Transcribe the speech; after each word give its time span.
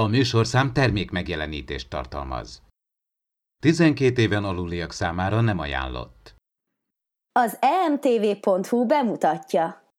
A 0.00 0.06
műsorszám 0.06 0.72
termék 0.72 1.10
megjelenítést 1.10 1.88
tartalmaz. 1.88 2.62
12 3.62 4.22
éven 4.22 4.44
aluliak 4.44 4.92
számára 4.92 5.40
nem 5.40 5.58
ajánlott. 5.58 6.34
Az 7.32 7.58
emtv.hu 7.60 8.86
bemutatja. 8.86 9.94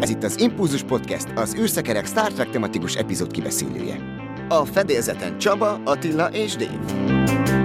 Ez 0.00 0.10
itt 0.10 0.22
az 0.22 0.40
Impulzus 0.40 0.82
Podcast, 0.82 1.28
az 1.34 1.54
űrszekerek 1.54 2.06
Star 2.06 2.32
Trek 2.32 2.50
tematikus 2.50 2.94
epizód 2.94 3.30
kibeszélője. 3.30 4.00
A 4.48 4.64
fedélzeten 4.64 5.38
Csaba, 5.38 5.80
Attila 5.84 6.28
és 6.28 6.56
Dave. 6.56 7.57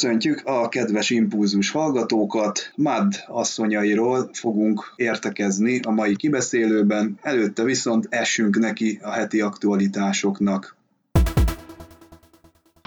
Köszöntjük 0.00 0.42
a 0.44 0.68
kedves 0.68 1.10
impulzus 1.10 1.70
hallgatókat. 1.70 2.72
Mad 2.74 3.14
asszonyairól 3.28 4.30
fogunk 4.32 4.92
értekezni 4.96 5.80
a 5.80 5.90
mai 5.90 6.16
kibeszélőben, 6.16 7.18
előtte 7.22 7.62
viszont 7.62 8.06
essünk 8.10 8.58
neki 8.58 8.98
a 9.02 9.10
heti 9.10 9.40
aktualitásoknak. 9.40 10.76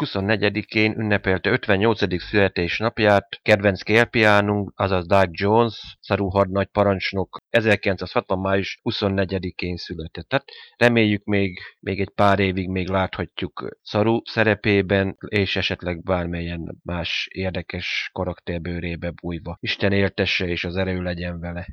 24-én 0.03 0.99
ünnepelte 0.99 1.49
58. 1.49 2.21
születésnapját 2.21 3.39
kedvenc 3.41 3.81
kérpiánunk, 3.81 4.71
azaz 4.75 5.07
Doug 5.07 5.29
Jones, 5.31 5.97
Szaru 5.99 6.29
hadnagy 6.29 6.67
parancsnok 6.67 7.37
1960. 7.49 8.39
május 8.39 8.79
24-én 8.83 9.75
született. 9.75 10.27
Tehát 10.27 10.45
reméljük 10.77 11.23
még, 11.23 11.59
még 11.79 11.99
egy 11.99 12.09
pár 12.09 12.39
évig 12.39 12.69
még 12.69 12.89
láthatjuk 12.89 13.77
Szaru 13.81 14.21
szerepében, 14.23 15.17
és 15.27 15.55
esetleg 15.55 16.03
bármelyen 16.03 16.79
más 16.83 17.27
érdekes 17.31 18.09
karakterbőrébe 18.13 19.11
bújva. 19.21 19.57
Isten 19.59 19.91
éltesse 19.91 20.47
és 20.47 20.63
az 20.63 20.75
erő 20.75 21.01
legyen 21.01 21.39
vele 21.39 21.67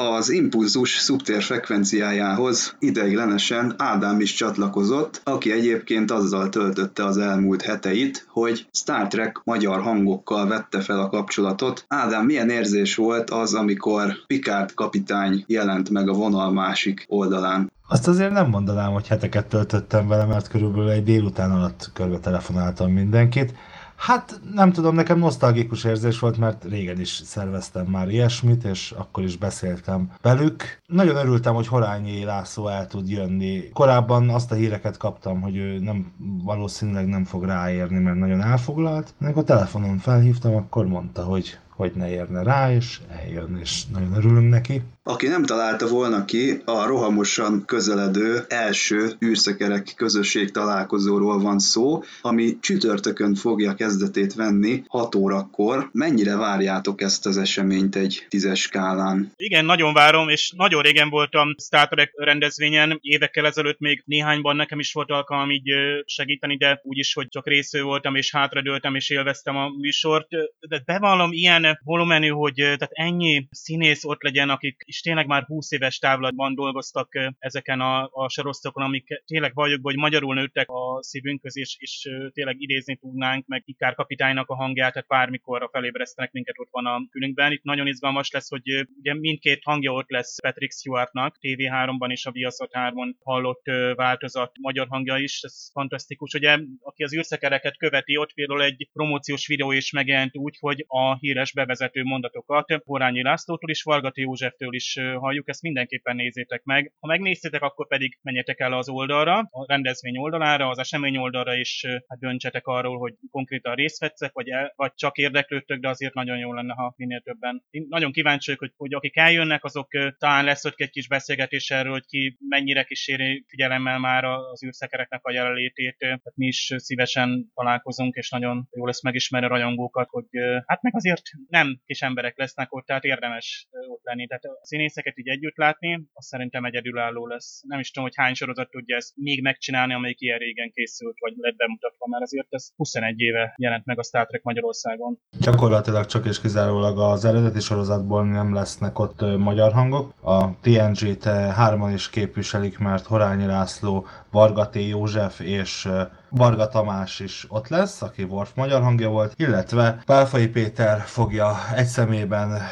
az 0.00 0.30
impulzus 0.30 0.96
szubtér 0.96 1.42
frekvenciájához 1.42 2.76
ideiglenesen 2.78 3.74
Ádám 3.76 4.20
is 4.20 4.32
csatlakozott, 4.32 5.20
aki 5.24 5.52
egyébként 5.52 6.10
azzal 6.10 6.48
töltötte 6.48 7.04
az 7.04 7.18
elmúlt 7.18 7.62
heteit, 7.62 8.26
hogy 8.28 8.66
Star 8.72 9.06
Trek 9.06 9.40
magyar 9.44 9.80
hangokkal 9.80 10.46
vette 10.46 10.80
fel 10.80 11.00
a 11.00 11.08
kapcsolatot. 11.08 11.84
Ádám, 11.88 12.24
milyen 12.24 12.50
érzés 12.50 12.94
volt 12.94 13.30
az, 13.30 13.54
amikor 13.54 14.12
Picard 14.26 14.74
kapitány 14.74 15.44
jelent 15.46 15.90
meg 15.90 16.08
a 16.08 16.12
vonal 16.12 16.52
másik 16.52 17.04
oldalán? 17.08 17.72
Azt 17.88 18.08
azért 18.08 18.32
nem 18.32 18.48
mondanám, 18.48 18.92
hogy 18.92 19.06
heteket 19.06 19.46
töltöttem 19.46 20.08
vele, 20.08 20.24
mert 20.24 20.48
körülbelül 20.48 20.90
egy 20.90 21.04
délután 21.04 21.50
alatt 21.50 21.90
körbe 21.94 22.18
telefonáltam 22.18 22.92
mindenkit. 22.92 23.54
Hát 23.98 24.40
nem 24.54 24.72
tudom, 24.72 24.94
nekem 24.94 25.18
nosztalgikus 25.18 25.84
érzés 25.84 26.18
volt, 26.18 26.38
mert 26.38 26.64
régen 26.64 27.00
is 27.00 27.08
szerveztem 27.24 27.86
már 27.86 28.08
ilyesmit, 28.08 28.64
és 28.64 28.94
akkor 28.96 29.24
is 29.24 29.36
beszéltem 29.36 30.12
velük. 30.22 30.62
Nagyon 30.86 31.16
örültem, 31.16 31.54
hogy 31.54 31.66
Horányi 31.66 32.24
László 32.24 32.68
el 32.68 32.86
tud 32.86 33.08
jönni. 33.08 33.68
Korábban 33.72 34.28
azt 34.28 34.52
a 34.52 34.54
híreket 34.54 34.96
kaptam, 34.96 35.40
hogy 35.40 35.56
ő 35.56 35.78
nem, 35.78 36.12
valószínűleg 36.44 37.06
nem 37.06 37.24
fog 37.24 37.44
ráérni, 37.44 37.98
mert 37.98 38.18
nagyon 38.18 38.42
elfoglalt. 38.42 39.14
Amikor 39.20 39.44
telefonon 39.44 39.98
felhívtam, 39.98 40.54
akkor 40.54 40.86
mondta, 40.86 41.22
hogy 41.22 41.58
hogy 41.78 41.92
ne 41.94 42.10
érne 42.10 42.42
rá, 42.42 42.72
és 42.74 42.98
eljön, 43.08 43.58
és 43.62 43.82
nagyon 43.92 44.14
örülünk 44.14 44.50
neki. 44.50 44.82
Aki 45.02 45.26
nem 45.26 45.44
találta 45.44 45.88
volna 45.88 46.24
ki, 46.24 46.62
a 46.64 46.86
rohamosan 46.86 47.64
közeledő 47.64 48.44
első 48.48 49.10
űrszekerek 49.24 49.92
közösség 49.96 50.50
találkozóról 50.50 51.38
van 51.38 51.58
szó, 51.58 52.02
ami 52.22 52.58
csütörtökön 52.60 53.34
fogja 53.34 53.74
kezdetét 53.74 54.34
venni 54.34 54.82
6 54.88 55.14
órakor. 55.14 55.88
Mennyire 55.92 56.36
várjátok 56.36 57.00
ezt 57.00 57.26
az 57.26 57.36
eseményt 57.36 57.96
egy 57.96 58.26
tízes 58.28 58.60
skálán? 58.60 59.32
Igen, 59.36 59.64
nagyon 59.64 59.92
várom, 59.92 60.28
és 60.28 60.52
nagyon 60.56 60.82
régen 60.82 61.08
voltam 61.08 61.54
Star 61.58 61.88
Trek 61.88 62.12
rendezvényen, 62.16 62.98
évekkel 63.00 63.46
ezelőtt 63.46 63.78
még 63.78 64.02
néhányban 64.06 64.56
nekem 64.56 64.78
is 64.78 64.92
volt 64.92 65.10
alkalom 65.10 65.50
így 65.50 65.70
segíteni, 66.04 66.56
de 66.56 66.80
úgyis, 66.82 67.14
hogy 67.14 67.28
csak 67.28 67.46
résző 67.46 67.82
voltam, 67.82 68.14
és 68.14 68.32
hátradőltem, 68.32 68.94
és 68.94 69.10
élveztem 69.10 69.56
a 69.56 69.68
műsort. 69.80 70.28
De 70.68 70.82
bevallom, 70.84 71.32
ilyen 71.32 71.67
volumenű, 71.84 72.28
hogy 72.28 72.54
tehát 72.54 72.90
ennyi 72.90 73.48
színész 73.50 74.04
ott 74.04 74.22
legyen, 74.22 74.50
akik 74.50 74.82
is 74.86 75.00
tényleg 75.00 75.26
már 75.26 75.42
20 75.42 75.70
éves 75.70 75.98
távlatban 75.98 76.54
dolgoztak 76.54 77.08
ezeken 77.38 77.80
a, 77.80 78.08
a 78.12 78.28
sorosztokon, 78.28 78.84
amik 78.84 79.22
tényleg 79.26 79.54
valljuk, 79.54 79.80
hogy 79.82 79.96
magyarul 79.96 80.34
nőttek 80.34 80.68
a 80.68 81.02
szívünkhöz, 81.02 81.56
és, 81.56 81.76
és 81.78 82.08
tényleg 82.32 82.60
idézni 82.60 82.96
tudnánk, 82.96 83.46
meg 83.46 83.62
Ikár 83.66 83.94
kapitánynak 83.94 84.48
a 84.48 84.54
hangját, 84.54 84.92
tehát 84.92 85.08
bármikor 85.08 85.68
felébresztenek 85.72 86.32
minket 86.32 86.58
ott 86.58 86.68
van 86.70 86.86
a 86.86 87.06
külünkben. 87.10 87.52
Itt 87.52 87.62
nagyon 87.62 87.86
izgalmas 87.86 88.30
lesz, 88.30 88.48
hogy 88.48 88.88
ugye 88.98 89.14
mindkét 89.14 89.62
hangja 89.64 89.92
ott 89.92 90.10
lesz 90.10 90.40
Patrick 90.40 90.72
Stewartnak, 90.72 91.36
TV3-ban 91.40 92.10
és 92.10 92.26
a 92.26 92.30
Viaszat 92.30 92.70
3-on 92.72 93.14
hallott 93.22 93.62
változat 93.94 94.52
magyar 94.60 94.86
hangja 94.88 95.16
is, 95.16 95.40
ez 95.42 95.70
fantasztikus. 95.72 96.34
Ugye, 96.34 96.58
aki 96.80 97.02
az 97.02 97.14
űrszekereket 97.14 97.76
követi, 97.76 98.16
ott 98.16 98.32
például 98.32 98.62
egy 98.62 98.88
promóciós 98.92 99.46
videó 99.46 99.72
is 99.72 99.90
megjelent 99.90 100.36
úgy, 100.36 100.56
hogy 100.60 100.84
a 100.86 101.16
híres 101.18 101.52
bevezető 101.58 102.02
mondatokat 102.02 102.82
Horányi 102.84 103.22
Lászlótól 103.22 103.70
és 103.70 103.82
Vargati 103.82 104.20
Józseftől 104.20 104.74
is 104.74 104.98
halljuk, 105.14 105.48
ezt 105.48 105.62
mindenképpen 105.62 106.16
nézzétek 106.16 106.62
meg. 106.64 106.92
Ha 107.00 107.06
megnéztétek, 107.06 107.62
akkor 107.62 107.86
pedig 107.86 108.18
menjetek 108.22 108.60
el 108.60 108.72
az 108.72 108.88
oldalra, 108.88 109.38
a 109.38 109.66
rendezvény 109.66 110.18
oldalára, 110.18 110.68
az 110.68 110.78
esemény 110.78 111.16
oldalra, 111.16 111.56
és 111.56 111.86
hát 112.08 112.18
döntsetek 112.18 112.66
arról, 112.66 112.98
hogy 112.98 113.14
konkrétan 113.30 113.74
részt 113.74 114.00
vetszek, 114.00 114.32
vagy, 114.32 114.48
el, 114.48 114.72
vagy 114.76 114.92
csak 114.94 115.16
érdeklődtök, 115.16 115.80
de 115.80 115.88
azért 115.88 116.14
nagyon 116.14 116.38
jó 116.38 116.52
lenne, 116.52 116.74
ha 116.74 116.94
minél 116.96 117.20
többen. 117.20 117.62
Én 117.70 117.86
nagyon 117.88 118.12
kíváncsi 118.12 118.44
vagyok, 118.46 118.60
hogy, 118.60 118.72
hogy 118.76 118.94
akik 118.94 119.16
eljönnek, 119.16 119.64
azok 119.64 119.88
talán 120.18 120.44
lesz 120.44 120.64
ott 120.64 120.80
egy 120.80 120.90
kis 120.90 121.08
beszélgetés 121.08 121.70
erről, 121.70 121.92
hogy 121.92 122.06
ki 122.06 122.36
mennyire 122.48 122.84
kíséri 122.84 123.44
figyelemmel 123.48 123.98
már 123.98 124.24
az 124.24 124.64
űrszekereknek 124.64 125.24
a 125.24 125.32
jelenlétét. 125.32 125.96
Tehát 125.98 126.32
mi 126.34 126.46
is 126.46 126.72
szívesen 126.76 127.50
találkozunk, 127.54 128.14
és 128.14 128.30
nagyon 128.30 128.68
jó 128.70 128.86
lesz 128.86 129.02
megismerni 129.02 129.46
a 129.46 129.50
rajongókat, 129.50 130.08
hogy 130.10 130.26
hát 130.66 130.82
meg 130.82 130.94
azért 130.94 131.22
nem 131.48 131.80
kis 131.86 132.02
emberek 132.02 132.38
lesznek 132.38 132.74
ott, 132.74 132.86
tehát 132.86 133.04
érdemes 133.04 133.68
ott 133.88 134.02
lenni. 134.02 134.26
Tehát 134.26 134.44
a 134.44 134.58
színészeket 134.62 135.18
így 135.18 135.28
együtt 135.28 135.56
látni, 135.56 136.06
az 136.12 136.26
szerintem 136.26 136.64
egyedülálló 136.64 137.26
lesz. 137.26 137.62
Nem 137.66 137.78
is 137.78 137.90
tudom, 137.90 138.08
hogy 138.08 138.16
hány 138.16 138.34
sorozat 138.34 138.70
tudja 138.70 138.96
ezt 138.96 139.12
még 139.16 139.42
megcsinálni, 139.42 139.94
amelyik 139.94 140.20
ilyen 140.20 140.38
régen 140.38 140.70
készült, 140.70 141.16
vagy 141.18 141.32
lett 141.36 141.56
bemutatva, 141.56 142.06
mert 142.06 142.22
azért 142.22 142.46
ez 142.50 142.68
21 142.76 143.20
éve 143.20 143.54
jelent 143.56 143.84
meg 143.84 143.98
a 143.98 144.02
Star 144.02 144.26
Trek 144.26 144.42
Magyarországon. 144.42 145.18
Gyakorlatilag 145.40 146.06
csak 146.06 146.26
és 146.26 146.40
kizárólag 146.40 146.98
az 146.98 147.24
eredeti 147.24 147.60
sorozatból 147.60 148.24
nem 148.24 148.54
lesznek 148.54 148.98
ott 148.98 149.20
magyar 149.38 149.72
hangok. 149.72 150.14
A 150.22 150.60
TNG-t 150.60 151.24
hárman 151.60 151.92
is 151.92 152.10
képviselik, 152.10 152.78
mert 152.78 153.06
Horányi 153.06 153.46
László, 153.46 154.06
Varga 154.30 154.68
T. 154.68 154.74
József 154.88 155.40
és 155.40 155.88
Varga 156.28 156.68
Tamás 156.68 157.20
is 157.20 157.46
ott 157.48 157.68
lesz, 157.68 158.02
aki 158.02 158.22
Worf 158.22 158.50
magyar 158.54 158.82
hangja 158.82 159.08
volt, 159.08 159.32
illetve 159.36 160.02
Pálfai 160.06 160.46
Péter 160.48 161.00
fogja 161.00 161.56
egy 161.74 161.86
szemében 161.86 162.62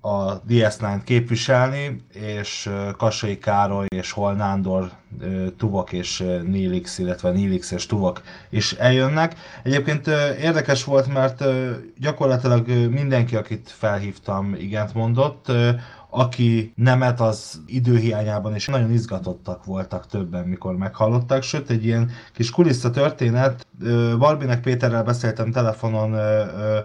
a 0.00 0.42
DS9 0.42 1.00
képviselni, 1.04 2.04
és 2.12 2.70
Kassai 2.96 3.38
Károly 3.38 3.86
és 3.88 4.12
Hol 4.12 4.32
Nándor 4.32 4.90
Tuvok 5.56 5.92
és 5.92 6.24
Nilix, 6.46 6.98
illetve 6.98 7.30
Nilix 7.30 7.70
és 7.70 7.86
Tuvok 7.86 8.22
is 8.50 8.72
eljönnek. 8.72 9.36
Egyébként 9.62 10.06
érdekes 10.40 10.84
volt, 10.84 11.12
mert 11.12 11.44
gyakorlatilag 11.98 12.68
mindenki, 12.68 13.36
akit 13.36 13.70
felhívtam, 13.70 14.54
igent 14.54 14.94
mondott. 14.94 15.52
Aki 16.10 16.72
nemet 16.76 17.20
az 17.20 17.60
időhiányában 17.66 18.54
is 18.54 18.66
nagyon 18.66 18.92
izgatottak 18.92 19.64
voltak 19.64 20.06
többen, 20.06 20.44
mikor 20.44 20.76
meghallották, 20.76 21.42
sőt 21.42 21.70
egy 21.70 21.84
ilyen 21.84 22.10
kis 22.34 22.50
kulissza 22.50 22.90
történet, 22.90 23.66
Barbinek 24.18 24.60
Péterrel 24.60 25.02
beszéltem 25.04 25.50
telefonon, 25.50 26.16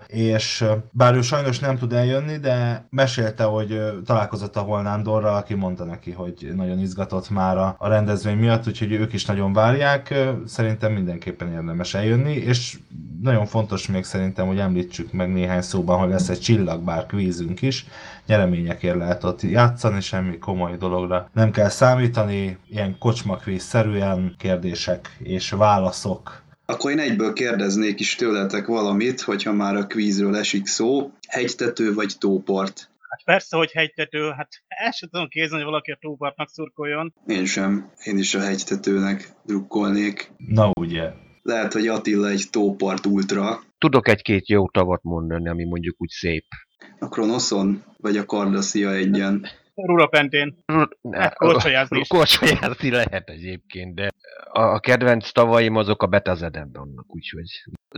és 0.08 0.66
bár 0.92 1.16
ő 1.16 1.22
sajnos 1.22 1.60
nem 1.60 1.78
tud 1.78 1.94
eljönni, 1.94 2.38
de 2.38 2.86
mesélte, 2.90 3.44
hogy 3.44 3.82
találkozott 4.06 4.56
a 4.56 4.62
Holnándorral, 4.62 5.36
aki 5.36 5.54
mondta 5.54 5.84
neki, 5.84 6.12
hogy 6.12 6.52
nagyon 6.56 6.80
izgatott 6.80 7.30
már 7.30 7.58
a 7.58 7.88
rendezvény 7.88 8.38
miatt, 8.38 8.68
úgyhogy 8.68 8.92
ők 8.92 9.14
is 9.14 9.26
nagyon 9.26 9.54
várják. 9.54 10.14
Szerintem 10.46 10.92
mindenképpen 10.92 11.52
érdemes 11.52 11.94
eljönni, 11.94 12.34
és 12.34 12.78
nagyon 13.22 13.46
fontos 13.46 13.88
még 13.88 14.04
szerintem, 14.04 14.48
hogy 14.48 14.60
említsük 14.60 15.12
meg 15.12 15.34
néhány 15.34 15.62
szóban, 15.62 16.00
hogy 16.00 16.10
lesz 16.10 16.30
egy 16.30 16.40
csillagbár 16.40 17.06
kvízünk 17.06 17.62
is, 17.62 17.86
nyereményekért 18.28 18.98
lehet 18.98 19.24
ott 19.24 19.42
játszani, 19.42 20.02
semmi 20.02 20.38
komoly 20.38 20.78
dologra 20.78 21.30
nem 21.34 21.52
kell 21.52 21.70
számítani, 21.70 22.58
ilyen 22.70 22.98
kocsmakvíz-szerűen 23.00 24.36
kérdések 24.38 25.18
és 25.24 25.50
válaszok 25.50 26.44
akkor 26.66 26.92
én 26.92 27.00
egyből 27.00 27.34
kérdeznék 27.34 28.00
is 28.00 28.16
tőletek 28.16 28.66
valamit, 28.66 29.22
hogyha 29.22 29.52
már 29.52 29.76
a 29.76 29.88
kvízről 29.88 30.36
esik 30.36 30.66
szó. 30.66 31.12
Hegytető 31.28 31.94
vagy 31.94 32.14
tópart? 32.20 32.90
Hát 33.10 33.24
persze, 33.26 33.58
hogy 33.58 33.72
hegytető, 33.72 34.30
hát 34.30 34.50
el 34.68 34.92
sem 34.92 35.10
tudom 35.10 35.28
képzelni, 35.28 35.64
hogy 35.64 35.72
valaki 35.72 35.92
a 35.92 35.98
tópartnak 36.02 36.50
szurkoljon. 36.50 37.14
Én 37.28 37.46
sem. 37.46 37.92
Én 38.04 38.18
is 38.18 38.36
a 38.36 38.40
hegytetőnek 38.40 39.30
drukkolnék. 39.46 40.32
Na 40.38 40.72
ugye. 40.80 41.12
Lehet, 41.42 41.74
hogy 41.74 41.88
Attila 41.88 42.30
egy 42.30 42.44
tópart 42.52 43.06
ultra. 43.06 43.60
Tudok 43.78 44.08
egy-két 44.08 44.50
jó 44.50 44.70
tavat 44.70 45.04
mondani, 45.04 45.50
ami 45.50 45.64
mondjuk 45.64 46.02
úgy 46.02 46.10
szép. 46.10 46.46
A 47.04 47.10
Kronoszon? 47.10 47.84
Vagy 47.98 48.18
a 48.18 48.26
Kardaszia 48.26 48.92
egyen? 48.92 49.46
Rurapentén. 49.76 50.64
Hát 51.12 51.36
korcsolyázni 51.36 52.00
is. 52.00 52.08
Korcsolyázni 52.08 52.90
lehet 52.90 53.30
egyébként, 53.30 53.96
de 53.96 54.10
a 54.52 54.80
kedvenc 54.80 55.32
tavaim 55.32 55.76
azok 55.76 56.04
a 56.04 56.08
Betazeden 56.08 56.70
vannak, 56.74 57.16
úgyhogy. 57.16 57.50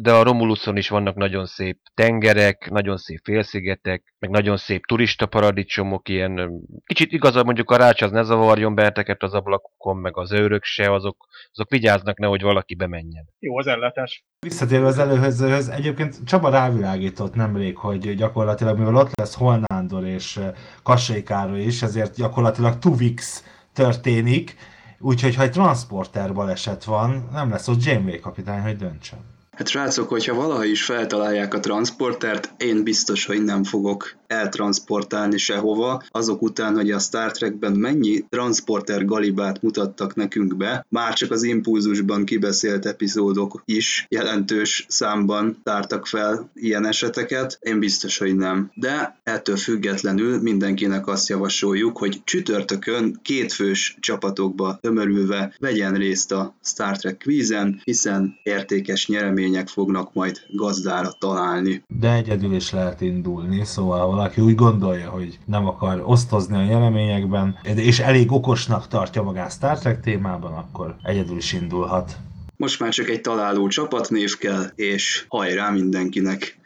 De 0.01 0.11
a 0.13 0.23
Romuluson 0.23 0.77
is 0.77 0.89
vannak 0.89 1.15
nagyon 1.15 1.45
szép 1.45 1.79
tengerek, 1.93 2.69
nagyon 2.69 2.97
szép 2.97 3.19
félszigetek, 3.23 4.13
meg 4.19 4.29
nagyon 4.29 4.57
szép 4.57 4.85
turista 4.85 5.25
paradicsomok, 5.25 6.09
ilyen 6.09 6.61
kicsit 6.85 7.11
igazad 7.11 7.45
mondjuk 7.45 7.71
a 7.71 7.77
rács 7.77 8.01
az 8.01 8.11
ne 8.11 8.23
zavarjon 8.23 8.75
benneteket 8.75 9.23
az 9.23 9.33
ablakokon, 9.33 9.97
meg 9.97 10.17
az 10.17 10.31
őrök 10.31 10.63
se, 10.63 10.93
azok, 10.93 11.25
azok 11.51 11.69
vigyáznak 11.69 12.17
ne, 12.17 12.27
hogy 12.27 12.41
valaki 12.41 12.75
bemenjen. 12.75 13.27
Jó 13.39 13.57
az 13.57 13.67
ellátás. 13.67 14.25
Visszatérve 14.45 14.88
az 14.88 14.97
előhözőhöz, 14.97 15.68
egyébként 15.69 16.18
Csaba 16.25 16.50
rávilágított 16.50 17.36
nemrég, 17.36 17.77
hogy 17.77 18.15
gyakorlatilag 18.15 18.77
mivel 18.77 18.95
ott 18.95 19.09
lesz 19.15 19.36
Holnándor 19.36 20.06
és 20.06 20.39
Kassai 20.83 21.24
Károly 21.24 21.62
is, 21.62 21.81
ezért 21.81 22.15
gyakorlatilag 22.15 22.80
Tuvix 22.80 23.44
történik, 23.74 24.56
Úgyhogy 25.00 25.36
ha 25.36 25.42
egy 25.42 25.51
transporter 25.51 26.33
baleset 26.33 26.83
van, 26.83 27.30
nem 27.33 27.50
lesz 27.50 27.68
ott 27.68 27.83
Janeway 27.83 28.19
kapitány, 28.19 28.62
hogy 28.62 28.75
döntsön. 28.75 29.19
Hát 29.51 29.68
srácok, 29.68 30.09
hogyha 30.09 30.36
valaha 30.36 30.65
is 30.65 30.83
feltalálják 30.83 31.53
a 31.53 31.59
transportert, 31.59 32.53
én 32.57 32.83
biztos, 32.83 33.25
hogy 33.25 33.44
nem 33.44 33.63
fogok 33.63 34.15
eltransportálni 34.27 35.38
sehova, 35.38 36.04
azok 36.10 36.42
után, 36.42 36.75
hogy 36.75 36.92
a 36.92 37.00
Star 37.00 37.31
Trekben 37.31 37.72
mennyi 37.72 38.25
transporter 38.30 39.06
galibát 39.06 39.62
mutattak 39.62 40.16
nekünk 40.16 40.57
be, 40.57 40.86
már 40.89 41.13
csak 41.13 41.31
az 41.31 41.44
impulzusban 41.44 42.25
kibeszélt 42.25 42.86
epizódok 42.86 43.62
is 43.66 44.06
jelentős 44.10 44.86
számban 44.89 45.57
tártak 45.63 46.07
fel 46.07 46.50
ilyen 46.54 46.86
eseteket, 46.86 47.57
én 47.62 47.80
biztos, 47.80 48.18
hogy 48.18 48.36
nem. 48.36 48.72
De 48.74 49.19
ettől 49.24 49.57
függetlenül 49.57 50.42
mindenkinek 50.42 51.07
azt 51.07 51.30
javasoljuk, 51.30 51.98
hogy 51.98 52.22
csütörtökön 52.24 53.19
kétfős 53.22 53.98
csapatokba 54.00 54.77
tömörülve 54.81 55.54
vegyen 55.60 55.94
részt 55.94 56.31
a 56.31 56.56
Star 56.63 56.98
Trek 56.98 57.18
kvízen, 57.18 57.81
hiszen 57.83 58.39
értékes 58.44 59.07
nyeremények 59.07 59.68
fognak 59.68 60.13
majd 60.13 60.42
gazdára 60.50 61.12
találni. 61.19 61.83
De 62.00 62.13
egyedül 62.13 62.54
is 62.54 62.72
lehet 62.72 63.01
indulni, 63.01 63.66
szóval 63.66 64.00
valaki 64.15 64.41
úgy 64.41 64.56
gondolja, 64.56 65.09
hogy 65.09 65.39
nem 65.45 65.67
akar 65.67 66.03
osztozni 66.06 66.56
a 66.56 66.63
nyereményekben, 66.63 67.57
és 67.75 68.00
elég 68.00 68.31
okosnak 68.31 68.88
tartja 68.88 69.23
magát 69.23 69.51
Star 69.51 69.79
Trek 69.79 70.01
témában, 70.01 70.53
akkor 70.53 70.95
egyedül 71.03 71.38
is 71.38 71.53
indulhat. 71.53 72.17
Most 72.57 72.79
már 72.79 72.91
csak 72.91 73.09
egy 73.09 73.21
találó 73.21 73.67
csapatnév 73.67 74.38
kell, 74.38 74.63
és 74.75 75.25
hajrá 75.27 75.69
mindenkinek! 75.69 76.57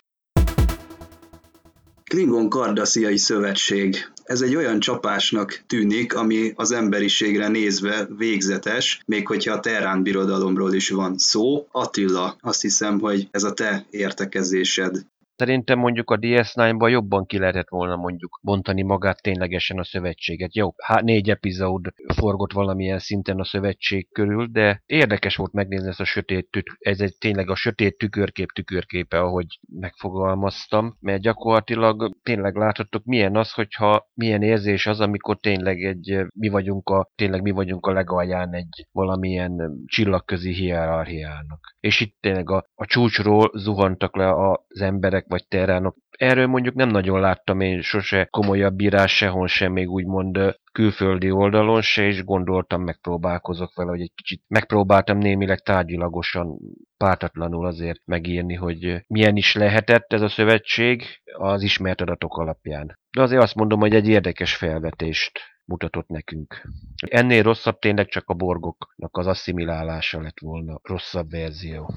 Klingon 2.04 2.50
Kardasziai 2.50 3.18
Szövetség. 3.18 4.12
Ez 4.24 4.42
egy 4.42 4.56
olyan 4.56 4.80
csapásnak 4.80 5.63
tűnik, 5.68 6.16
ami 6.16 6.51
az 6.56 6.72
emberiségre 6.72 7.48
nézve 7.48 8.07
végzetes, 8.18 9.01
még 9.06 9.28
hogyha 9.28 9.54
a 9.54 9.60
Terrán 9.60 10.04
birodalomról 10.04 10.74
is 10.74 10.90
van 10.90 11.18
szó. 11.18 11.68
Attila, 11.72 12.38
azt 12.42 12.62
hiszem, 12.62 13.00
hogy 13.00 13.28
ez 13.31 13.44
a 13.44 13.54
te 13.54 13.86
értekezésed. 13.90 15.06
Szerintem 15.39 15.80
mondjuk 15.80 16.12
a 16.12 16.18
DS9-ban 16.18 16.89
jobban 16.89 17.25
ki 17.25 17.38
lehetett 17.38 17.69
volna 17.69 17.95
mondjuk 17.95 18.39
bontani 18.44 18.81
magát 18.81 19.21
ténylegesen 19.21 19.80
a 19.80 19.83
szövetséget. 19.83 20.56
Jó, 20.56 20.74
hát 20.77 21.03
négy 21.03 21.30
epizód 21.30 21.86
forgott 22.15 22.53
valamilyen 22.53 23.00
szinten 23.00 23.39
a 23.39 23.45
szövetség 23.45 24.12
körül, 24.12 24.47
de 24.51 24.83
érdekes 24.86 25.36
volt 25.36 25.53
megnézni 25.53 25.88
ezt 25.88 26.00
a 26.00 26.06
sötét 26.06 26.50
tük, 26.51 26.75
ez 26.80 27.00
egy 27.01 27.18
tényleg 27.19 27.50
a 27.50 27.56
sötét 27.56 27.97
tükörkép 27.97 28.51
tükörképe, 28.51 29.19
ahogy 29.19 29.59
megfogalmaztam, 29.80 30.97
mert 31.00 31.21
gyakorlatilag 31.21 32.15
tényleg 32.24 32.56
láthattuk 32.56 33.03
milyen 33.06 33.36
az, 33.36 33.51
hogyha 33.51 34.07
milyen 34.13 34.41
érzés 34.41 34.88
az, 34.88 35.00
amikor 35.00 35.38
tényleg 35.38 35.83
egy, 35.83 36.25
mi 36.33 36.47
vagyunk 36.47 36.89
a, 36.89 37.09
tényleg 37.15 37.41
mi 37.41 37.51
vagyunk 37.51 37.86
a 37.86 37.91
legalján 37.91 38.53
egy 38.53 38.88
valamilyen 38.91 39.83
csillagközi 39.86 40.53
hierarchiának. 40.53 41.75
És 41.80 42.00
itt 42.00 42.15
tényleg 42.19 42.50
a, 42.50 42.63
a 42.75 42.86
csúcsról 42.86 43.51
zuhantak 43.56 44.15
le 44.15 44.33
az 44.51 44.81
emberek 44.81 45.27
vagy 45.30 45.48
terránok. 45.48 45.96
Erről 46.18 46.48
mondjuk 46.48 46.76
nem 46.76 46.90
nagyon 46.90 47.20
láttam 47.20 47.60
én 47.60 47.81
sose 47.81 48.28
komolyabb 48.30 48.74
bírás 48.74 49.16
sehol 49.16 49.48
sem, 49.48 49.72
még 49.72 49.90
úgymond 49.90 50.60
külföldi 50.72 51.31
oldalon 51.31 51.81
se, 51.81 52.06
és 52.06 52.24
gondoltam, 52.24 52.84
megpróbálkozok 52.84 53.76
vele, 53.76 53.90
hogy 53.90 54.02
egy 54.02 54.12
kicsit 54.16 54.44
megpróbáltam 54.48 55.18
némileg 55.18 55.60
tárgyilagosan, 55.60 56.58
pártatlanul 56.98 57.66
azért 57.66 58.02
megírni, 58.06 58.56
hogy 58.56 59.04
milyen 59.08 59.36
is 59.36 59.56
lehetett 59.56 60.14
ez 60.14 60.22
a 60.22 60.30
szövetség 60.30 61.04
az 61.38 61.62
ismert 61.62 62.02
adatok 62.02 62.38
alapján. 62.38 63.00
De 63.18 63.22
azért 63.22 63.42
azt 63.42 63.56
mondom, 63.56 63.80
hogy 63.80 63.96
egy 63.96 64.08
érdekes 64.08 64.56
felvetést 64.56 65.40
mutatott 65.66 66.08
nekünk. 66.08 66.62
Ennél 67.08 67.44
rosszabb 67.44 67.80
tényleg 67.80 68.08
csak 68.08 68.30
a 68.30 68.34
borgoknak 68.34 69.18
az 69.18 69.28
asszimilálása 69.28 70.22
lett 70.22 70.40
volna 70.40 70.80
rosszabb 70.84 71.30
verzió. 71.30 71.94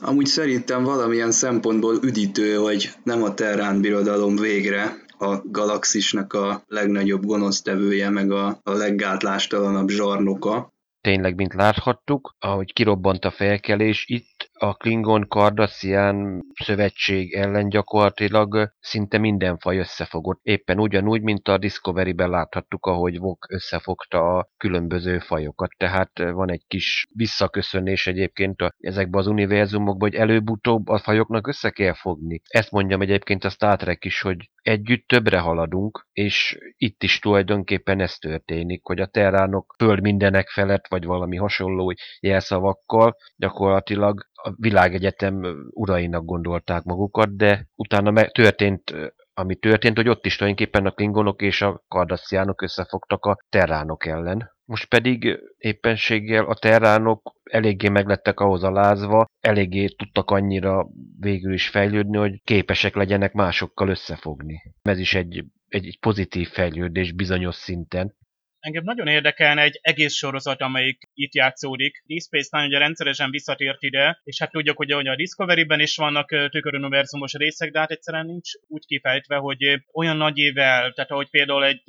Amúgy 0.00 0.26
szerintem 0.26 0.82
valamilyen 0.82 1.30
szempontból 1.30 1.98
üdítő, 2.02 2.54
hogy 2.54 2.90
nem 3.02 3.22
a 3.22 3.34
Terrán 3.34 3.80
birodalom 3.80 4.36
végre 4.36 5.06
a 5.18 5.40
galaxisnak 5.44 6.32
a 6.32 6.62
legnagyobb 6.66 7.24
gonosztevője, 7.24 8.10
meg 8.10 8.30
a, 8.30 8.60
a 8.62 8.72
leggátlástalanabb 8.72 9.88
zsarnoka. 9.88 10.72
Tényleg, 11.00 11.34
mint 11.34 11.54
láthattuk, 11.54 12.36
ahogy 12.38 12.72
kirobbant 12.72 13.24
a 13.24 13.30
felkelés, 13.30 14.04
itt 14.08 14.47
a 14.58 14.74
Klingon 14.74 15.26
Cardassian 15.28 16.42
szövetség 16.54 17.32
ellen 17.34 17.68
gyakorlatilag 17.68 18.72
szinte 18.80 19.18
minden 19.18 19.58
faj 19.58 19.78
összefogott. 19.78 20.40
Éppen 20.42 20.80
ugyanúgy, 20.80 21.22
mint 21.22 21.48
a 21.48 21.58
Discovery-ben 21.58 22.30
láthattuk, 22.30 22.86
ahogy 22.86 23.18
Vok 23.18 23.46
összefogta 23.50 24.36
a 24.36 24.48
különböző 24.56 25.18
fajokat. 25.18 25.70
Tehát 25.76 26.18
van 26.18 26.50
egy 26.50 26.64
kis 26.66 27.06
visszaköszönés 27.12 28.06
egyébként 28.06 28.60
a, 28.60 28.72
ezekbe 28.78 29.18
az 29.18 29.26
univerzumokba, 29.26 30.04
hogy 30.04 30.14
előbb-utóbb 30.14 30.88
a 30.88 30.98
fajoknak 30.98 31.46
össze 31.46 31.70
kell 31.70 31.94
fogni. 31.94 32.40
Ezt 32.48 32.70
mondjam 32.70 33.00
egyébként 33.00 33.44
a 33.44 33.50
Star 33.50 33.76
Trek 33.76 34.04
is, 34.04 34.20
hogy 34.20 34.50
együtt 34.62 35.06
többre 35.06 35.38
haladunk, 35.38 36.06
és 36.12 36.58
itt 36.76 37.02
is 37.02 37.18
tulajdonképpen 37.18 38.00
ez 38.00 38.14
történik, 38.14 38.84
hogy 38.84 39.00
a 39.00 39.06
terránok 39.06 39.74
föld 39.78 40.00
mindenek 40.00 40.48
felett, 40.48 40.88
vagy 40.88 41.04
valami 41.04 41.36
hasonló 41.36 41.94
jelszavakkal 42.20 43.16
gyakorlatilag 43.36 44.26
világegyetem 44.56 45.42
urainak 45.70 46.24
gondolták 46.24 46.82
magukat, 46.82 47.36
de 47.36 47.68
utána 47.74 48.26
történt 48.26 48.94
ami 49.38 49.56
történt, 49.56 49.96
hogy 49.96 50.08
ott 50.08 50.26
is 50.26 50.36
tulajdonképpen 50.36 50.86
a 50.86 50.90
klingonok 50.90 51.42
és 51.42 51.62
a 51.62 51.84
kardassziánok 51.88 52.62
összefogtak 52.62 53.24
a 53.24 53.38
terránok 53.48 54.06
ellen. 54.06 54.50
Most 54.64 54.88
pedig 54.88 55.38
éppenséggel 55.56 56.44
a 56.44 56.54
terránok 56.54 57.34
eléggé 57.42 57.88
meglettek 57.88 58.40
ahhoz 58.40 58.62
alázva, 58.62 59.26
eléggé 59.40 59.86
tudtak 59.86 60.30
annyira 60.30 60.86
végül 61.18 61.52
is 61.52 61.68
fejlődni, 61.68 62.16
hogy 62.16 62.40
képesek 62.44 62.94
legyenek 62.94 63.32
másokkal 63.32 63.88
összefogni. 63.88 64.62
Ez 64.82 64.98
is 64.98 65.14
egy, 65.14 65.44
egy, 65.68 65.86
egy 65.86 65.98
pozitív 66.00 66.48
fejlődés 66.48 67.12
bizonyos 67.12 67.54
szinten. 67.54 68.16
engem 68.58 68.84
nagyon 68.84 69.06
érdekelne 69.06 69.62
egy 69.62 69.78
egész 69.82 70.14
sorozat, 70.14 70.60
amelyik 70.60 71.07
itt 71.18 71.34
játszódik. 71.34 72.02
Deep 72.06 72.20
Space 72.20 72.48
Nine 72.52 72.66
ugye 72.66 72.78
rendszeresen 72.78 73.30
visszatért 73.30 73.82
ide, 73.82 74.20
és 74.24 74.38
hát 74.38 74.50
tudjuk, 74.50 74.76
hogy 74.76 74.90
a 74.90 75.16
Discovery-ben 75.16 75.80
is 75.80 75.96
vannak 75.96 76.28
tüköruniverzumos 76.50 77.32
részek, 77.32 77.70
de 77.70 77.78
hát 77.78 77.90
egyszerűen 77.90 78.26
nincs 78.26 78.50
úgy 78.66 78.86
kifejtve, 78.86 79.36
hogy 79.36 79.82
olyan 79.92 80.16
nagy 80.16 80.38
ével, 80.38 80.92
tehát 80.92 81.10
ahogy 81.10 81.30
például 81.30 81.64
egy, 81.64 81.82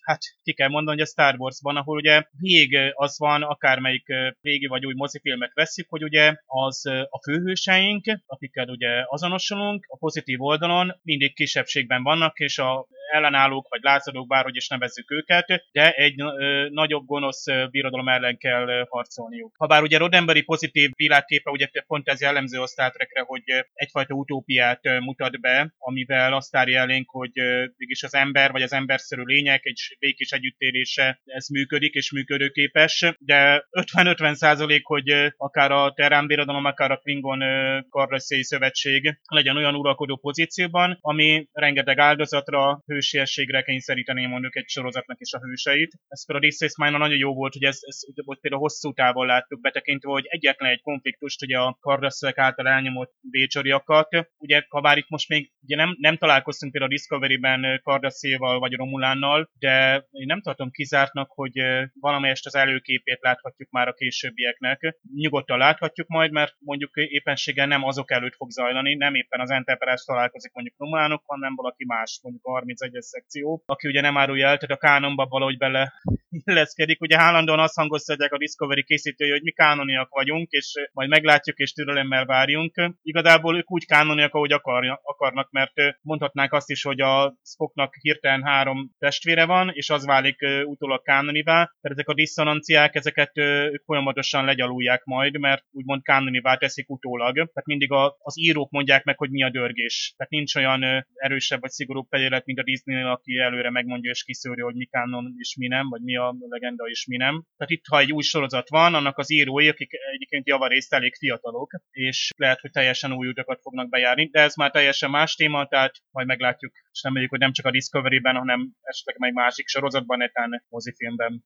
hát 0.00 0.18
ki 0.42 0.52
kell 0.52 0.68
mondani, 0.68 0.96
hogy 0.96 1.06
a 1.06 1.10
Star 1.10 1.34
Wars-ban, 1.38 1.76
ahol 1.76 1.96
ugye 1.96 2.22
vég 2.38 2.78
az 2.92 3.18
van, 3.18 3.42
akármelyik 3.42 4.06
régi 4.40 4.66
vagy 4.66 4.86
új 4.86 4.94
mozifilmet 4.96 5.52
veszik, 5.54 5.86
hogy 5.88 6.02
ugye 6.02 6.34
az 6.46 6.86
a 6.86 7.20
főhőseink, 7.22 8.04
akikkel 8.26 8.68
ugye 8.68 9.04
azonosulunk, 9.06 9.84
a 9.88 9.96
pozitív 9.96 10.40
oldalon 10.40 11.00
mindig 11.02 11.34
kisebbségben 11.34 12.02
vannak, 12.02 12.38
és 12.38 12.58
a 12.58 12.86
ellenállók 13.10 13.68
vagy 13.68 13.82
lázadók, 13.82 14.26
bárhogy 14.26 14.56
is 14.56 14.68
nevezzük 14.68 15.10
őket, 15.10 15.68
de 15.72 15.92
egy 15.92 16.20
ö, 16.20 16.66
nagyobb 16.70 17.06
gonosz 17.06 17.44
birodalom 17.70 18.08
ellen 18.08 18.36
kell 18.36 18.69
harcolniuk. 18.88 19.54
Habár 19.56 19.82
ugye 19.82 19.98
Roddenberry 19.98 20.42
pozitív 20.42 20.90
világképe, 20.96 21.50
ugye 21.50 21.68
pont 21.86 22.08
ez 22.08 22.20
jellemző 22.20 22.60
a 22.60 22.66
Star 22.66 22.90
Trekre, 22.90 23.20
hogy 23.26 23.42
egyfajta 23.72 24.14
utópiát 24.14 24.80
mutat 25.00 25.40
be, 25.40 25.74
amivel 25.78 26.32
azt 26.32 26.56
árja 26.56 26.80
elénk, 26.80 27.10
hogy 27.10 27.32
mégis 27.76 28.02
az 28.02 28.14
ember 28.14 28.50
vagy 28.50 28.62
az 28.62 28.72
emberszerű 28.72 29.22
lények 29.22 29.64
egy 29.64 29.96
békés 29.98 30.30
együttélése 30.30 31.20
ez 31.24 31.48
működik 31.48 31.94
és 31.94 32.12
működőképes, 32.12 33.14
de 33.18 33.68
50-50 33.70 34.34
százalék, 34.34 34.86
hogy 34.86 35.32
akár 35.36 35.70
a 35.70 35.92
Terán 35.92 36.26
birodalom, 36.26 36.64
akár 36.64 36.90
a 36.90 36.96
Klingon 36.96 37.42
karraszéi 37.88 38.42
szövetség 38.42 39.18
legyen 39.24 39.56
olyan 39.56 39.74
uralkodó 39.74 40.16
pozícióban, 40.16 40.98
ami 41.00 41.48
rengeteg 41.52 41.98
áldozatra, 41.98 42.82
hősiességre 42.86 43.62
kényszeríteni 43.62 44.26
mondjuk 44.26 44.56
egy 44.56 44.68
sorozatnak 44.68 45.20
is 45.20 45.32
a 45.32 45.40
hőseit. 45.40 45.92
Ez 46.08 46.26
például 46.26 46.52
a 46.52 46.56
This 46.56 46.76
Mine 46.76 46.98
nagyon 46.98 47.18
jó 47.18 47.34
volt, 47.34 47.52
hogy 47.52 47.64
ez, 47.64 47.78
ez 47.80 47.98
például 48.40 48.59
hosszú 48.60 48.92
távon 48.92 49.26
láttuk 49.26 49.60
betekintve, 49.60 50.10
hogy 50.10 50.26
egyetlen 50.28 50.70
egy 50.70 50.80
konfliktust, 50.80 51.42
ugye 51.42 51.58
a 51.58 51.76
kardrasszövek 51.80 52.38
által 52.38 52.68
elnyomott 52.68 53.12
bécsoriakat, 53.20 54.08
ugye 54.38 54.62
ha 54.68 54.80
bár 54.80 54.98
itt 54.98 55.08
most 55.08 55.28
még 55.28 55.52
ugye 55.62 55.76
nem, 55.76 55.96
nem 55.98 56.16
találkoztunk 56.16 56.72
például 56.72 56.92
a 56.92 56.96
Discovery-ben 56.96 57.80
Kardasszéval 57.82 58.58
vagy 58.58 58.72
Romulánnal, 58.72 59.50
de 59.58 60.04
én 60.10 60.26
nem 60.26 60.42
tartom 60.42 60.70
kizártnak, 60.70 61.30
hogy 61.30 61.52
valamelyest 62.00 62.46
az 62.46 62.54
előképét 62.54 63.18
láthatjuk 63.20 63.70
már 63.70 63.88
a 63.88 63.92
későbbieknek. 63.92 64.96
Nyugodtan 65.14 65.58
láthatjuk 65.58 66.08
majd, 66.08 66.30
mert 66.30 66.54
mondjuk 66.58 66.96
éppenséggel 66.96 67.66
nem 67.66 67.84
azok 67.84 68.10
előtt 68.10 68.34
fog 68.34 68.50
zajlani, 68.50 68.94
nem 68.94 69.14
éppen 69.14 69.40
az 69.40 69.50
Enterprise 69.50 70.02
találkozik 70.06 70.52
mondjuk 70.52 70.76
Romulánokkal, 70.78 71.36
hanem 71.36 71.54
valaki 71.54 71.84
más, 71.86 72.20
mondjuk 72.22 72.46
a 72.46 72.60
31-es 72.60 73.00
szekció, 73.00 73.62
aki 73.66 73.88
ugye 73.88 74.00
nem 74.00 74.16
árulja 74.16 74.48
el, 74.48 74.58
tehát 74.58 74.76
a 74.76 74.86
kánonba 74.86 75.26
valahogy 75.26 75.58
bele 75.58 75.92
illeszkedik. 76.44 77.00
Ugye 77.00 77.18
állandóan 77.18 77.58
azt 77.58 77.74
hangoztatják 77.74 78.32
a 78.32 78.38
Discovery 78.40 78.84
készítői, 78.84 79.30
hogy 79.30 79.42
mi 79.42 79.50
kánoniak 79.50 80.08
vagyunk, 80.08 80.50
és 80.50 80.72
majd 80.92 81.08
meglátjuk 81.08 81.56
és 81.56 81.72
türelemmel 81.72 82.24
várjunk. 82.24 82.74
Igazából 83.02 83.56
ők 83.56 83.70
úgy 83.70 83.86
kánoniak, 83.86 84.34
ahogy 84.34 84.52
akarja, 84.52 85.00
akarnak, 85.02 85.50
mert 85.50 85.72
mondhatnák 86.02 86.52
azt 86.52 86.70
is, 86.70 86.82
hogy 86.82 87.00
a 87.00 87.34
Spocknak 87.42 87.94
hirtelen 87.94 88.42
három 88.42 88.90
testvére 88.98 89.44
van, 89.44 89.70
és 89.72 89.90
az 89.90 90.06
válik 90.06 90.38
utólag 90.64 91.02
kánonivá, 91.02 91.54
tehát 91.54 91.96
ezek 91.96 92.08
a 92.08 92.14
diszonanciák, 92.14 92.94
ezeket 92.94 93.38
ők 93.72 93.82
folyamatosan 93.84 94.44
legyalulják 94.44 95.04
majd, 95.04 95.38
mert 95.38 95.64
úgymond 95.70 96.02
kánonivá 96.02 96.56
teszik 96.56 96.90
utólag. 96.90 97.34
Tehát 97.34 97.66
mindig 97.66 97.92
a, 97.92 98.16
az 98.18 98.38
írók 98.38 98.70
mondják 98.70 99.04
meg, 99.04 99.18
hogy 99.18 99.30
mi 99.30 99.42
a 99.42 99.50
dörgés. 99.50 100.14
Tehát 100.16 100.32
nincs 100.32 100.54
olyan 100.54 101.06
erősebb 101.14 101.60
vagy 101.60 101.70
szigorúbb 101.70 102.06
fegyelet, 102.08 102.46
mint 102.46 102.58
a 102.58 102.62
Disney, 102.62 103.02
aki 103.02 103.38
előre 103.38 103.70
megmondja 103.70 104.10
és 104.10 104.24
kiszűri, 104.24 104.60
hogy 104.60 104.74
mi 104.74 104.84
kánon 104.84 105.34
és 105.36 105.56
mi 105.58 105.66
nem, 105.66 105.88
vagy 105.88 106.02
mi 106.02 106.16
a 106.16 106.34
legenda 106.48 106.84
és 106.84 107.06
mi 107.06 107.16
nem. 107.16 107.44
Tehát 107.56 107.72
itt, 107.72 107.86
ha 107.86 107.98
egy 107.98 108.12
új 108.12 108.22
sorozat 108.30 108.68
van, 108.68 108.94
annak 108.94 109.18
az 109.18 109.30
írói, 109.30 109.68
akik 109.68 109.92
egyébként 110.14 110.46
javarészt 110.46 110.92
elég 110.94 111.14
fiatalok, 111.14 111.70
és 111.90 112.30
lehet, 112.36 112.60
hogy 112.60 112.70
teljesen 112.70 113.12
új 113.12 113.28
utakat 113.28 113.60
fognak 113.60 113.88
bejárni, 113.88 114.28
de 114.28 114.40
ez 114.40 114.54
már 114.54 114.70
teljesen 114.70 115.10
más 115.10 115.34
téma, 115.34 115.66
tehát 115.66 115.94
majd 116.10 116.26
meglátjuk, 116.26 116.72
és 116.92 117.02
nem 117.02 117.26
hogy 117.28 117.38
nem 117.38 117.52
csak 117.52 117.66
a 117.66 117.70
Discovery-ben, 117.70 118.36
hanem 118.36 118.70
esetleg 118.82 119.18
meg 119.18 119.32
másik 119.32 119.68
sorozatban, 119.68 120.18
netán 120.18 120.64
mozifilmben. 120.68 121.44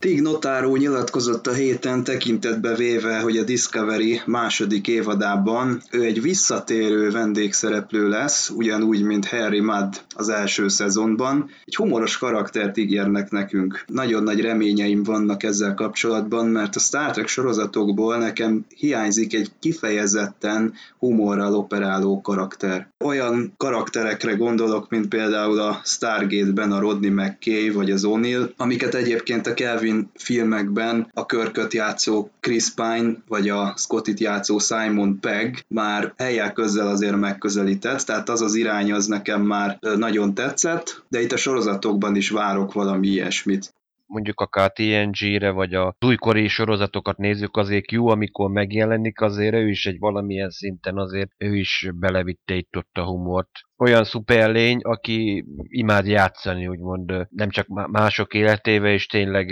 Tig 0.00 0.20
Notaro 0.20 0.76
nyilatkozott 0.76 1.46
a 1.46 1.52
héten 1.52 2.04
tekintetbe 2.04 2.74
véve, 2.74 3.20
hogy 3.20 3.36
a 3.36 3.44
Discovery 3.44 4.20
második 4.26 4.88
évadában 4.88 5.82
ő 5.90 6.02
egy 6.02 6.22
visszatérő 6.22 7.10
vendégszereplő 7.10 8.08
lesz, 8.08 8.50
ugyanúgy, 8.50 9.02
mint 9.02 9.26
Harry 9.26 9.60
Mudd 9.60 9.92
az 10.16 10.28
első 10.28 10.68
szezonban. 10.68 11.50
Egy 11.64 11.76
humoros 11.76 12.18
karaktert 12.18 12.76
ígérnek 12.76 13.30
nekünk. 13.30 13.84
Nagyon 13.86 14.22
nagy 14.22 14.40
reményeim 14.40 15.02
vannak 15.02 15.42
ezzel 15.42 15.74
kapcsolatban, 15.74 16.46
mert 16.46 16.76
a 16.76 16.80
Star 16.80 17.10
Trek 17.10 17.28
sorozatokból 17.28 18.16
nekem 18.16 18.64
hiányzik 18.76 19.34
egy 19.34 19.50
kifejezetten 19.58 20.72
humorral 20.98 21.54
operáló 21.54 22.20
karakter. 22.20 22.88
Olyan 23.04 23.52
karakterekre 23.56 24.32
gondolok, 24.32 24.90
mint 24.90 25.08
például 25.08 25.58
a 25.58 25.80
Stargate-ben 25.84 26.72
a 26.72 26.80
Rodney 26.80 27.10
McKay 27.10 27.70
vagy 27.70 27.90
az 27.90 28.04
O'Neill, 28.06 28.50
amiket 28.56 28.94
egyébként 28.94 29.46
a 29.46 29.54
Kelvin 29.54 29.87
Kelvin 29.88 30.10
filmekben 30.14 31.10
a 31.14 31.26
körköt 31.26 31.72
játszó 31.72 32.30
Chris 32.40 32.74
Pine, 32.74 33.14
vagy 33.28 33.48
a 33.48 33.74
Scottit 33.76 34.20
játszó 34.20 34.58
Simon 34.58 35.20
Pegg 35.20 35.56
már 35.68 36.12
helyek 36.16 36.52
közel 36.52 36.86
azért 36.86 37.16
megközelített, 37.16 38.00
tehát 38.00 38.28
az 38.28 38.40
az 38.42 38.54
irány 38.54 38.92
az 38.92 39.06
nekem 39.06 39.42
már 39.42 39.78
nagyon 39.80 40.34
tetszett, 40.34 41.04
de 41.08 41.20
itt 41.20 41.32
a 41.32 41.36
sorozatokban 41.36 42.16
is 42.16 42.30
várok 42.30 42.72
valami 42.72 43.08
ilyesmit. 43.08 43.74
Mondjuk 44.06 44.40
akár 44.40 44.72
TNG-re, 44.72 45.50
vagy 45.50 45.74
a 45.74 45.96
újkori 46.06 46.48
sorozatokat 46.48 47.16
nézzük, 47.16 47.56
azért 47.56 47.92
jó, 47.92 48.08
amikor 48.08 48.50
megjelenik, 48.50 49.20
azért 49.20 49.54
ő 49.54 49.68
is 49.68 49.86
egy 49.86 49.98
valamilyen 49.98 50.50
szinten 50.50 50.96
azért 50.98 51.30
ő 51.38 51.56
is 51.56 51.88
belevitte 51.94 52.54
itt 52.54 52.76
ott 52.76 52.96
a 52.96 53.04
humort 53.04 53.50
olyan 53.78 54.04
szuperlény, 54.04 54.78
aki 54.82 55.44
imád 55.62 56.06
játszani, 56.06 56.66
úgymond 56.66 57.26
nem 57.30 57.50
csak 57.50 57.66
mások 57.90 58.34
életével, 58.34 58.92
és 58.92 59.06
tényleg 59.06 59.50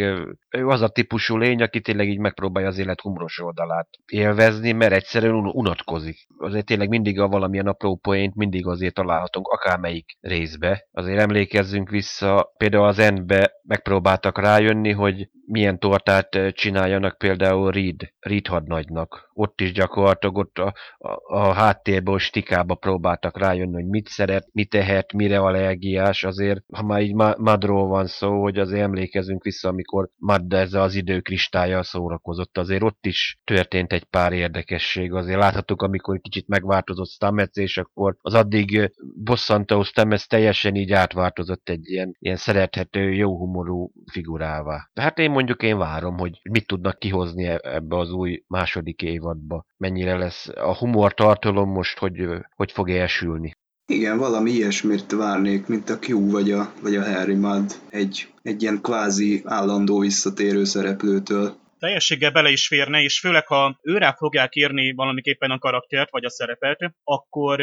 ő 0.51 0.67
az 0.67 0.81
a 0.81 0.89
típusú 0.89 1.37
lény, 1.37 1.63
aki 1.63 1.81
tényleg 1.81 2.09
így 2.09 2.19
megpróbálja 2.19 2.69
az 2.69 2.79
élet 2.79 3.01
humoros 3.01 3.41
oldalát 3.41 3.89
élvezni, 4.07 4.73
mert 4.73 4.93
egyszerűen 4.93 5.35
unatkozik. 5.35 6.27
Azért 6.39 6.67
tényleg 6.67 6.89
mindig 6.89 7.21
a 7.21 7.29
valamilyen 7.29 7.67
apró 7.67 7.97
poént 7.97 8.35
mindig 8.35 8.67
azért 8.67 8.95
találhatunk 8.95 9.49
akármelyik 9.49 10.17
részbe. 10.21 10.89
Azért 10.93 11.21
emlékezzünk 11.21 11.91
vissza, 11.91 12.53
például 12.57 12.87
az 12.87 12.99
Endbe 12.99 13.53
megpróbáltak 13.63 14.39
rájönni, 14.39 14.93
hogy 14.93 15.29
milyen 15.47 15.79
tortát 15.79 16.39
csináljanak 16.53 17.19
például 17.19 17.71
Reed, 17.71 18.01
Reed 18.19 18.47
hadnagynak. 18.47 19.31
Ott 19.33 19.61
is 19.61 19.73
gyakorlatilag 19.73 20.37
ott 20.37 20.59
a, 20.59 20.75
a, 20.97 21.35
a 21.37 21.53
háttérből, 21.53 22.19
stikába 22.19 22.75
próbáltak 22.75 23.39
rájönni, 23.39 23.75
hogy 23.75 23.87
mit 23.87 24.09
szeret, 24.17 24.49
mit 24.53 24.71
tehet, 24.71 25.13
mire 25.13 25.39
allergiás, 25.39 26.25
azért, 26.25 26.61
ha 26.73 26.83
már 26.83 27.03
így 27.03 27.15
Madról 27.39 27.87
van 27.87 28.07
szó, 28.07 28.43
hogy 28.43 28.59
azért 28.59 28.83
emlékezünk 28.83 29.43
vissza, 29.43 29.69
amikor 29.69 30.09
Mad 30.17 30.53
ezzel 30.53 30.83
az 30.83 30.95
időkristálya 30.95 31.83
szórakozott, 31.83 32.59
azért 32.59 32.83
ott 32.83 33.07
is 33.07 33.39
történt 33.45 33.93
egy 33.93 34.05
pár 34.05 34.33
érdekesség, 34.33 35.13
azért 35.13 35.39
láthattuk, 35.39 35.83
amikor 35.83 36.21
kicsit 36.21 36.49
megváltozott 36.49 37.09
Stamets, 37.09 37.57
és 37.57 37.79
akkor 37.79 38.17
az 38.21 38.35
addig 38.35 38.93
bosszantó 39.25 39.83
Stamets 39.83 40.27
teljesen 40.27 40.75
így 40.75 40.93
átváltozott 40.93 41.69
egy 41.69 41.91
ilyen, 41.91 42.17
ilyen 42.19 42.37
szerethető, 42.37 43.13
jó 43.13 43.37
humorú 43.39 43.93
figurává. 44.11 44.91
Tehát 44.93 45.19
én 45.19 45.31
mondjuk 45.31 45.63
én 45.63 45.79
várom, 45.79 46.17
hogy 46.19 46.41
mit 46.51 46.67
tudnak 46.67 46.99
kihozni 46.99 47.45
e-, 47.45 47.61
ebbe 47.63 47.97
az 47.97 48.11
új 48.13 48.43
második 48.49 49.03
évadba. 49.03 49.65
Mennyire 49.77 50.17
lesz 50.17 50.49
a 50.49 50.77
humor 50.77 51.15
tartalom 51.15 51.71
most, 51.71 51.99
hogy, 51.99 52.29
hogy 52.55 52.73
fog 52.73 52.91
elsülni. 52.91 53.57
Igen, 53.89 54.19
valami 54.19 54.51
ilyesmit 54.51 55.13
várnék, 55.13 55.67
mint 55.67 55.91
a 55.91 55.99
Q 56.09 56.31
vagy 56.31 56.51
a, 56.51 56.73
vagy 56.83 56.97
a 56.97 57.05
Harry 57.05 57.35
Mudd, 57.35 57.71
egy, 57.91 58.33
egy 58.43 58.63
ilyen 58.63 58.81
kvázi 58.81 59.43
állandó 59.45 59.99
visszatérő 59.99 60.65
szereplőtől 60.65 61.57
teljességgel 61.79 62.31
bele 62.31 62.51
is 62.51 62.67
férne, 62.67 63.03
és 63.03 63.21
főleg 63.21 63.47
ha 63.47 63.79
őrá 63.83 64.13
fogják 64.13 64.55
írni 64.55 64.93
valamiképpen 64.93 65.51
a 65.51 65.59
karaktert, 65.59 66.11
vagy 66.11 66.25
a 66.25 66.31
szerepet, 66.31 66.93
akkor 67.05 67.61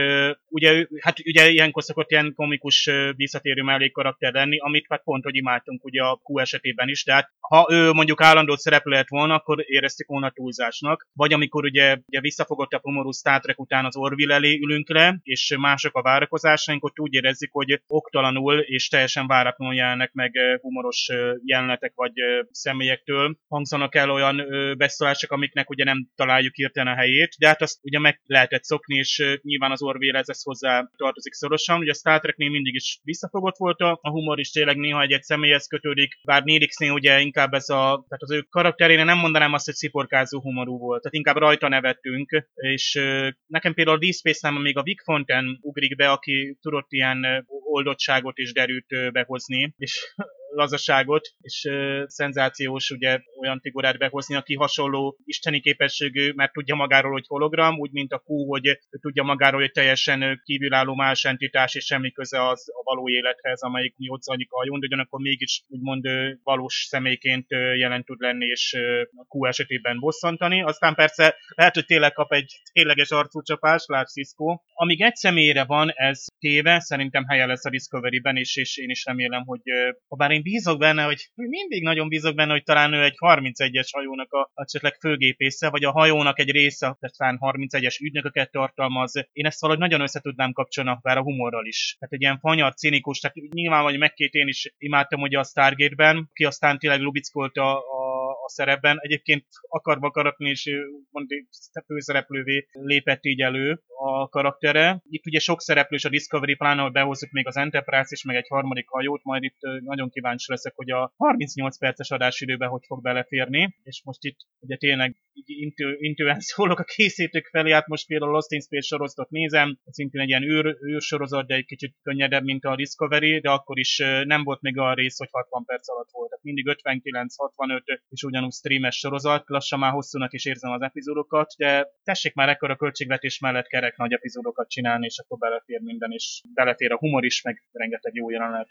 ugye, 0.49 0.85
hát 0.99 1.19
ugye 1.25 1.49
ilyenkor 1.49 1.83
szokott 1.83 2.11
ilyen 2.11 2.33
komikus 2.35 2.89
visszatérő 3.15 3.61
mellékkarakter 3.61 4.33
lenni, 4.33 4.57
amit 4.59 4.85
hát 4.89 5.03
pont, 5.03 5.23
hogy 5.23 5.35
imádtunk 5.35 5.85
ugye 5.85 6.03
a 6.03 6.19
Q 6.23 6.39
esetében 6.39 6.89
is, 6.89 7.03
tehát 7.03 7.29
ha 7.39 7.67
ő 7.71 7.91
mondjuk 7.91 8.21
állandó 8.21 8.55
szereplő 8.55 8.91
lett 8.91 9.07
volna, 9.07 9.35
akkor 9.35 9.63
éreztük 9.67 10.07
volna 10.07 10.31
túlzásnak, 10.31 11.07
vagy 11.13 11.33
amikor 11.33 11.63
ugye, 11.63 11.97
ugye 12.05 12.19
visszafogott 12.19 12.71
a 12.71 12.79
humorú 12.81 13.11
Star 13.11 13.39
Trek 13.39 13.59
után 13.59 13.85
az 13.85 13.97
Orville 13.97 14.33
elé 14.33 14.59
ülünk 14.61 14.89
le, 14.89 15.19
és 15.23 15.55
mások 15.59 15.95
a 15.95 16.01
várakozásaink, 16.01 16.83
ott 16.83 16.99
úgy 16.99 17.13
érezzük, 17.13 17.51
hogy 17.51 17.81
oktalanul 17.87 18.59
és 18.59 18.87
teljesen 18.87 19.27
váratlanul 19.27 19.75
jelennek 19.75 20.11
meg 20.13 20.31
humoros 20.61 21.09
jelenetek 21.45 21.91
vagy 21.95 22.13
személyektől. 22.51 23.37
Hangzanak 23.47 23.95
el 23.95 24.02
el 24.03 24.11
olyan 24.11 24.39
ö, 24.39 24.73
beszólások, 24.73 25.31
amiknek 25.31 25.69
ugye 25.69 25.83
nem 25.83 26.07
találjuk 26.15 26.55
hirtelen 26.55 26.93
a 26.93 26.95
helyét, 26.95 27.35
de 27.39 27.47
hát 27.47 27.61
azt 27.61 27.79
ugye 27.81 27.99
meg 27.99 28.21
lehetett 28.25 28.63
szokni, 28.63 28.95
és 28.95 29.19
ö, 29.19 29.33
nyilván 29.41 29.71
az 29.71 29.81
Orville 29.81 30.23
ez 30.25 30.43
hozzá 30.43 30.89
tartozik 30.95 31.33
szorosan. 31.33 31.79
Ugye 31.79 31.91
a 31.91 31.93
Star 31.93 32.19
Treknél 32.19 32.49
mindig 32.49 32.73
is 32.73 32.99
visszafogott 33.03 33.57
volt 33.57 33.79
a, 33.79 33.99
humor, 34.01 34.39
is 34.39 34.51
tényleg 34.51 34.77
néha 34.77 35.01
egy-egy 35.01 35.23
személyhez 35.23 35.67
kötődik, 35.67 36.19
bár 36.23 36.43
Nélixnél 36.43 36.91
ugye 36.91 37.19
inkább 37.19 37.53
ez 37.53 37.69
a, 37.69 38.05
tehát 38.07 38.23
az 38.23 38.31
ő 38.31 38.41
karakterén 38.41 39.05
nem 39.05 39.17
mondanám 39.17 39.53
azt, 39.53 39.65
hogy 39.65 39.73
sziporkázó 39.73 40.41
humorú 40.41 40.77
volt, 40.77 41.01
tehát 41.01 41.17
inkább 41.17 41.35
rajta 41.35 41.67
nevettünk, 41.67 42.47
és 42.53 42.99
nekem 43.45 43.73
például 43.73 43.97
a 43.97 43.99
Deep 43.99 44.13
Space-nál 44.13 44.59
még 44.59 44.77
a 44.77 44.83
Vic 44.83 45.03
Fontaine 45.03 45.57
ugrik 45.61 45.95
be, 45.95 46.11
aki 46.11 46.57
tudott 46.61 46.87
ilyen 46.89 47.45
oldottságot 47.47 48.37
és 48.37 48.53
derűt 48.53 49.11
behozni, 49.11 49.73
és 49.77 50.13
lazaságot, 50.55 51.27
és 51.41 51.67
uh, 51.69 52.03
szenzációs 52.05 52.89
ugye 52.89 53.19
olyan 53.41 53.59
figurát 53.59 53.97
behozni, 53.97 54.35
aki 54.35 54.55
hasonló 54.55 55.17
isteni 55.25 55.59
képességű, 55.59 56.31
mert 56.35 56.51
tudja 56.51 56.75
magáról, 56.75 57.11
hogy 57.11 57.27
hologram, 57.27 57.79
úgy, 57.79 57.91
mint 57.91 58.11
a 58.11 58.23
Q, 58.25 58.45
hogy 58.47 58.79
tudja 59.01 59.23
magáról, 59.23 59.59
hogy 59.59 59.71
teljesen 59.71 60.41
kívülálló 60.43 60.95
más 60.95 61.23
entitás, 61.23 61.75
és 61.75 61.85
semmi 61.85 62.11
köze 62.11 62.47
az 62.47 62.69
a 62.69 62.83
való 62.83 63.09
élethez, 63.09 63.61
amelyik 63.61 63.95
mi 63.97 64.09
ott 64.09 64.21
zajlik 64.21 64.51
a 64.51 64.57
hajón, 64.57 64.79
de 64.79 64.85
ugyanakkor 64.85 65.19
mégis 65.19 65.63
úgymond 65.67 66.05
valós 66.43 66.85
személyként 66.89 67.45
jelen 67.77 68.03
tud 68.03 68.19
lenni, 68.19 68.45
és 68.45 68.77
a 69.15 69.37
Q 69.37 69.47
esetében 69.47 69.99
bosszantani. 69.99 70.61
Aztán 70.61 70.95
persze 70.95 71.35
lehet, 71.55 71.73
hogy 71.73 71.85
tényleg 71.85 72.13
kap 72.13 72.33
egy 72.33 72.61
tényleges 72.71 73.11
arcúcsapást, 73.11 73.87
lát 73.87 74.07
Cisco. 74.07 74.57
Amíg 74.73 75.01
egy 75.01 75.15
személyre 75.15 75.63
van 75.63 75.91
ez 75.93 76.25
téve, 76.39 76.79
szerintem 76.79 77.25
helye 77.25 77.45
lesz 77.45 77.65
a 77.65 77.69
Discovery-ben, 77.69 78.35
és, 78.35 78.55
és 78.55 78.77
én 78.77 78.89
is 78.89 79.05
remélem, 79.05 79.43
hogy 79.45 79.61
ha 80.07 80.15
bár 80.15 80.31
én 80.31 80.42
bízok 80.43 80.79
benne, 80.79 81.03
hogy 81.03 81.29
mindig 81.33 81.83
nagyon 81.83 82.07
bízok 82.07 82.35
benne, 82.35 82.51
hogy 82.51 82.63
talán 82.63 82.93
ő 82.93 83.03
egy 83.03 83.15
31-es 83.17 83.87
hajónak 83.91 84.31
a, 84.31 84.51
esetleg 84.53 84.93
főgépésze, 84.99 85.69
vagy 85.69 85.83
a 85.83 85.91
hajónak 85.91 86.39
egy 86.39 86.51
része, 86.51 86.97
tehát 86.99 87.17
talán 87.17 87.37
31-es 87.41 87.99
ügynököket 88.01 88.51
tartalmaz. 88.51 89.13
Én 89.31 89.45
ezt 89.45 89.61
valahogy 89.61 89.81
nagyon 89.81 90.01
össze 90.01 90.19
tudnám 90.19 90.51
kapcsolni, 90.51 90.89
akár 90.89 91.17
a 91.17 91.23
humorral 91.23 91.65
is. 91.65 91.95
Tehát 91.99 92.13
egy 92.13 92.21
ilyen 92.21 92.39
fanyar, 92.39 92.73
cinikus, 92.73 93.19
tehát 93.19 93.37
nyilván, 93.51 93.83
vagy 93.83 93.97
megkét 93.97 94.33
én 94.33 94.47
is 94.47 94.73
imádtam 94.77 95.21
ugye 95.21 95.39
a 95.39 95.43
Stargate-ben, 95.43 96.29
ki 96.33 96.45
aztán 96.45 96.79
tényleg 96.79 96.99
lubickolt 96.99 97.57
a, 97.57 97.77
a 97.77 98.12
a 98.43 98.49
szerepben. 98.49 98.97
Egyébként 98.99 99.45
akarva 99.67 100.07
akaratni 100.07 100.49
is 100.49 100.69
mondjuk 101.09 101.47
főszereplővé 101.85 102.67
lépett 102.71 103.23
így 103.25 103.41
elő 103.41 103.81
a 103.97 104.29
karaktere. 104.29 105.01
Itt 105.09 105.25
ugye 105.25 105.39
sok 105.39 105.61
szereplős 105.61 106.05
a 106.05 106.09
Discovery, 106.09 106.55
pláne, 106.55 106.81
hogy 106.81 106.91
behozzuk 106.91 107.31
még 107.31 107.47
az 107.47 107.57
Enterprise 107.57 108.07
és 108.09 108.23
meg 108.23 108.35
egy 108.35 108.47
harmadik 108.47 108.87
hajót, 108.89 109.23
majd 109.23 109.43
itt 109.43 109.57
nagyon 109.79 110.09
kíváncsi 110.09 110.51
leszek, 110.51 110.73
hogy 110.75 110.91
a 110.91 111.13
38 111.17 111.77
perces 111.77 112.11
adásidőben 112.11 112.69
hogy 112.69 112.83
fog 112.85 113.01
beleférni, 113.01 113.75
és 113.83 114.01
most 114.03 114.23
itt 114.23 114.37
ugye 114.59 114.75
tényleg 114.75 115.15
így 115.33 115.49
intő, 115.61 115.95
intően 115.99 116.39
szólok 116.51 116.79
a 116.79 116.83
készítők 116.83 117.47
felé, 117.51 117.71
hát 117.71 117.87
most 117.87 118.07
például 118.07 118.31
a 118.31 118.33
Lost 118.33 118.51
in 118.51 118.59
Space 118.59 118.87
sorozatot 118.87 119.29
nézem, 119.29 119.79
szintén 119.85 120.21
egy 120.21 120.27
ilyen 120.27 120.43
űr, 120.43 120.77
űrsorozat, 120.85 121.47
de 121.47 121.55
egy 121.55 121.65
kicsit 121.65 121.95
könnyedebb, 122.01 122.43
mint 122.43 122.65
a 122.65 122.75
Discovery, 122.75 123.39
de 123.39 123.49
akkor 123.49 123.79
is 123.79 123.97
nem 124.23 124.43
volt 124.43 124.61
még 124.61 124.77
a 124.77 124.93
rész, 124.93 125.17
hogy 125.17 125.29
60 125.31 125.65
perc 125.65 125.89
alatt 125.89 126.09
volt. 126.11 126.29
Tehát 126.29 126.43
mindig 126.43 126.65
59-65, 126.83 127.99
és 128.09 128.23
ugyanúgy 128.33 128.53
streames 128.53 128.95
sorozat, 128.95 129.43
lassan 129.47 129.79
már 129.79 129.91
hosszúnak 129.91 130.33
is 130.33 130.45
érzem 130.45 130.71
az 130.71 130.81
epizódokat, 130.81 131.53
de 131.57 131.87
tessék 132.03 132.33
már 132.33 132.49
ekkor 132.49 132.69
a 132.69 132.75
költségvetés 132.75 133.39
mellett 133.39 133.67
kerek 133.67 133.97
nagy 133.97 134.13
epizódokat 134.13 134.69
csinálni, 134.69 135.05
és 135.05 135.19
akkor 135.19 135.37
belefér 135.37 135.79
minden, 135.79 136.11
és 136.11 136.41
belefér 136.53 136.91
a 136.91 136.97
humor 136.97 137.25
is, 137.25 137.41
meg 137.41 137.63
rengeteg 137.71 138.13
jó 138.13 138.29
jelenet. 138.29 138.67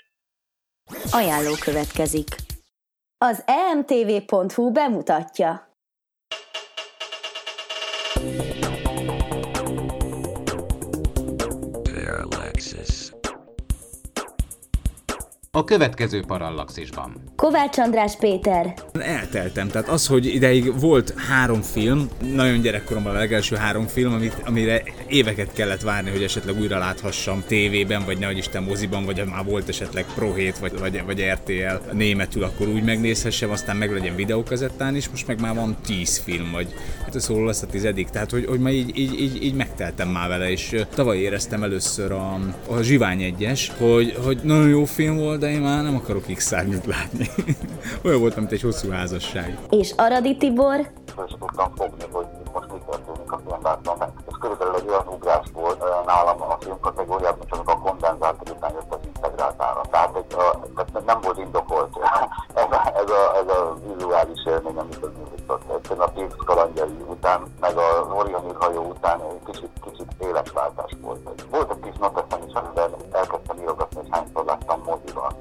Ajánló 1.11 1.55
következik. 1.61 2.29
Az 3.19 3.45
emtv.hu 3.47 4.73
bemutatja. 4.73 5.72
A 15.59 15.65
következő 15.65 16.23
parallaxisban. 16.27 17.23
Kovács 17.37 17.79
András 17.79 18.17
Péter. 18.17 18.75
Elteltem, 18.93 19.69
tehát 19.69 19.89
az, 19.89 20.07
hogy 20.07 20.27
ideig 20.27 20.81
volt 20.81 21.15
három 21.17 21.61
film, 21.61 22.09
nagyon 22.35 22.61
gyerekkoromban 22.61 23.15
a 23.15 23.19
legelső 23.19 23.57
három 23.57 23.87
film, 23.87 24.13
amit, 24.13 24.37
amire 24.45 24.83
éveket 25.07 25.53
kellett 25.53 25.81
várni, 25.81 26.11
hogy 26.11 26.23
esetleg 26.23 26.61
újra 26.61 26.79
láthassam 26.79 27.45
tévében, 27.47 28.03
vagy 28.05 28.19
nehogy 28.19 28.37
Isten 28.37 28.63
moziban, 28.63 29.05
vagy 29.05 29.25
már 29.31 29.45
volt 29.45 29.69
esetleg 29.69 30.05
Pro 30.15 30.33
7, 30.33 30.59
vagy, 30.59 30.79
vagy, 30.79 31.05
vagy 31.05 31.21
RTL 31.33 31.93
németül, 31.93 32.43
akkor 32.43 32.69
úgy 32.69 32.85
megnézhessem, 32.85 33.51
aztán 33.51 33.77
meg 33.77 33.93
legyen 33.93 34.17
videókazettán 34.17 34.97
is, 34.97 35.09
most 35.09 35.27
meg 35.27 35.41
már 35.41 35.55
van 35.55 35.77
tíz 35.87 36.19
film, 36.19 36.51
vagy 36.53 36.75
hát 37.05 37.15
ez 37.15 37.25
szóló 37.25 37.45
lesz 37.45 37.63
a 37.63 37.67
tizedik, 37.67 38.09
tehát 38.09 38.31
hogy, 38.31 38.47
hogy 38.47 38.61
már 38.61 38.73
így, 38.73 38.99
így, 38.99 39.21
így, 39.21 39.45
így 39.45 39.55
megteltem 39.55 40.09
már 40.09 40.29
vele, 40.29 40.51
és 40.51 40.77
tavaly 40.95 41.19
éreztem 41.19 41.63
először 41.63 42.13
a, 42.13 42.39
a 42.69 42.81
Zsivány 42.83 43.23
egyes, 43.23 43.73
hogy, 43.79 44.17
hogy 44.25 44.39
nagyon 44.43 44.69
jó 44.69 44.85
film 44.85 45.17
volt, 45.17 45.41
de 45.43 45.51
én 45.51 45.61
már 45.61 45.83
nem 45.83 45.95
akarok 45.95 46.27
x 46.35 46.45
szárnyat 46.45 46.87
látni. 46.87 47.29
Olyan 48.05 48.21
volt, 48.21 48.37
mint 48.37 48.53
egy 48.53 48.61
hosszú 48.61 48.91
házasság. 48.91 49.59
És 49.71 49.93
Aradi 49.97 50.37
Tibor? 50.37 50.91
Föl 51.15 51.27
tudtam 51.27 51.73
fogni, 51.77 52.05
hogy 52.11 52.27
most 52.53 52.67
mi 52.73 52.79
történik 52.91 53.33
a 53.33 53.41
filmben. 53.47 53.79
Ez 54.01 54.22
körülbelül 54.43 54.75
egy 54.75 54.89
olyan 54.89 55.09
ugrás 55.09 55.47
volt 55.53 56.05
nálam 56.07 56.43
a 56.43 56.57
film 56.61 56.81
kategóriában, 56.81 57.47
csak 57.51 57.69
a 57.69 57.79
kondenzátor 57.79 58.51
után 58.51 58.73
jött 58.73 58.95
az 58.95 58.99
integrált 59.05 59.63
állam. 59.63 59.83
Tehát, 59.91 60.17
egy, 60.17 60.35
a, 60.35 60.59
tehát 60.77 61.05
nem 61.07 61.21
volt 61.21 61.39
indokolt 61.39 61.97
ez 62.63 62.71
a, 62.71 62.93
ez 62.95 63.11
a, 63.11 63.37
ez 63.37 63.49
a 63.57 63.77
vizuális 63.95 64.45
élmény, 64.47 64.79
amit 64.79 65.03
az 65.03 65.11
nyújtott. 65.17 65.63
Egyszerűen 65.77 66.09
a 66.09 66.11
Péks 66.11 66.35
kalandjai 66.45 67.05
után, 67.09 67.41
meg 67.61 67.77
a 67.77 68.15
Orion 68.15 68.57
hajó 68.61 68.83
után 68.83 69.21
egy 69.21 69.43
kicsit, 69.47 69.71
kicsit 69.85 70.13
éles 70.19 70.51
váltás 70.51 70.97
volt. 71.01 71.45
Volt 71.51 71.71
egy 71.71 71.81
kis 71.81 71.99
noteszem 72.01 72.49
is, 72.49 72.55
amiben 72.55 72.91
elkezdtem 73.13 73.59
írogatni, 73.59 73.97
hogy 73.97 74.09
hányszor 74.11 74.45
láttam 74.45 74.83
moziban 74.85 75.33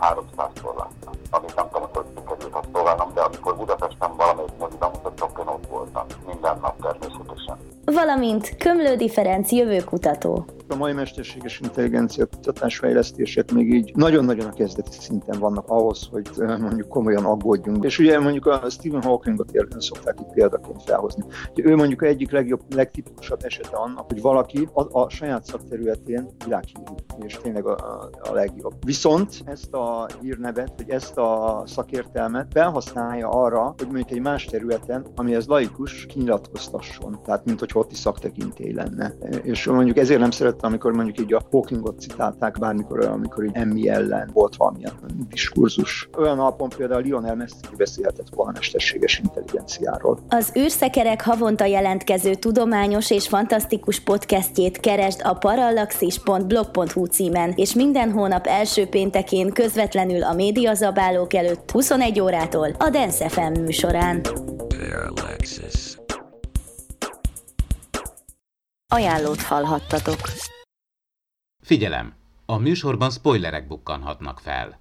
300-szor 0.00 0.74
láttam. 0.76 1.12
Amit 1.30 1.54
nem 1.54 1.68
tudom, 1.72 1.88
hogy 1.94 2.06
sikerült 2.16 2.54
azt 2.54 2.68
tovább, 2.72 3.12
de 3.12 3.20
amikor 3.20 3.56
Budapesten 3.56 4.16
valamelyik 4.16 4.58
moziban 4.58 4.90
mutattak, 4.90 5.38
én 5.38 5.46
ott 5.46 5.66
voltam. 5.66 6.06
Minden 6.26 6.58
nap 6.60 6.80
természetesen. 6.80 7.75
Valamint 7.92 8.56
Kömlődi 8.56 9.08
Ferenc 9.08 9.52
jövőkutató. 9.52 10.46
A 10.68 10.76
mai 10.76 10.92
mesterséges 10.92 11.60
intelligencia 11.60 12.26
kutatás 12.26 12.78
fejlesztések 12.78 13.52
még 13.52 13.74
így 13.74 13.92
nagyon-nagyon 13.94 14.46
a 14.46 14.52
kezdeti 14.52 14.96
szinten 15.00 15.38
vannak 15.38 15.68
ahhoz, 15.68 16.08
hogy 16.10 16.28
mondjuk 16.60 16.88
komolyan 16.88 17.24
aggódjunk. 17.24 17.84
És 17.84 17.98
ugye 17.98 18.18
mondjuk 18.20 18.46
a 18.46 18.62
Stephen 18.70 19.02
Hawkingot 19.02 19.50
szokták 19.78 20.20
itt 20.20 20.32
példaként 20.32 20.82
felhozni. 20.82 21.24
Ugye 21.50 21.70
ő 21.70 21.76
mondjuk 21.76 22.04
egyik 22.04 22.30
legjobb, 22.30 22.74
legtipikusabb 22.74 23.44
esete 23.44 23.76
annak, 23.76 24.04
hogy 24.06 24.20
valaki 24.20 24.68
a, 24.72 25.00
a 25.00 25.08
saját 25.08 25.44
szakterületén 25.44 26.28
világhírű, 26.44 26.92
és 27.26 27.38
tényleg 27.42 27.66
a, 27.66 27.76
a, 27.76 28.10
a 28.30 28.32
legjobb. 28.32 28.74
Viszont 28.84 29.42
ezt 29.44 29.72
a 29.72 30.06
hírnevet, 30.20 30.72
vagy 30.76 30.90
ezt 30.90 31.16
a 31.16 31.62
szakértelmet 31.66 32.46
felhasználja 32.52 33.28
arra, 33.28 33.74
hogy 33.76 33.86
mondjuk 33.86 34.10
egy 34.10 34.20
más 34.20 34.44
területen, 34.44 35.06
amihez 35.14 35.46
laikus, 35.46 36.06
kinyilatkoztasson. 36.06 37.20
Tehát, 37.24 37.44
mint 37.44 37.58
hogy 37.58 37.74
is 37.90 37.98
szaktekintély 37.98 38.72
lenne. 38.72 39.14
És 39.42 39.66
mondjuk 39.66 39.96
ezért 39.96 40.20
nem 40.20 40.30
szeret 40.30 40.56
szerettem, 40.56 40.70
amikor 40.70 40.92
mondjuk 40.92 41.20
így 41.20 41.34
a 41.34 41.42
Hawkingot 41.50 42.00
citálták 42.00 42.58
bármikor, 42.58 43.04
amikor 43.04 43.44
így 43.44 43.50
emmi 43.52 43.88
ellen 43.88 44.30
volt 44.32 44.56
valamilyen 44.56 44.92
diskurzus. 45.28 46.08
Olyan 46.18 46.38
alapon 46.38 46.68
például 46.76 47.02
Lionel 47.02 47.34
Messi 47.34 47.54
beszélhetett 47.76 48.28
volna 48.34 48.52
mesterséges 48.54 49.18
intelligenciáról. 49.18 50.18
Az 50.28 50.52
űrszekerek 50.58 51.24
havonta 51.24 51.64
jelentkező 51.64 52.34
tudományos 52.34 53.10
és 53.10 53.28
fantasztikus 53.28 54.00
podcastjét 54.00 54.80
keresd 54.80 55.20
a 55.24 55.34
parallaxis.blog.hu 55.34 57.04
címen, 57.04 57.52
és 57.56 57.74
minden 57.74 58.10
hónap 58.10 58.46
első 58.46 58.86
péntekén 58.86 59.52
közvetlenül 59.52 60.22
a 60.22 60.32
médiazabálók 60.32 61.34
előtt 61.34 61.70
21 61.70 62.20
órától 62.20 62.70
a 62.78 62.90
Dance 62.90 63.28
FM 63.28 63.60
műsorán. 63.60 64.20
Parallaxis. 64.68 65.85
Ajánlót 68.96 69.42
hallhattatok. 69.42 70.20
Figyelem! 71.62 72.14
A 72.46 72.56
műsorban 72.56 73.10
spoilerek 73.10 73.66
bukkanhatnak 73.66 74.40
fel. 74.40 74.78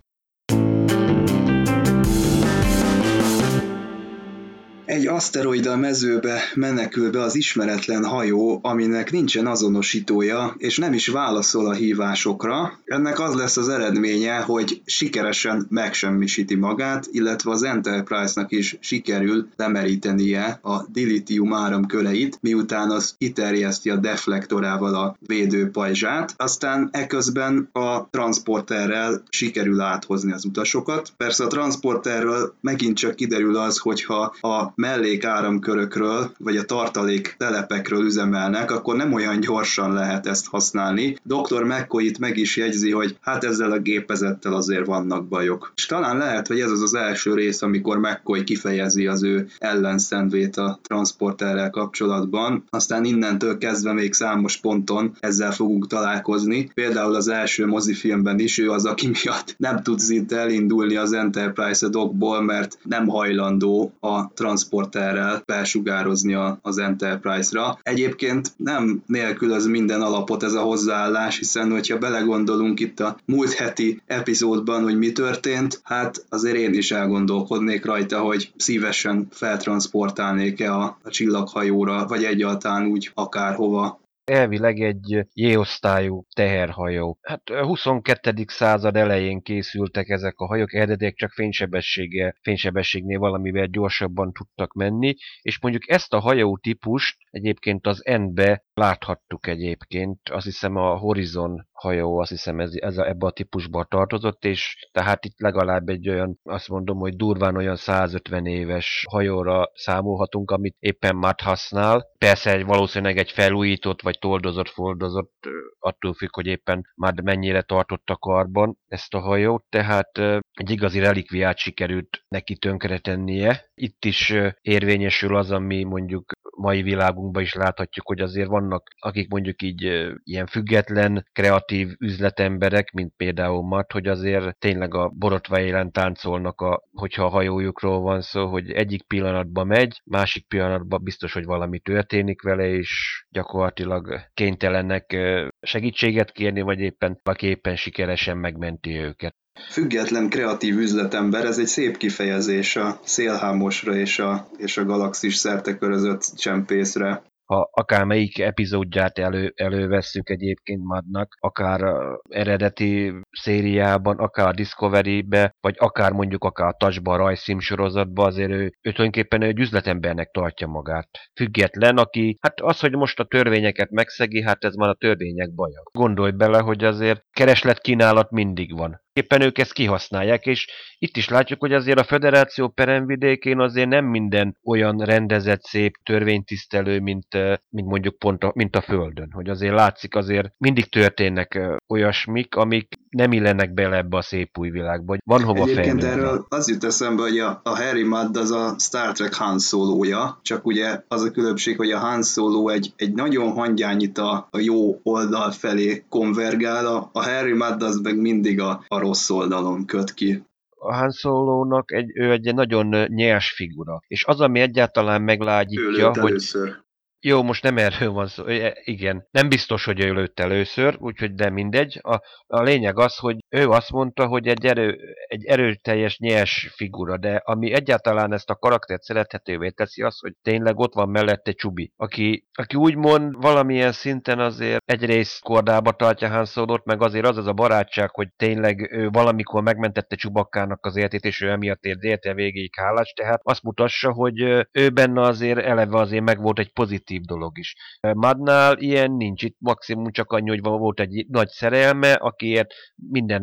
Egy 4.86 5.08
aszteroida 5.08 5.76
mezőbe 5.76 6.42
menekül 6.56 7.12
be 7.12 7.22
az 7.22 7.36
ismeretlen 7.36 8.06
hajó, 8.06 8.60
aminek 8.64 9.12
nincsen 9.12 9.48
azonosítója, 9.48 10.56
és 10.58 10.78
nem 10.78 10.94
is 10.94 11.08
válaszol 11.08 11.68
a 11.68 11.74
hívásokra. 11.74 12.80
Ennek 12.86 13.20
az 13.20 13.36
lesz 13.36 13.58
az 13.58 13.70
eredménye, 13.70 14.38
hogy 14.38 14.82
sikeresen 14.86 15.66
megsemmisíti 15.70 16.56
magát, 16.56 17.08
illetve 17.12 17.52
az 17.52 17.64
Enterprise-nak 17.64 18.52
is 18.52 18.78
sikerül 18.80 19.48
lemerítenie 19.56 20.60
a 20.62 20.84
dilitium 20.88 21.54
áramköreit, 21.54 22.38
miután 22.42 22.92
az 22.92 23.16
kiterjeszti 23.18 23.90
a 23.90 23.96
deflektorával 23.96 24.96
a 24.96 25.18
védőpajzsát. 25.20 26.34
Aztán 26.38 26.90
eközben 26.92 27.70
a 27.72 28.10
transporterrel 28.10 29.24
sikerül 29.30 29.82
áthozni 29.82 30.32
az 30.32 30.46
utasokat. 30.46 31.12
Persze 31.18 31.44
a 31.44 31.48
transporterről 31.48 32.54
megint 32.62 32.98
csak 32.98 33.16
kiderül 33.16 33.58
az, 33.58 33.78
hogyha 33.78 34.36
a 34.42 34.74
mellékáramkörökről, 34.76 36.32
vagy 36.38 36.58
a 36.58 36.64
tartalék 36.64 37.36
telepekről 37.38 38.06
üzemelnek, 38.06 38.72
akkor 38.72 38.96
nem 38.96 39.14
olyan 39.14 39.40
gyorsan 39.40 39.94
lehet 39.94 40.28
ezt 40.28 40.48
használni. 40.48 41.18
Dr. 41.24 41.64
McCoy 41.64 42.06
itt 42.06 42.20
meg 42.20 42.38
is 42.38 42.58
jegyzi, 42.58 42.92
hogy 42.92 43.18
hát 43.22 43.44
ezzel 43.44 43.72
a 43.72 43.80
gépezettel 43.80 44.54
azért 44.54 44.86
vannak 44.86 45.28
bajok. 45.28 45.72
És 45.76 45.86
talán 45.86 46.18
lehet, 46.18 46.48
hogy 46.48 46.60
ez 46.60 46.72
az 46.72 46.82
az 46.82 46.96
első 46.96 47.34
rész, 47.34 47.62
amikor 47.62 47.98
McCoy 47.98 48.44
kifejezi 48.44 49.08
az 49.08 49.24
ő 49.24 49.48
ellenszenvét 49.58 50.58
a 50.58 50.80
transporterrel 50.84 51.70
kapcsolatban. 51.70 52.64
Aztán 52.70 53.06
innentől 53.06 53.58
kezdve 53.58 53.94
még 53.94 54.14
számos 54.14 54.58
ponton 54.58 55.16
ezzel 55.20 55.52
fogunk 55.52 55.88
találkozni. 55.88 56.72
Például 56.74 57.16
az 57.16 57.28
első 57.28 57.66
mozifilmben 57.66 58.40
is 58.40 58.58
ő 58.58 58.70
az, 58.70 58.86
aki 58.86 59.08
miatt 59.08 59.56
nem 59.58 59.84
tud 59.84 60.00
szinte 60.00 60.38
elindulni 60.38 60.96
az 60.96 61.14
Enterprise 61.14 61.88
dokból, 61.88 62.42
mert 62.42 62.78
nem 62.84 63.08
hajlandó 63.08 63.94
a 64.00 64.34
transporter 64.34 64.65
transporterrel 64.66 65.44
felsugározni 65.46 66.38
az 66.62 66.78
Enterprise-ra. 66.78 67.80
Egyébként 67.84 68.52
nem 68.58 69.04
nélkülöz 69.06 69.68
minden 69.68 70.02
alapot 70.02 70.44
ez 70.44 70.54
a 70.54 70.62
hozzáállás, 70.62 71.38
hiszen 71.38 71.72
hogyha 71.72 71.98
belegondolunk 71.98 72.80
itt 72.80 73.00
a 73.00 73.18
múlt 73.26 73.54
heti 73.54 74.02
epizódban, 74.06 74.84
hogy 74.84 74.98
mi 74.98 75.12
történt, 75.12 75.80
hát 75.84 76.26
azért 76.30 76.56
én 76.56 76.74
is 76.74 76.92
elgondolkodnék 76.92 77.86
rajta, 77.86 78.20
hogy 78.20 78.52
szívesen 78.58 79.28
feltransportálnék-e 79.32 80.74
a 80.74 80.98
csillaghajóra, 81.06 82.06
vagy 82.08 82.24
egyáltalán 82.24 82.86
úgy 82.86 83.12
akárhova 83.14 84.00
elvileg 84.26 84.80
egy 84.80 85.26
J-osztályú 85.34 86.26
teherhajó. 86.36 87.18
Hát 87.22 87.50
a 87.50 87.66
22. 87.66 88.44
század 88.48 88.96
elején 88.96 89.42
készültek 89.42 90.10
ezek 90.10 90.40
a 90.40 90.46
hajók, 90.46 90.74
eredetileg 90.74 91.14
csak 91.14 91.32
fénysebességgel, 91.32 92.36
fénysebességnél 92.42 93.20
valamivel 93.20 93.66
gyorsabban 93.66 94.34
tudtak 94.34 94.74
menni, 94.74 95.16
és 95.42 95.60
mondjuk 95.62 95.90
ezt 95.90 96.14
a 96.14 96.20
hajó 96.20 96.58
típust 96.58 97.18
egyébként 97.30 97.88
az 97.88 98.02
N-be 98.04 98.64
láthattuk 98.74 99.48
egyébként, 99.48 100.20
azt 100.30 100.46
hiszem 100.46 100.76
a 100.76 100.98
Horizon 100.98 101.68
hajó, 101.76 102.20
azt 102.20 102.30
hiszem 102.30 102.60
ez, 102.60 102.72
ez 102.74 102.98
a, 102.98 103.08
ebbe 103.08 103.26
a 103.26 103.32
típusba 103.32 103.84
tartozott, 103.84 104.46
és 104.46 104.88
tehát 104.92 105.26
itt 105.26 105.40
legalább 105.40 105.90
egy 105.90 106.10
olyan, 106.10 106.40
azt 106.44 106.68
mondom, 106.68 106.98
hogy 106.98 107.16
durván 107.16 107.56
olyan 107.56 107.76
150 107.76 108.46
éves 108.46 109.06
hajóra 109.10 109.72
számolhatunk, 109.74 110.52
amit 110.52 110.76
éppen 110.80 111.16
már 111.16 111.36
használ. 111.44 112.12
Persze 112.18 112.52
egy, 112.52 112.66
valószínűleg 112.66 113.18
egy 113.18 113.32
felújított, 113.32 114.02
vagy 114.02 114.20
toldozott, 114.20 114.70
foldozott, 114.70 115.34
attól 115.80 116.14
függ, 116.14 116.36
hogy 116.36 116.46
éppen 116.46 116.94
már 116.96 117.22
mennyire 117.22 117.62
tartott 117.62 118.14
karban 118.20 118.78
ezt 118.88 119.14
a 119.14 119.20
hajót, 119.20 119.64
tehát 119.70 120.18
egy 120.54 120.70
igazi 120.70 121.00
relikviát 121.00 121.58
sikerült 121.58 122.26
neki 122.28 122.58
tönkretennie. 122.58 123.72
Itt 123.74 124.06
is 124.06 124.34
érvényesül 124.62 125.36
az, 125.36 125.52
ami 125.52 125.84
mondjuk 125.84 126.32
mai 126.58 126.82
világunkban 126.82 127.44
is 127.44 127.54
láthatjuk, 127.54 128.08
hogy 128.08 128.20
azért 128.20 128.48
vannak, 128.48 128.84
akik 129.00 129.30
mondjuk 129.30 129.62
így 129.62 129.82
ilyen 130.24 130.48
független, 130.48 131.28
kreatív 131.32 131.65
üzletemberek, 132.00 132.92
mint 132.92 133.14
például 133.18 133.64
Matt, 133.64 133.92
hogy 133.92 134.08
azért 134.08 134.58
tényleg 134.58 134.94
a 134.94 135.10
borotva 135.10 135.60
élen 135.60 135.92
táncolnak, 135.92 136.62
a, 136.62 136.84
hogyha 136.92 137.24
a 137.26 137.30
hajójukról 137.30 138.00
van 138.00 138.22
szó, 138.22 138.48
hogy 138.48 138.72
egyik 138.72 139.04
pillanatban 139.08 139.68
megy, 139.68 140.02
másik 140.06 140.48
pillanatban 140.48 141.04
biztos, 141.04 141.34
hogy 141.34 141.46
valami 141.46 141.80
történik 141.80 142.42
vele, 142.42 142.68
és 142.68 143.24
gyakorlatilag 143.30 144.20
kénytelenek 144.34 145.18
segítséget 145.62 146.32
kérni, 146.32 146.62
vagy 146.62 146.80
éppen 146.80 147.20
aki 147.24 147.48
éppen 147.48 147.76
sikeresen 147.76 148.38
megmenti 148.38 148.98
őket. 148.98 149.36
Független 149.70 150.30
kreatív 150.30 150.78
üzletember, 150.78 151.46
ez 151.46 151.58
egy 151.58 151.68
szép 151.68 151.98
kifejezés 151.98 152.76
a 152.76 153.00
szélhámosra 153.04 153.96
és 153.96 154.20
a, 154.20 154.48
és 154.58 154.78
a 154.78 154.86
galaxis 154.86 155.36
szerte 155.36 155.78
körözött 155.78 156.22
csempészre 156.36 157.24
ha 157.46 157.70
akármelyik 157.72 158.40
epizódját 158.40 159.18
elő, 159.18 159.54
elővesszük 159.56 160.30
egyébként 160.30 160.84
Madnak, 160.84 161.36
akár 161.40 161.82
eredeti 162.30 163.14
szériában, 163.32 164.18
akár 164.18 164.54
Discovery-be, 164.54 165.56
vagy 165.60 165.76
akár 165.78 166.12
mondjuk 166.12 166.44
akár 166.44 166.68
a 166.68 166.76
Touchba, 166.78 167.14
a 167.14 167.18
rajzszím 167.18 167.60
sorozatba, 167.60 168.24
azért 168.24 168.52
ő, 168.52 168.64
ő 168.64 168.92
tulajdonképpen 168.92 169.42
egy 169.42 169.60
üzletembernek 169.60 170.32
tartja 170.32 170.68
magát. 170.68 171.10
Független, 171.36 171.98
aki, 171.98 172.38
hát 172.42 172.62
az, 172.62 172.80
hogy 172.80 172.96
most 172.96 173.20
a 173.20 173.24
törvényeket 173.24 173.90
megszegi, 173.90 174.42
hát 174.42 174.64
ez 174.64 174.76
már 174.76 174.90
a 174.90 174.98
törvények 175.00 175.54
baja. 175.54 175.82
Gondolj 175.92 176.32
bele, 176.32 176.60
hogy 176.60 176.84
azért 176.84 177.22
kereslet 177.32 177.80
kínálat 177.80 178.32
mindig 178.32 178.78
van 178.78 179.04
éppen 179.16 179.42
ők 179.42 179.58
ezt 179.58 179.74
kihasználják, 179.74 180.46
és 180.46 180.68
itt 180.98 181.18
is 181.18 181.30
látjuk, 181.30 181.60
hogy 181.60 181.74
azért 181.74 182.00
a 182.00 182.04
Föderáció 182.04 182.70
peremvidékén 182.70 183.60
azért 183.60 183.88
nem 183.90 184.06
minden 184.06 184.58
olyan 184.64 184.98
rendezett, 184.98 185.64
szép, 185.64 185.96
törvénytisztelő, 186.04 187.00
mint, 187.00 187.34
mint 187.70 187.88
mondjuk 187.88 188.18
pont 188.18 188.44
a, 188.44 188.52
mint 188.56 188.76
a 188.76 188.82
Földön. 188.82 189.32
Hogy 189.32 189.50
azért 189.50 189.74
látszik, 189.74 190.16
azért 190.16 190.54
mindig 190.58 190.90
történnek 190.90 191.60
olyasmik, 191.88 192.56
amik 192.56 192.95
nem 193.16 193.32
illenek 193.32 193.74
bele 193.74 193.98
ebbe 193.98 194.18
a 194.18 194.22
szép 194.22 194.58
új 194.58 194.70
világba. 194.70 195.16
Van 195.26 195.44
hova 195.44 195.62
Egyébként 195.62 196.02
fejlődni. 196.02 196.08
erről 196.08 196.46
az 196.50 196.70
jut 196.70 196.84
eszembe, 196.84 197.22
hogy 197.22 197.40
a, 197.40 197.60
a 197.64 197.70
Harry 197.70 198.04
Mudd 198.04 198.38
az 198.38 198.52
a 198.52 198.76
Star 198.80 199.12
Trek 199.12 199.34
Han 199.34 199.60
Solo-ja, 199.60 200.40
csak 200.42 200.66
ugye 200.66 201.04
az 201.08 201.22
a 201.22 201.32
különbség, 201.32 201.78
hogy 201.78 201.92
a 201.92 202.00
Han 202.00 202.24
Solo 202.24 202.68
egy, 202.68 202.94
egy 202.96 203.14
nagyon 203.14 203.52
hangyányit 203.52 204.18
a, 204.18 204.48
a 204.52 204.60
jó 204.60 205.00
oldal 205.04 205.52
felé 205.52 206.04
konvergál, 206.10 206.86
a, 206.86 207.10
a 207.14 207.24
Harry 207.24 207.54
Mudd 207.54 207.84
az 207.84 208.00
meg 208.00 208.18
mindig 208.18 208.60
a, 208.60 208.84
a 208.88 209.00
rossz 209.00 209.30
oldalon 209.30 209.86
köt 209.86 210.14
ki 210.14 210.44
a 210.78 210.94
Han 210.94 211.12
Solo-nak 211.12 211.92
egy, 211.92 212.12
ő 212.14 212.32
egy 212.32 212.54
nagyon 212.54 213.06
nyers 213.08 213.52
figura. 213.52 214.02
És 214.08 214.26
az, 214.26 214.42
ami 214.42 214.60
egyáltalán 214.60 215.22
meglágyítja, 215.22 216.10
hogy... 216.10 216.30
Először. 216.30 216.84
Jó, 217.28 217.44
most 217.44 217.64
nem 217.64 217.78
erről 217.78 218.12
van 218.12 218.28
szó. 218.28 218.44
Igen, 218.84 219.28
nem 219.32 219.50
biztos, 219.50 219.86
hogy 219.86 220.00
ő 220.00 220.14
lőtt 220.14 220.40
először, 220.40 220.96
úgyhogy 221.00 221.34
de 221.34 221.50
mindegy. 221.50 222.00
A, 222.02 222.22
a 222.48 222.62
lényeg 222.62 223.00
az, 223.00 223.18
hogy 223.18 223.38
ő 223.56 223.70
azt 223.70 223.92
mondta, 223.92 224.28
hogy 224.28 224.48
egy, 224.48 224.66
erő, 224.66 225.00
egy 225.28 225.46
erőteljes, 225.46 226.18
nyers 226.18 226.72
figura, 226.76 227.18
de 227.18 227.42
ami 227.44 227.74
egyáltalán 227.74 228.34
ezt 228.34 228.50
a 228.50 228.56
karaktert 228.56 229.02
szerethetővé 229.02 229.70
teszi, 229.70 230.02
az, 230.02 230.20
hogy 230.20 230.34
tényleg 230.42 230.80
ott 230.80 230.94
van 230.94 231.10
mellette 231.10 231.52
Csubi, 231.52 231.92
aki, 231.96 232.48
aki 232.54 232.76
úgymond 232.76 233.36
valamilyen 233.42 233.92
szinten 233.92 234.40
azért 234.40 234.82
egyrészt 234.86 235.44
kordába 235.44 235.92
tartja 235.92 236.30
Han 236.30 236.46
Solo-t, 236.46 236.86
meg 236.86 237.02
azért 237.02 237.26
az 237.26 237.38
az 237.38 237.48
a 237.48 237.54
barátság, 237.54 238.10
hogy 238.10 238.28
tényleg 238.38 238.92
ő 238.92 239.10
valamikor 239.10 239.62
megmentette 239.64 240.16
Csubakkának 240.16 240.86
az 240.86 240.96
életét, 240.96 241.24
és 241.24 241.42
ő 241.42 241.50
emiatt 241.50 241.84
ért 241.84 242.04
érte 242.04 242.34
végéig 242.34 242.76
hálás, 242.76 243.14
tehát 243.14 243.40
azt 243.44 243.64
mutassa, 243.64 244.12
hogy 244.12 244.40
ő 244.72 244.90
benne 244.94 245.22
azért 245.22 245.60
eleve 245.60 245.98
azért 245.98 246.24
meg 246.24 246.42
volt 246.42 246.60
egy 246.60 246.74
pozitív 246.74 247.22
dolog 247.22 247.58
is. 247.58 247.76
Madnál 248.02 248.78
ilyen 248.78 249.12
nincs, 249.12 249.44
itt 249.44 249.56
maximum 249.60 250.12
csak 250.12 250.32
annyi, 250.32 250.50
hogy 250.50 250.62
volt 250.62 251.00
egy 251.00 251.26
nagy 251.30 251.48
szerelme, 251.48 252.14
akiért 252.14 252.74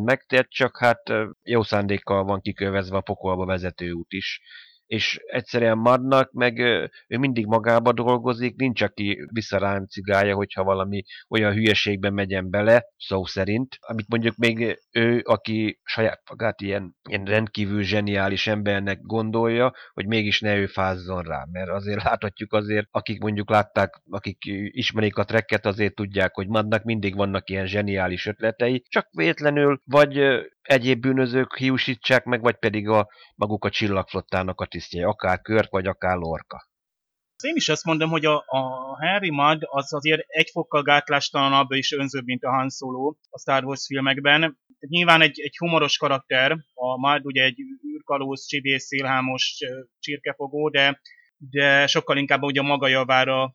mindent 0.03 0.31
megtett, 0.31 0.51
csak 0.51 0.79
hát 0.79 1.13
jó 1.43 1.63
szándékkal 1.63 2.25
van 2.25 2.41
kikövezve 2.41 2.97
a 2.97 3.01
pokolba 3.01 3.45
vezető 3.45 3.91
út 3.93 4.13
is 4.13 4.41
és 4.87 5.21
egyszerűen 5.27 5.79
Madnak, 5.79 6.33
meg 6.33 6.59
ő 7.09 7.19
mindig 7.19 7.47
magába 7.47 7.93
dolgozik, 7.93 8.57
nincs, 8.57 8.83
aki 8.83 9.27
visszaráncigálja, 9.33 10.35
hogyha 10.35 10.65
valami 10.65 11.03
olyan 11.29 11.53
hülyeségben 11.53 12.13
megyen 12.13 12.51
bele, 12.51 12.85
szó 12.97 13.25
szerint, 13.25 13.77
amit 13.81 14.09
mondjuk 14.09 14.37
még 14.37 14.79
ő, 14.91 15.21
aki 15.25 15.81
saját 15.85 16.23
magát 16.31 16.61
ilyen, 16.61 16.97
ilyen 17.09 17.25
rendkívül 17.25 17.83
zseniális 17.83 18.47
embernek 18.47 19.01
gondolja, 19.01 19.73
hogy 19.93 20.07
mégis 20.07 20.41
ne 20.41 20.57
ő 20.57 20.67
fázzon 20.67 21.23
rá, 21.23 21.47
mert 21.53 21.71
azért 21.71 22.03
láthatjuk 22.09 22.53
azért, 22.53 22.87
akik 22.91 23.21
mondjuk 23.21 23.51
látták, 23.51 24.01
akik 24.11 24.39
ismerik 24.67 25.17
a 25.17 25.25
trekket, 25.25 25.67
azért 25.67 25.95
tudják, 25.95 26.35
hogy 26.35 26.49
Madnak 26.49 26.83
mindig 26.83 27.17
vannak 27.17 27.51
ilyen 27.51 27.67
zseniális 27.67 28.27
ötletei, 28.27 28.83
csak 28.89 29.09
véletlenül 29.11 29.81
vagy 29.85 30.21
egyéb 30.63 31.01
bűnözők 31.01 31.57
hiúsítsák 31.57 32.25
meg, 32.25 32.41
vagy 32.41 32.57
pedig 32.57 32.89
a 32.89 33.09
maguk 33.35 33.65
a 33.65 33.71
csillagflottának 33.71 34.61
a 34.61 34.67
tisztjei, 34.67 35.03
akár 35.03 35.41
Körk, 35.41 35.71
vagy 35.71 35.87
akár 35.87 36.17
Lorca. 36.17 36.71
Én 37.43 37.57
is 37.57 37.69
azt 37.69 37.85
mondom, 37.85 38.11
hogy 38.11 38.25
a, 38.25 38.45
a 38.47 38.61
Harry 39.01 39.31
Mudd 39.31 39.63
az 39.65 39.93
azért 39.93 40.25
egy 40.27 40.49
fokkal 40.51 40.83
gátlástalanabb 40.83 41.73
és 41.73 41.93
önzőbb, 41.93 42.25
mint 42.25 42.43
a 42.43 42.51
Han 42.51 42.71
Solo 42.71 43.15
a 43.31 43.39
Star 43.39 43.65
Wars 43.65 43.87
filmekben. 43.87 44.59
Nyilván 44.79 45.21
egy, 45.21 45.41
egy 45.41 45.57
humoros 45.57 45.97
karakter, 45.97 46.53
a 46.75 46.99
Mudd 46.99 47.25
ugye 47.25 47.43
egy 47.43 47.59
űrkalóz, 47.95 48.47
csibész, 48.47 48.85
szélhámos 48.85 49.59
csirkefogó, 49.99 50.69
de 50.69 51.01
de 51.51 51.87
sokkal 51.87 52.17
inkább 52.17 52.43
ugye 52.43 52.61
a 52.61 52.65
maga 52.65 52.89
javára 52.89 53.55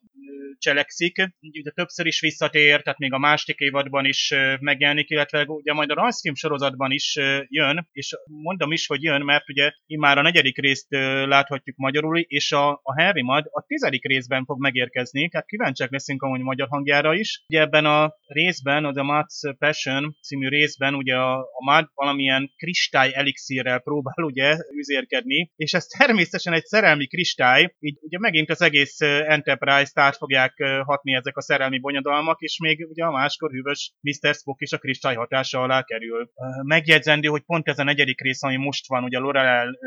cselekszik. 0.58 1.16
Ugye 1.40 1.70
többször 1.70 2.06
is 2.06 2.20
visszatér, 2.20 2.82
tehát 2.82 2.98
még 2.98 3.12
a 3.12 3.18
második 3.18 3.58
évadban 3.58 4.04
is 4.04 4.34
megjelenik, 4.60 5.10
illetve 5.10 5.44
ugye 5.46 5.72
majd 5.72 5.90
a 5.90 5.94
rajzfilm 5.94 6.34
sorozatban 6.34 6.90
is 6.90 7.16
jön, 7.48 7.88
és 7.92 8.16
mondom 8.24 8.72
is, 8.72 8.86
hogy 8.86 9.02
jön, 9.02 9.22
mert 9.22 9.48
ugye 9.48 9.72
már 9.86 10.18
a 10.18 10.22
negyedik 10.22 10.58
részt 10.58 10.86
láthatjuk 11.24 11.76
magyarul, 11.76 12.18
és 12.18 12.52
a, 12.52 12.70
a 12.70 13.02
Harry 13.02 13.22
Mad 13.22 13.44
a 13.50 13.64
tizedik 13.66 14.04
részben 14.04 14.44
fog 14.44 14.60
megérkezni, 14.60 15.28
tehát 15.28 15.46
kíváncsiak 15.46 15.90
leszünk 15.90 16.22
amúgy 16.22 16.40
magyar 16.40 16.68
hangjára 16.68 17.14
is. 17.14 17.44
Ugye 17.48 17.60
ebben 17.60 17.84
a 17.84 18.14
részben, 18.26 18.84
az 18.84 18.96
a 18.96 19.02
Mad's 19.02 19.56
Passion 19.58 20.16
című 20.22 20.48
részben 20.48 20.94
ugye 20.94 21.14
a, 21.14 21.38
a 21.38 21.64
Mad 21.64 21.90
valamilyen 21.94 22.52
kristály 22.56 23.10
elixírrel 23.14 23.78
próbál 23.78 24.24
ugye 24.24 24.56
üzérkedni, 24.78 25.52
és 25.56 25.72
ez 25.72 25.84
természetesen 25.84 26.52
egy 26.52 26.64
szerelmi 26.64 27.06
kristály, 27.06 27.74
így 27.80 27.98
ugye 28.00 28.18
megint 28.18 28.50
az 28.50 28.62
egész 28.62 29.00
Enterprise-t 29.00 30.16
fogják 30.16 30.54
hatni 30.84 31.14
ezek 31.14 31.36
a 31.36 31.40
szerelmi 31.40 31.78
bonyodalmak, 31.78 32.40
és 32.40 32.58
még 32.58 32.86
ugye 32.88 33.04
a 33.04 33.10
máskor 33.10 33.50
hűvös 33.50 33.92
Mr. 34.00 34.34
Spock 34.34 34.60
is 34.60 34.72
a 34.72 34.78
kristály 34.78 35.14
hatása 35.14 35.62
alá 35.62 35.82
kerül. 35.82 36.30
Megjegyzendő, 36.62 37.28
hogy 37.28 37.42
pont 37.42 37.68
ez 37.68 37.78
a 37.78 37.84
negyedik 37.84 38.20
rész, 38.20 38.42
ami 38.42 38.56
most 38.56 38.88
van, 38.88 39.04
ugye 39.04 39.18
a 39.18 39.20
Lorel 39.20 39.78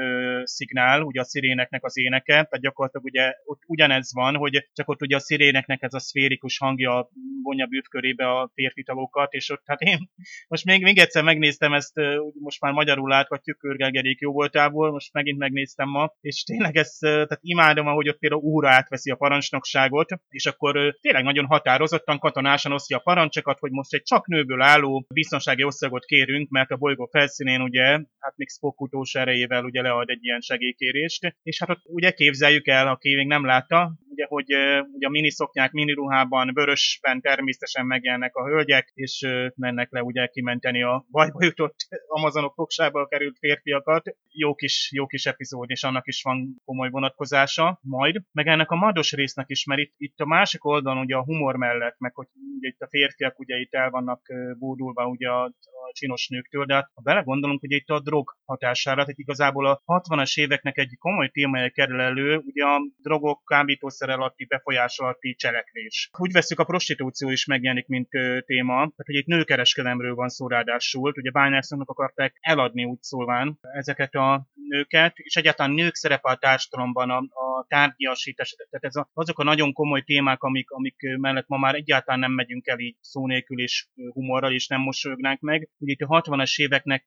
szignál, 0.43 1.01
ugye 1.01 1.21
a 1.21 1.23
sziréneknek 1.23 1.83
az 1.83 1.97
éneke, 1.97 2.33
tehát 2.33 2.59
gyakorlatilag 2.59 3.05
ugye 3.05 3.33
ott 3.43 3.61
ugyanez 3.65 4.13
van, 4.13 4.35
hogy 4.35 4.69
csak 4.73 4.89
ott 4.89 5.01
ugye 5.01 5.15
a 5.15 5.19
sziréneknek 5.19 5.81
ez 5.81 5.93
a 5.93 5.99
szférikus 5.99 6.57
hangja 6.57 7.09
vonja 7.43 7.65
bűvkörébe 7.65 8.29
a 8.29 8.51
férfi 8.53 8.83
tagokat, 8.83 9.33
és 9.33 9.49
ott 9.49 9.63
hát 9.65 9.81
én 9.81 10.09
most 10.47 10.65
még, 10.65 10.81
még 10.83 10.97
egyszer 10.97 11.23
megnéztem 11.23 11.73
ezt, 11.73 11.93
most 12.39 12.61
már 12.61 12.73
magyarul 12.73 13.09
láthatjuk 13.09 13.57
Körgelgerék 13.57 14.19
jó 14.19 14.31
voltából, 14.31 14.91
most 14.91 15.13
megint 15.13 15.37
megnéztem 15.37 15.89
ma, 15.89 16.13
és 16.21 16.43
tényleg 16.43 16.75
ezt, 16.75 16.99
tehát 16.99 17.39
imádom, 17.41 17.80
ahogy 17.87 18.09
ott 18.09 18.19
például 18.19 18.41
úra 18.41 18.69
átveszi 18.69 19.11
a 19.11 19.15
parancsnokságot, 19.15 20.09
és 20.29 20.45
akkor 20.45 20.97
tényleg 21.01 21.23
nagyon 21.23 21.45
határozottan, 21.45 22.19
katonásan 22.19 22.71
osztja 22.71 22.97
a 22.97 23.01
parancsokat, 23.01 23.59
hogy 23.59 23.71
most 23.71 23.93
egy 23.93 24.03
csak 24.03 24.27
nőből 24.27 24.61
álló 24.61 25.05
biztonsági 25.13 25.63
országot 25.63 26.05
kérünk, 26.05 26.49
mert 26.49 26.71
a 26.71 26.77
bolygó 26.77 27.09
felszínén 27.11 27.61
ugye, 27.61 27.83
hát 28.19 28.33
még 28.35 28.49
Spock 28.49 28.81
utós 28.81 29.15
erejével 29.15 29.63
ugye 29.63 29.81
lead 29.81 30.09
egy 30.09 30.23
ilyen 30.23 30.39
segélykérést, 30.39 31.35
és 31.43 31.59
hát 31.59 31.69
ott 31.69 31.81
ugye 31.83 32.11
képzeljük 32.11 32.67
el, 32.67 32.87
aki 32.87 33.15
még 33.15 33.27
nem 33.27 33.45
látta, 33.45 33.93
ugye, 34.09 34.25
hogy 34.27 34.45
ugye 34.93 35.07
a 35.07 35.09
miniszoknyák, 35.09 35.71
miniruhában, 35.71 36.51
vörösben 36.53 37.21
természetesen 37.21 37.85
megjelennek 37.85 38.35
a 38.35 38.47
hölgyek, 38.47 38.91
és 38.93 39.27
mennek 39.55 39.91
le 39.91 40.01
ugye 40.01 40.27
kimenteni 40.27 40.83
a 40.83 41.05
bajba 41.11 41.43
jutott 41.43 41.75
amazonok 42.07 42.53
fogsába 42.53 43.07
került 43.07 43.37
férfiakat. 43.39 44.15
Jó 44.29 44.55
kis, 44.55 44.89
jó 44.93 45.05
kis 45.05 45.25
epizód, 45.25 45.69
és 45.69 45.83
annak 45.83 46.07
is 46.07 46.21
van 46.21 46.61
komoly 46.65 46.89
vonatkozása 46.89 47.70
majd. 47.81 48.21
Meg 48.31 48.47
ennek 48.47 48.71
a 48.71 48.75
mados 48.75 49.11
résznek 49.11 49.49
is, 49.49 49.65
mert 49.65 49.81
itt, 49.81 49.93
itt 49.97 50.19
a 50.19 50.25
másik 50.25 50.65
oldalon 50.65 51.03
ugye 51.03 51.15
a 51.15 51.23
humor 51.23 51.55
mellett, 51.55 51.95
meg 51.99 52.13
hogy 52.15 52.27
ugye 52.57 52.67
itt 52.67 52.81
a 52.81 52.87
férfiak 52.87 53.39
ugye 53.39 53.55
itt 53.59 53.73
el 53.73 53.89
vannak 53.89 54.21
bódulva 54.59 55.07
ugye 55.07 55.29
a, 55.29 55.43
a 55.43 55.91
csinos 55.93 56.27
nőktől, 56.27 56.65
de 56.65 56.73
hát, 56.73 56.91
ha 56.93 57.01
belegondolunk, 57.01 57.59
hogy 57.59 57.71
itt 57.71 57.87
a 57.87 57.99
drog 57.99 58.29
hatására, 58.45 59.01
tehát 59.01 59.17
igazából 59.17 59.65
a 59.65 59.81
60-as 59.85 60.39
éveknek 60.39 60.77
egy 60.77 60.95
komoly 60.99 61.29
témája 61.29 61.69
kerül 61.69 62.01
elő, 62.01 62.37
ugye 62.45 62.65
a 62.65 62.81
drogok, 62.97 63.41
kábítószer 63.45 64.09
alatti, 64.09 64.45
befolyás 64.45 64.99
alatti 64.99 65.35
cselekvés. 65.35 66.09
Úgy 66.17 66.31
veszük, 66.31 66.59
a 66.59 66.63
prostitúció 66.63 67.29
is 67.29 67.45
megjelenik, 67.45 67.87
mint 67.87 68.15
ö, 68.15 68.39
téma, 68.45 68.73
tehát 68.75 69.05
hogy 69.05 69.15
itt 69.15 69.25
nőkereskedelemről 69.25 70.15
van 70.15 70.29
szó 70.29 70.47
ráadásul, 70.47 71.13
ugye 71.15 71.31
bányászoknak 71.31 71.89
akarták 71.89 72.37
eladni 72.39 72.83
úgy 72.83 73.01
szólván 73.01 73.59
ezeket 73.61 74.13
a 74.13 74.47
nőket, 74.53 75.17
és 75.17 75.35
egyáltalán 75.35 75.71
nők 75.71 75.95
szerepe 75.95 76.29
a 76.29 76.35
társadalomban, 76.35 77.09
a, 77.09 77.17
a 77.17 77.50
tárgyasítás, 77.67 78.55
tehát 78.69 78.85
ez 78.85 78.95
a, 78.95 79.09
azok 79.13 79.39
a 79.39 79.43
nagyon 79.43 79.73
komoly 79.73 80.01
témák, 80.01 80.41
amik, 80.41 80.69
amik 80.69 80.95
mellett 81.17 81.47
ma 81.47 81.57
már 81.57 81.75
egyáltalán 81.75 82.19
nem 82.19 82.31
megyünk 82.31 82.67
el 82.67 82.79
így 82.79 82.95
szó 83.01 83.27
nélkül 83.27 83.61
és 83.61 83.87
humorral, 84.13 84.53
és 84.53 84.67
nem 84.67 84.81
mosolyognánk 84.81 85.39
meg. 85.39 85.69
Ugye 85.77 85.91
itt 85.91 86.01
a 86.01 86.21
60-as 86.21 86.61
éveknek 86.61 87.03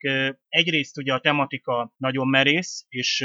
egyrészt 0.49 0.99
ugye 0.99 1.13
a 1.13 1.21
tematika 1.21 1.93
nagyon 1.97 2.29
merész, 2.29 2.87
és 2.89 3.25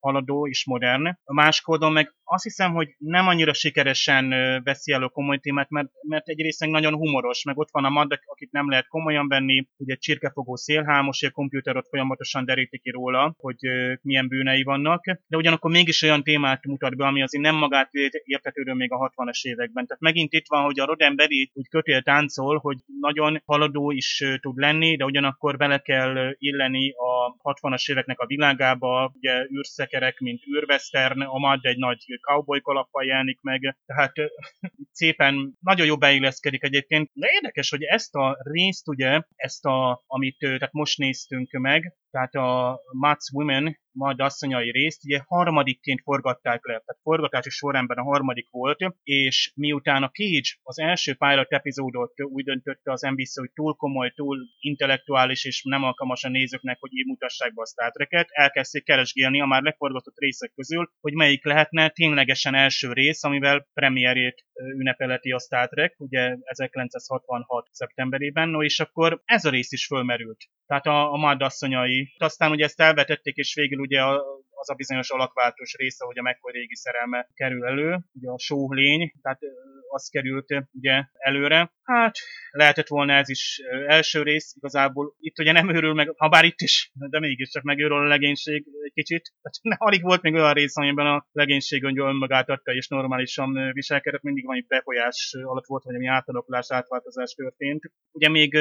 haladó, 0.00 0.48
és 0.48 0.66
modern, 0.66 1.06
a 1.06 1.34
másik 1.34 1.68
oldalon 1.68 1.94
meg 1.94 2.14
azt 2.30 2.42
hiszem, 2.42 2.72
hogy 2.72 2.94
nem 2.98 3.26
annyira 3.26 3.52
sikeresen 3.52 4.28
veszi 4.62 4.92
elő 4.92 5.06
komoly 5.06 5.38
témát, 5.38 5.70
mert, 5.70 5.88
mert 6.02 6.28
egyrészt 6.28 6.66
nagyon 6.66 6.94
humoros, 6.94 7.44
meg 7.44 7.58
ott 7.58 7.68
van 7.70 7.84
a 7.84 7.88
mad, 7.88 8.18
akit 8.26 8.52
nem 8.52 8.70
lehet 8.70 8.88
komolyan 8.88 9.28
venni, 9.28 9.66
ugye 9.76 9.94
csirkefogó 9.94 10.56
szélhámos, 10.56 11.22
a 11.22 11.30
komputer 11.30 11.76
ott 11.76 11.88
folyamatosan 11.88 12.44
deríti 12.44 12.78
ki 12.78 12.90
róla, 12.90 13.34
hogy 13.38 13.56
milyen 14.02 14.28
bűnei 14.28 14.62
vannak, 14.62 15.04
de 15.26 15.36
ugyanakkor 15.36 15.70
mégis 15.70 16.02
olyan 16.02 16.22
témát 16.22 16.64
mutat 16.64 16.96
be, 16.96 17.06
ami 17.06 17.22
azért 17.22 17.44
nem 17.44 17.54
magát 17.54 17.90
értetődő 18.24 18.72
még 18.72 18.92
a 18.92 19.12
60-as 19.16 19.42
években. 19.42 19.86
Tehát 19.86 20.02
megint 20.02 20.32
itt 20.32 20.46
van, 20.48 20.64
hogy 20.64 20.80
a 20.80 20.84
Roddenberry 20.84 21.50
úgy 21.54 21.68
kötél 21.68 22.02
táncol, 22.02 22.58
hogy 22.58 22.76
nagyon 23.00 23.42
haladó 23.44 23.90
is 23.90 24.24
tud 24.40 24.56
lenni, 24.56 24.96
de 24.96 25.04
ugyanakkor 25.04 25.56
bele 25.56 25.78
kell 25.78 26.34
illeni 26.38 26.94
a 27.42 27.52
60-as 27.52 27.90
éveknek 27.90 28.18
a 28.18 28.26
világába, 28.26 29.12
ugye 29.14 29.46
űrszekerek, 29.50 30.18
mint 30.18 30.42
űrvesztern, 30.56 31.20
a 31.20 31.38
MAD 31.38 31.64
egy 31.64 31.78
nagy 31.78 32.17
cowboy 32.20 32.60
kalappal 32.60 33.04
jelenik 33.04 33.40
meg, 33.40 33.76
tehát 33.86 34.12
szépen 35.00 35.56
nagyon 35.60 35.86
jó 35.86 35.96
beilleszkedik 35.96 36.62
egyébként. 36.62 37.10
De 37.12 37.28
érdekes, 37.32 37.70
hogy 37.70 37.82
ezt 37.82 38.14
a 38.14 38.38
részt 38.42 38.88
ugye, 38.88 39.22
ezt 39.36 39.64
a, 39.64 40.02
amit 40.06 40.36
tehát 40.38 40.72
most 40.72 40.98
néztünk 40.98 41.50
meg, 41.50 41.94
tehát 42.10 42.34
a 42.34 42.80
Mats 42.92 43.30
Women, 43.32 43.78
majd 43.98 44.20
asszonyai 44.20 44.70
részt, 44.70 45.04
ugye 45.04 45.20
harmadikként 45.26 46.00
forgatták 46.02 46.66
le, 46.66 46.72
tehát 46.72 47.02
forgatási 47.02 47.50
sorrendben 47.50 47.98
a 47.98 48.02
harmadik 48.02 48.48
volt, 48.50 48.78
és 49.02 49.52
miután 49.54 50.02
a 50.02 50.10
Cage 50.10 50.50
az 50.62 50.78
első 50.78 51.14
pilot 51.14 51.52
epizódot 51.52 52.12
úgy 52.22 52.44
döntötte 52.44 52.92
az 52.92 53.00
NBC, 53.00 53.38
hogy 53.38 53.50
túl 53.54 53.74
komoly, 53.74 54.10
túl 54.10 54.38
intellektuális, 54.58 55.44
és 55.44 55.62
nem 55.62 55.82
alkalmas 55.82 56.24
a 56.24 56.28
nézőknek, 56.28 56.76
hogy 56.80 56.90
így 56.92 57.06
mutassák 57.06 57.54
be 57.54 57.62
a 57.62 57.66
Star 57.66 57.90
Trek-et, 57.90 58.28
elkezdték 58.30 58.84
keresgélni 58.84 59.40
a 59.40 59.46
már 59.46 59.62
leforgatott 59.62 60.18
részek 60.18 60.52
közül, 60.54 60.90
hogy 61.00 61.12
melyik 61.14 61.44
lehetne 61.44 61.88
ténylegesen 61.88 62.54
első 62.54 62.92
rész, 62.92 63.24
amivel 63.24 63.66
premierét 63.74 64.44
ünnepeleti 64.78 65.30
a 65.30 65.38
Star 65.38 65.68
Trek, 65.68 65.94
ugye 65.98 66.36
1966. 66.44 67.68
szeptemberében, 67.70 68.48
no 68.48 68.62
és 68.62 68.80
akkor 68.80 69.22
ez 69.24 69.44
a 69.44 69.50
rész 69.50 69.72
is 69.72 69.86
fölmerült. 69.86 70.44
Tehát 70.66 70.86
a, 70.86 71.12
a 71.12 71.16
Mad 71.16 71.42
asszonyai. 71.42 71.97
Aztán 72.18 72.50
ugye 72.50 72.64
ezt 72.64 72.80
elvetették, 72.80 73.36
és 73.36 73.54
végül 73.54 73.78
ugye 73.78 74.00
a, 74.02 74.22
az 74.50 74.70
a 74.70 74.74
bizonyos 74.74 75.10
alakváltós 75.10 75.74
része, 75.74 76.04
hogy 76.04 76.18
a 76.18 76.22
McCoy 76.22 76.52
régi 76.52 76.76
szerelme 76.76 77.28
kerül 77.34 77.66
elő, 77.66 77.98
ugye 78.12 78.30
a 78.30 78.38
sólény, 78.38 79.12
tehát 79.22 79.40
az 79.88 80.08
került 80.08 80.54
ugye 80.72 81.04
előre. 81.12 81.72
Hát 81.88 82.16
lehetett 82.50 82.86
volna 82.86 83.12
ez 83.12 83.28
is 83.28 83.60
első 83.86 84.22
rész, 84.22 84.54
igazából 84.56 85.14
itt 85.18 85.38
ugye 85.38 85.52
nem 85.52 85.74
őrül 85.74 85.94
meg, 85.94 86.12
ha 86.16 86.28
bár 86.28 86.44
itt 86.44 86.60
is, 86.60 86.92
de 86.94 87.18
mégiscsak 87.18 87.62
megőrül 87.62 87.96
a 87.96 88.06
legénység 88.06 88.64
egy 88.84 88.92
kicsit. 88.92 89.32
Tehát 89.42 89.80
alig 89.88 90.02
volt 90.02 90.22
még 90.22 90.34
olyan 90.34 90.52
rész, 90.52 90.76
amiben 90.76 91.06
a 91.06 91.26
legénység 91.32 91.84
önmagát 91.84 92.48
adta 92.48 92.72
és 92.72 92.88
normálisan 92.88 93.72
viselkedett, 93.72 94.22
mindig 94.22 94.44
valami 94.44 94.64
befolyás 94.68 95.34
alatt 95.42 95.66
volt, 95.66 95.84
vagy 95.84 95.94
ami 95.94 96.06
átalakulás, 96.06 96.66
átváltozás 96.70 97.32
történt. 97.32 97.82
Ugye 98.12 98.28
még 98.28 98.54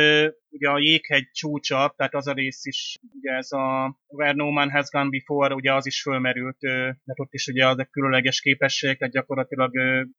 ugye 0.49 0.69
a 0.69 0.79
jéghegy 0.79 1.31
csúcsa, 1.31 1.93
tehát 1.97 2.13
az 2.13 2.27
a 2.27 2.33
rész 2.33 2.65
is, 2.65 2.97
ugye 3.13 3.31
ez 3.31 3.51
a 3.51 3.97
Where 4.07 4.33
No 4.33 4.51
Man 4.51 4.71
Has 4.71 4.89
Gone 4.89 5.09
Before, 5.09 5.53
ugye 5.53 5.73
az 5.73 5.85
is 5.85 6.01
fölmerült, 6.01 6.61
mert 7.03 7.19
ott 7.19 7.33
is 7.33 7.47
ugye 7.47 7.67
az 7.67 7.79
a 7.79 7.85
különleges 7.91 8.41
képességek, 8.41 8.97
tehát 8.97 9.13
gyakorlatilag 9.13 9.71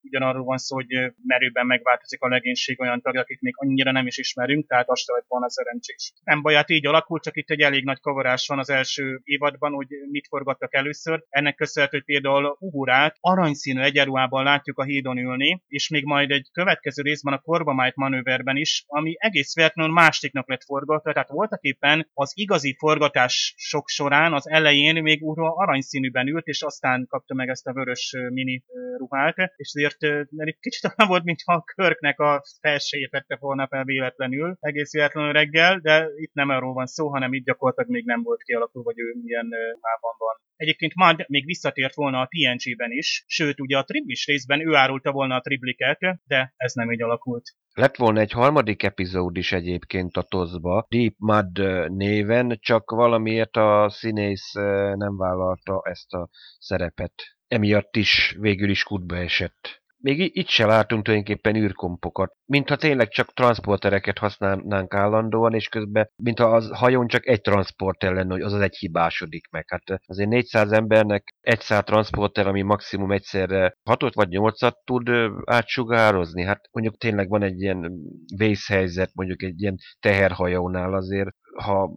ugyanarról 0.03 0.45
van 0.45 0.59
szó, 0.59 0.75
hogy 0.75 1.13
merőben 1.23 1.67
megváltozik 1.67 2.21
a 2.21 2.29
legénység 2.29 2.81
olyan 2.81 2.98
tagja, 3.01 3.21
akik 3.21 3.41
még 3.41 3.55
annyira 3.57 3.93
nem 3.93 4.07
is 4.07 4.19
ismerünk, 4.19 4.67
tehát 4.67 4.89
az 4.89 5.05
lett 5.07 5.25
volna 5.29 5.51
szerencsés. 5.51 6.13
Nem 6.25 6.43
baj, 6.43 6.55
hát 6.55 6.71
így 6.71 6.87
alakult, 6.87 7.23
csak 7.23 7.37
itt 7.37 7.51
egy 7.51 7.61
elég 7.61 7.85
nagy 7.85 8.01
kavarás 8.01 8.47
van 8.47 8.59
az 8.59 8.71
első 8.71 9.21
évadban, 9.25 9.73
hogy 9.73 9.87
mit 10.11 10.27
forgattak 10.29 10.75
először. 10.75 11.25
Ennek 11.29 11.55
köszönhető, 11.55 11.97
hogy 11.97 12.07
például 12.07 12.57
Uhurát 12.61 13.17
aranyszínű 13.21 13.81
egyenruhában 13.81 14.45
látjuk 14.45 14.79
a 14.79 14.85
hídon 14.85 15.19
ülni, 15.19 15.63
és 15.67 15.89
még 15.89 16.05
majd 16.05 16.31
egy 16.31 16.49
következő 16.53 17.03
részben 17.03 17.35
a 17.35 17.39
Korbamájt 17.39 17.97
manőverben 17.97 18.57
is, 18.57 18.85
ami 18.87 19.15
egész 19.19 19.55
véletlenül 19.55 19.93
mástiknak 19.93 20.49
lett 20.49 20.65
forgatva, 20.65 21.13
tehát 21.13 21.29
voltak 21.29 21.63
éppen 21.63 22.11
az 22.15 22.33
igazi 22.35 22.77
forgatás 22.79 23.55
sok 23.57 23.89
során 23.89 24.33
az 24.33 24.49
elején 24.49 25.03
még 25.03 25.23
Uhura 25.23 25.55
aranyszínűben 25.55 26.27
ült, 26.27 26.47
és 26.47 26.63
aztán 26.63 27.07
kapta 27.09 27.35
meg 27.35 27.49
ezt 27.49 27.67
a 27.67 27.73
vörös 27.73 28.15
mini 28.33 28.65
ruhát, 28.97 29.37
és 29.57 29.73
ezért 29.75 30.01
mert 30.31 30.49
egy 30.49 30.59
kicsit 30.61 30.85
olyan 30.85 31.11
volt, 31.11 31.25
mintha 31.25 31.53
a 31.53 31.65
körknek 31.75 32.21
a 32.21 32.43
felsejét 32.89 33.11
vette 33.11 33.37
volna 33.41 33.67
fel 33.67 33.85
véletlenül, 33.85 34.57
egész 34.61 34.93
véletlenül 34.93 35.33
reggel, 35.33 35.79
de 35.79 36.09
itt 36.17 36.33
nem 36.33 36.49
arról 36.49 36.73
van 36.73 36.87
szó, 36.87 37.09
hanem 37.09 37.33
itt 37.33 37.45
gyakorlatilag 37.45 37.91
még 37.91 38.05
nem 38.05 38.23
volt 38.23 38.43
kialakulva, 38.43 38.93
hogy 38.93 39.01
ő 39.01 39.15
milyen 39.23 39.47
mában 39.81 40.15
van. 40.19 40.37
Egyébként 40.57 40.95
Mad 40.95 41.25
még 41.29 41.45
visszatért 41.45 41.95
volna 41.95 42.21
a 42.21 42.29
TNG-ben 42.29 42.91
is, 42.91 43.25
sőt, 43.27 43.61
ugye 43.61 43.79
a 43.79 43.85
triblis 43.85 44.27
részben 44.27 44.69
ő 44.69 44.75
árulta 44.75 45.13
volna 45.13 45.35
a 45.35 45.41
tribliket, 45.41 45.99
de 46.27 46.53
ez 46.57 46.73
nem 46.73 46.93
így 46.93 47.03
alakult. 47.03 47.45
Lett 47.75 47.97
volna 47.97 48.21
egy 48.21 48.33
harmadik 48.33 48.83
epizód 48.83 49.37
is 49.37 49.53
egyébként 49.53 50.17
a 50.17 50.23
tozba, 50.23 50.87
Deep 50.89 51.15
Mud 51.17 51.59
néven, 51.93 52.59
csak 52.61 52.91
valamiért 52.91 53.57
a 53.57 53.89
színész 53.91 54.53
nem 54.95 55.17
vállalta 55.17 55.83
ezt 55.85 56.13
a 56.13 56.29
szerepet. 56.59 57.13
emiatt 57.49 57.97
is 57.97 58.37
végül 58.41 58.71
is 58.71 58.83
kutba 58.83 59.17
esett. 59.17 59.78
Még 60.01 60.37
itt 60.37 60.49
se 60.49 60.67
látunk 60.67 61.05
tulajdonképpen 61.05 61.57
űrkompokat. 61.57 62.33
Mintha 62.47 62.77
tényleg 62.77 63.09
csak 63.09 63.33
transportereket 63.33 64.19
használnánk 64.19 64.95
állandóan, 64.95 65.55
és 65.55 65.69
közben, 65.69 66.11
mintha 66.23 66.45
az 66.45 66.71
hajón 66.73 67.07
csak 67.07 67.27
egy 67.27 67.41
transporter 67.41 68.13
lenne, 68.13 68.33
hogy 68.33 68.43
az 68.43 68.53
az 68.53 68.61
egy 68.61 68.77
hibásodik 68.77 69.51
meg. 69.51 69.65
Hát 69.69 70.01
azért 70.07 70.29
400 70.29 70.73
embernek 70.73 71.35
egy 71.41 71.61
szál 71.61 71.83
transporter, 71.83 72.47
ami 72.47 72.63
maximum 72.63 73.13
egyszerre 73.13 73.77
6 73.85 74.15
vagy 74.15 74.29
8 74.29 74.59
tud 74.85 75.09
átsugározni. 75.45 76.43
Hát 76.43 76.69
mondjuk 76.73 76.97
tényleg 76.97 77.29
van 77.29 77.43
egy 77.43 77.61
ilyen 77.61 77.93
vészhelyzet, 78.37 79.11
mondjuk 79.15 79.43
egy 79.43 79.63
ilyen 79.63 79.77
teherhajónál 80.01 80.95
azért, 80.95 81.29
ha 81.63 81.91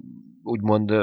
úgymond 0.44 0.94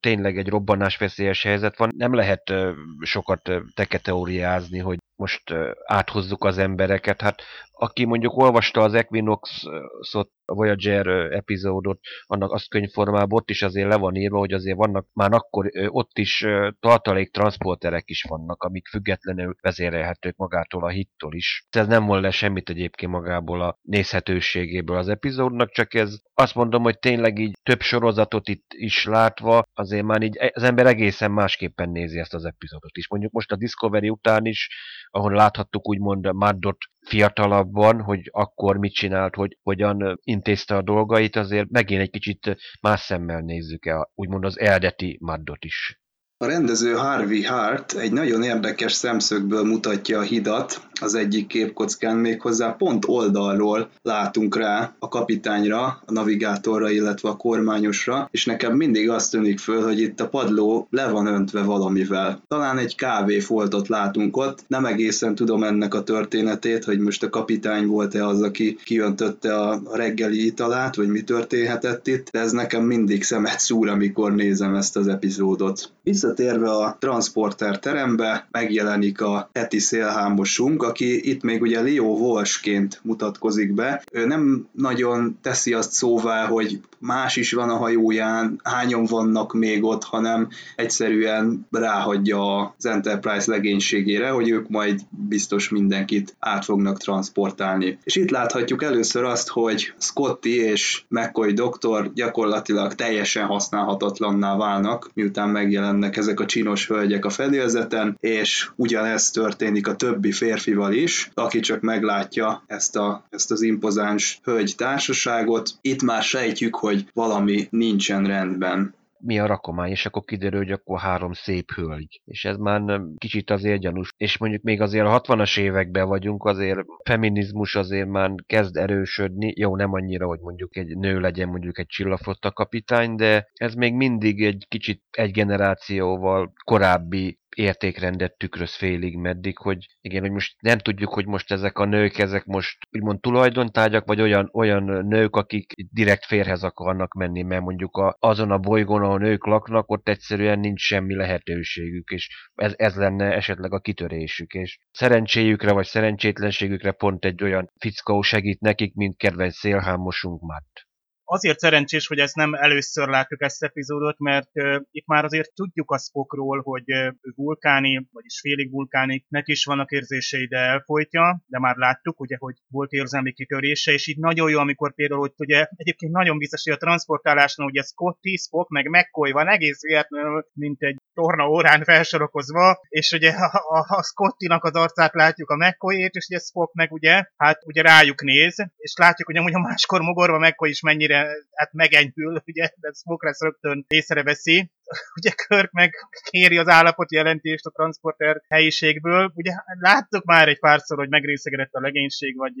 tényleg 0.00 0.38
egy 0.38 0.48
robbanásveszélyes 0.48 1.42
helyzet 1.42 1.78
van, 1.78 1.90
nem 1.96 2.14
lehet 2.14 2.52
sokat 3.00 3.50
teketeóriázni, 3.74 4.78
hogy 4.78 4.98
most 5.16 5.54
áthozzuk 5.84 6.44
az 6.44 6.58
embereket. 6.58 7.20
Hát 7.20 7.42
aki 7.76 8.04
mondjuk 8.04 8.36
olvasta 8.36 8.80
az 8.80 8.94
Equinox-ot, 8.94 10.30
a 10.46 10.54
Voyager 10.54 11.06
epizódot, 11.32 11.98
annak 12.22 12.52
azt 12.52 12.68
könyvformában 12.68 13.32
ott 13.32 13.50
is 13.50 13.62
azért 13.62 13.88
le 13.88 13.96
van 13.96 14.14
írva, 14.14 14.38
hogy 14.38 14.52
azért 14.52 14.76
vannak 14.76 15.06
már 15.12 15.32
akkor 15.32 15.70
ott 15.86 16.18
is 16.18 16.46
tartalék 16.80 17.32
transporterek 17.32 18.10
is 18.10 18.22
vannak, 18.28 18.62
amik 18.62 18.88
függetlenül 18.88 19.54
vezérelhetők 19.60 20.36
magától 20.36 20.84
a 20.84 20.88
hittól 20.88 21.34
is. 21.34 21.66
Ez 21.70 21.86
nem 21.86 22.06
volt 22.06 22.22
le 22.22 22.30
semmit 22.30 22.70
egyébként 22.70 23.12
magából 23.12 23.62
a 23.62 23.78
nézhetőségéből 23.82 24.96
az 24.96 25.08
epizódnak, 25.08 25.70
csak 25.70 25.94
ez 25.94 26.14
azt 26.34 26.54
mondom, 26.54 26.82
hogy 26.82 26.98
tényleg 26.98 27.38
így 27.38 27.52
több 27.62 27.80
sorozatot 27.80 28.48
itt 28.48 28.66
is 28.68 29.04
látva, 29.04 29.62
azért 29.72 30.04
már 30.04 30.22
így 30.22 30.38
az 30.52 30.62
ember 30.62 30.86
egészen 30.86 31.30
másképpen 31.30 31.90
nézi 31.90 32.18
ezt 32.18 32.34
az 32.34 32.44
epizódot 32.44 32.96
is. 32.96 33.08
Mondjuk 33.08 33.32
most 33.32 33.52
a 33.52 33.56
Discovery 33.56 34.08
után 34.08 34.44
is, 34.44 34.68
ahol 35.10 35.32
láthattuk 35.32 35.88
úgymond 35.88 36.32
Maddot 36.32 36.78
fiatalabban, 37.04 38.00
hogy 38.02 38.28
akkor 38.32 38.76
mit 38.76 38.94
csinált, 38.94 39.34
hogy 39.34 39.58
hogyan 39.62 40.20
intézte 40.22 40.76
a 40.76 40.82
dolgait, 40.82 41.36
azért 41.36 41.70
megint 41.70 42.00
egy 42.00 42.10
kicsit 42.10 42.56
más 42.80 43.00
szemmel 43.00 43.40
nézzük 43.40 43.86
el, 43.86 44.10
úgymond 44.14 44.44
az 44.44 44.58
eredeti 44.58 45.18
Maddot 45.20 45.64
is. 45.64 46.03
A 46.44 46.46
rendező 46.46 46.92
Harvey 46.92 47.42
Hart 47.44 47.92
egy 47.92 48.12
nagyon 48.12 48.42
érdekes 48.42 48.92
szemszögből 48.92 49.64
mutatja 49.64 50.18
a 50.18 50.22
hidat, 50.22 50.80
az 51.00 51.14
egyik 51.14 51.46
képkockán 51.46 52.16
méghozzá 52.16 52.70
pont 52.70 53.04
oldalról 53.08 53.88
látunk 54.02 54.56
rá 54.56 54.94
a 54.98 55.08
kapitányra, 55.08 55.84
a 55.84 56.12
navigátorra, 56.12 56.90
illetve 56.90 57.28
a 57.28 57.36
kormányosra, 57.36 58.28
és 58.30 58.44
nekem 58.44 58.76
mindig 58.76 59.10
azt 59.10 59.30
tűnik 59.30 59.58
föl, 59.58 59.82
hogy 59.82 60.00
itt 60.00 60.20
a 60.20 60.28
padló 60.28 60.86
le 60.90 61.08
van 61.08 61.26
öntve 61.26 61.62
valamivel. 61.62 62.42
Talán 62.48 62.78
egy 62.78 62.94
kávéfoltot 62.94 63.88
látunk 63.88 64.36
ott, 64.36 64.64
nem 64.66 64.84
egészen 64.84 65.34
tudom 65.34 65.62
ennek 65.62 65.94
a 65.94 66.02
történetét, 66.02 66.84
hogy 66.84 66.98
most 66.98 67.22
a 67.22 67.30
kapitány 67.30 67.86
volt-e 67.86 68.26
az, 68.26 68.42
aki 68.42 68.78
kiöntötte 68.84 69.54
a 69.60 69.82
reggeli 69.92 70.46
italát, 70.46 70.96
vagy 70.96 71.08
mi 71.08 71.22
történhetett 71.22 72.06
itt, 72.06 72.28
de 72.30 72.38
ez 72.38 72.52
nekem 72.52 72.84
mindig 72.84 73.22
szemet 73.22 73.58
szúr, 73.58 73.88
amikor 73.88 74.34
nézem 74.34 74.74
ezt 74.74 74.96
az 74.96 75.08
epizódot. 75.08 75.92
Visszatérve 76.36 76.70
a 76.70 76.96
transporter 76.98 77.78
terembe, 77.78 78.46
megjelenik 78.50 79.20
a 79.20 79.50
heti 79.52 79.78
szélhámosunk, 79.78 80.82
aki 80.82 81.30
itt 81.30 81.42
még 81.42 81.62
ugye 81.62 81.82
Leo 81.82 82.04
Walshként 82.04 83.00
mutatkozik 83.02 83.74
be. 83.74 84.02
Ő 84.12 84.26
nem 84.26 84.68
nagyon 84.72 85.38
teszi 85.42 85.72
azt 85.72 85.92
szóvá, 85.92 86.46
hogy 86.46 86.80
más 86.98 87.36
is 87.36 87.52
van 87.52 87.70
a 87.70 87.76
hajóján, 87.76 88.60
hányan 88.62 89.04
vannak 89.04 89.52
még 89.52 89.84
ott, 89.84 90.04
hanem 90.04 90.48
egyszerűen 90.76 91.66
ráhagyja 91.70 92.74
az 92.78 92.86
Enterprise 92.86 93.50
legénységére, 93.50 94.30
hogy 94.30 94.48
ők 94.48 94.68
majd 94.68 95.00
biztos 95.10 95.68
mindenkit 95.68 96.36
át 96.38 96.64
fognak 96.64 96.98
transportálni. 96.98 97.98
És 98.04 98.16
itt 98.16 98.30
láthatjuk 98.30 98.82
először 98.82 99.24
azt, 99.24 99.48
hogy 99.48 99.92
Scotty 99.98 100.46
és 100.46 101.02
McCoy 101.08 101.52
doktor 101.52 102.12
gyakorlatilag 102.14 102.94
teljesen 102.94 103.46
használhatatlanná 103.46 104.56
válnak, 104.56 105.10
miután 105.14 105.48
megjelennek 105.48 106.13
ezek 106.16 106.40
a 106.40 106.46
csinos 106.46 106.86
hölgyek 106.86 107.24
a 107.24 107.30
fedélzeten, 107.30 108.16
és 108.20 108.70
ugyanez 108.76 109.30
történik 109.30 109.88
a 109.88 109.96
többi 109.96 110.32
férfival 110.32 110.92
is, 110.92 111.30
aki 111.34 111.60
csak 111.60 111.80
meglátja 111.80 112.62
ezt, 112.66 112.96
a, 112.96 113.24
ezt 113.30 113.50
az 113.50 113.62
impozáns 113.62 114.40
hölgy 114.42 114.74
társaságot. 114.76 115.70
Itt 115.80 116.02
már 116.02 116.22
sejtjük, 116.22 116.74
hogy 116.74 117.06
valami 117.12 117.66
nincsen 117.70 118.26
rendben 118.26 118.94
mi 119.24 119.38
a 119.38 119.46
rakomány, 119.46 119.90
és 119.90 120.06
akkor 120.06 120.24
kiderül, 120.24 120.58
hogy 120.58 120.70
akkor 120.70 120.98
három 121.00 121.32
szép 121.32 121.70
hölgy. 121.70 122.20
És 122.24 122.44
ez 122.44 122.56
már 122.56 123.00
kicsit 123.18 123.50
azért 123.50 123.80
gyanús. 123.80 124.10
És 124.16 124.38
mondjuk 124.38 124.62
még 124.62 124.80
azért 124.80 125.06
a 125.06 125.20
60-as 125.20 125.58
években 125.58 126.08
vagyunk, 126.08 126.44
azért 126.44 126.80
feminizmus 127.04 127.74
azért 127.74 128.08
már 128.08 128.30
kezd 128.46 128.76
erősödni. 128.76 129.52
Jó, 129.56 129.76
nem 129.76 129.92
annyira, 129.92 130.26
hogy 130.26 130.40
mondjuk 130.40 130.76
egy 130.76 130.96
nő 130.96 131.20
legyen 131.20 131.48
mondjuk 131.48 131.78
egy 131.78 131.86
csillaflotta 131.86 132.52
kapitány, 132.52 133.14
de 133.14 133.50
ez 133.52 133.74
még 133.74 133.94
mindig 133.94 134.44
egy 134.44 134.66
kicsit 134.68 135.02
egy 135.10 135.30
generációval 135.30 136.52
korábbi 136.64 137.38
értékrendet 137.56 138.36
tükröz 138.36 138.74
félig 138.74 139.16
meddig, 139.16 139.58
hogy 139.58 139.86
igen, 140.00 140.20
hogy 140.20 140.30
most 140.30 140.56
nem 140.60 140.78
tudjuk, 140.78 141.14
hogy 141.14 141.26
most 141.26 141.52
ezek 141.52 141.78
a 141.78 141.84
nők, 141.84 142.18
ezek 142.18 142.44
most 142.44 142.78
úgymond 142.90 143.20
tulajdontárgyak, 143.20 144.06
vagy 144.06 144.20
olyan, 144.20 144.50
olyan 144.52 145.06
nők, 145.06 145.36
akik 145.36 145.72
direkt 145.90 146.24
férhez 146.24 146.62
akarnak 146.62 147.14
menni, 147.14 147.42
mert 147.42 147.62
mondjuk 147.62 147.96
a, 147.96 148.16
azon 148.20 148.50
a 148.50 148.58
bolygón, 148.58 149.02
ahol 149.02 149.18
nők 149.18 149.46
laknak, 149.46 149.90
ott 149.90 150.08
egyszerűen 150.08 150.58
nincs 150.58 150.80
semmi 150.80 151.14
lehetőségük, 151.14 152.10
és 152.10 152.50
ez, 152.54 152.72
ez 152.76 152.96
lenne 152.96 153.32
esetleg 153.32 153.72
a 153.72 153.80
kitörésük, 153.80 154.52
és 154.52 154.78
szerencséjükre 154.90 155.72
vagy 155.72 155.86
szerencsétlenségükre 155.86 156.92
pont 156.92 157.24
egy 157.24 157.42
olyan 157.42 157.70
fickó 157.78 158.22
segít 158.22 158.60
nekik, 158.60 158.94
mint 158.94 159.16
kedvenc 159.16 159.56
szélhámosunk 159.56 160.40
Matt 160.40 160.83
azért 161.24 161.58
szerencsés, 161.58 162.06
hogy 162.06 162.18
ezt 162.18 162.34
nem 162.34 162.54
először 162.54 163.08
látjuk 163.08 163.42
ezt 163.42 163.62
epizódot, 163.62 164.18
mert 164.18 164.50
uh, 164.52 164.80
itt 164.90 165.06
már 165.06 165.24
azért 165.24 165.54
tudjuk 165.54 165.90
a 165.90 165.98
Spockról, 165.98 166.60
hogy 166.60 166.92
uh, 166.92 167.08
vulkáni, 167.34 168.08
vagyis 168.12 168.40
félig 168.40 168.70
vulkáni, 168.70 169.24
neki 169.28 169.52
is 169.52 169.64
vannak 169.64 169.90
érzései, 169.90 170.46
de 170.46 170.58
elfolytja, 170.58 171.42
de 171.46 171.58
már 171.58 171.76
láttuk, 171.76 172.20
ugye, 172.20 172.36
hogy 172.38 172.54
volt 172.68 172.92
érzelmi 172.92 173.32
kitörése, 173.32 173.92
és 173.92 174.06
így 174.06 174.18
nagyon 174.18 174.50
jó, 174.50 174.58
amikor 174.58 174.94
például, 174.94 175.20
hogy 175.20 175.32
ugye 175.36 175.66
egyébként 175.76 176.12
nagyon 176.12 176.38
biztos, 176.38 176.62
hogy 176.62 176.72
a 176.72 176.76
transportálásnál 176.76 177.66
ugye 177.66 177.82
Scotty, 177.82 178.36
Spock, 178.36 178.68
meg 178.68 178.88
McCoy 178.88 179.30
van 179.30 179.48
egész 179.48 179.80
véletlenül, 179.80 180.46
mint 180.52 180.82
egy 180.82 180.96
torna 181.14 181.48
órán 181.48 181.84
felsorokozva, 181.84 182.78
és 182.88 183.12
ugye 183.12 183.30
a, 183.30 183.56
a, 183.68 183.96
a 183.96 184.02
Scottinak 184.02 184.64
az 184.64 184.74
arcát 184.74 185.14
látjuk 185.14 185.50
a 185.50 185.56
McCoy-ét, 185.56 186.14
és 186.14 186.26
ugye 186.30 186.38
Spock 186.38 186.74
meg 186.74 186.92
ugye, 186.92 187.24
hát 187.36 187.58
ugye 187.64 187.82
rájuk 187.82 188.22
néz, 188.22 188.54
és 188.76 188.94
látjuk, 188.96 189.26
hogy 189.26 189.36
amúgy 189.36 189.54
a 189.54 189.58
máskor 189.58 190.00
mogorva 190.00 190.38
McCoy 190.38 190.70
is 190.70 190.80
mennyire 190.80 191.13
hát 191.54 191.72
megenyhül, 191.72 192.42
ugye, 192.46 192.68
de 192.76 192.92
Spock 192.92 193.24
lesz 193.24 193.40
rögtön 193.40 193.84
észreveszi, 193.88 194.70
ugye 195.20 195.30
Körk 195.30 195.70
meg 195.72 195.94
kéri 196.30 196.58
az 196.58 196.68
állapot 196.68 197.12
jelentést 197.12 197.66
a 197.66 197.70
transporter 197.70 198.42
helyiségből. 198.48 199.32
Ugye 199.34 199.52
láttuk 199.78 200.24
már 200.24 200.48
egy 200.48 200.58
párszor, 200.58 200.98
hogy 200.98 201.08
megrészegedett 201.08 201.72
a 201.72 201.80
legénység, 201.80 202.36
vagy 202.36 202.54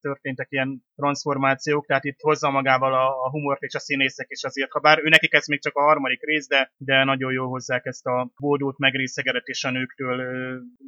történtek 0.00 0.46
ilyen 0.50 0.84
transformációk, 0.96 1.86
tehát 1.86 2.04
itt 2.04 2.20
hozza 2.20 2.50
magával 2.50 2.94
a, 2.94 3.24
a 3.24 3.30
humort 3.30 3.62
és 3.62 3.74
a 3.74 3.78
színészek 3.78 4.26
is 4.28 4.42
azért, 4.42 4.72
ha 4.72 4.80
bár 4.80 4.98
ő 4.98 5.08
nekik 5.08 5.32
ez 5.32 5.46
még 5.46 5.62
csak 5.62 5.76
a 5.76 5.82
harmadik 5.82 6.22
rész, 6.22 6.48
de, 6.48 6.72
de 6.76 7.04
nagyon 7.04 7.32
jól 7.32 7.48
hozzák 7.48 7.84
ezt 7.84 8.06
a 8.06 8.30
bódult 8.36 8.78
megrészegedet 8.78 9.46
és 9.46 9.64
a 9.64 9.70
nőktől 9.70 10.22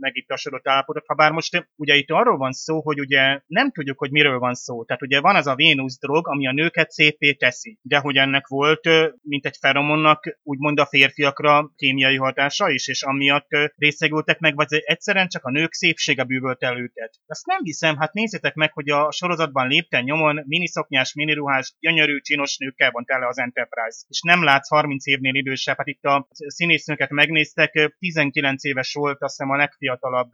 megittasodott 0.00 0.68
állapotot. 0.68 1.06
Ha 1.06 1.14
bár 1.14 1.32
most 1.32 1.68
ugye 1.76 1.94
itt 1.94 2.10
arról 2.10 2.36
van 2.36 2.52
szó, 2.52 2.80
hogy 2.82 3.00
ugye 3.00 3.40
nem 3.46 3.70
tudjuk, 3.70 3.98
hogy 3.98 4.10
miről 4.10 4.38
van 4.38 4.54
szó. 4.54 4.84
Tehát 4.84 5.02
ugye 5.02 5.20
van 5.20 5.36
az 5.36 5.46
a 5.46 5.54
Vénusz 5.54 5.98
drog, 5.98 6.28
ami 6.28 6.46
a 6.46 6.52
nőket 6.52 6.90
szépé 6.90 7.32
teszi. 7.32 7.78
De 7.82 7.98
hogy 7.98 8.16
ennek 8.16 8.46
volt, 8.46 8.88
mint 9.22 9.46
egy 9.46 9.56
feromonnak, 9.60 10.38
úgymond 10.42 10.75
úgymond 10.76 10.78
a 10.78 10.96
férfiakra 10.96 11.72
kémiai 11.76 12.16
hatása 12.16 12.70
is, 12.70 12.88
és 12.88 13.02
amiatt 13.02 13.48
részegültek 13.76 14.38
meg, 14.38 14.54
vagy 14.54 14.66
egyszerűen 14.70 15.28
csak 15.28 15.44
a 15.44 15.50
nők 15.50 15.72
szépsége 15.72 16.24
bűvölt 16.24 16.62
el 16.62 16.78
őket. 16.78 17.14
Azt 17.26 17.46
nem 17.46 17.60
hiszem, 17.62 17.96
hát 17.96 18.12
nézzétek 18.12 18.54
meg, 18.54 18.72
hogy 18.72 18.88
a 18.88 19.10
sorozatban 19.12 19.68
lépten 19.68 20.02
nyomon 20.02 20.42
miniszoknyás, 20.46 21.14
miniruhás, 21.14 21.74
gyönyörű, 21.80 22.20
csinos 22.20 22.56
nőkkel 22.56 22.90
van 22.90 23.04
tele 23.04 23.26
az 23.26 23.38
Enterprise. 23.38 23.98
És 24.08 24.20
nem 24.22 24.44
látsz 24.44 24.68
30 24.68 25.06
évnél 25.06 25.34
idősebb, 25.34 25.76
hát 25.76 25.86
itt 25.86 26.04
a 26.04 26.28
színésznőket 26.30 27.10
megnéztek, 27.10 27.94
19 27.98 28.64
éves 28.64 28.94
volt, 28.94 29.22
azt 29.22 29.36
hiszem 29.36 29.52
a 29.52 29.56
legfiatalabb 29.56 30.30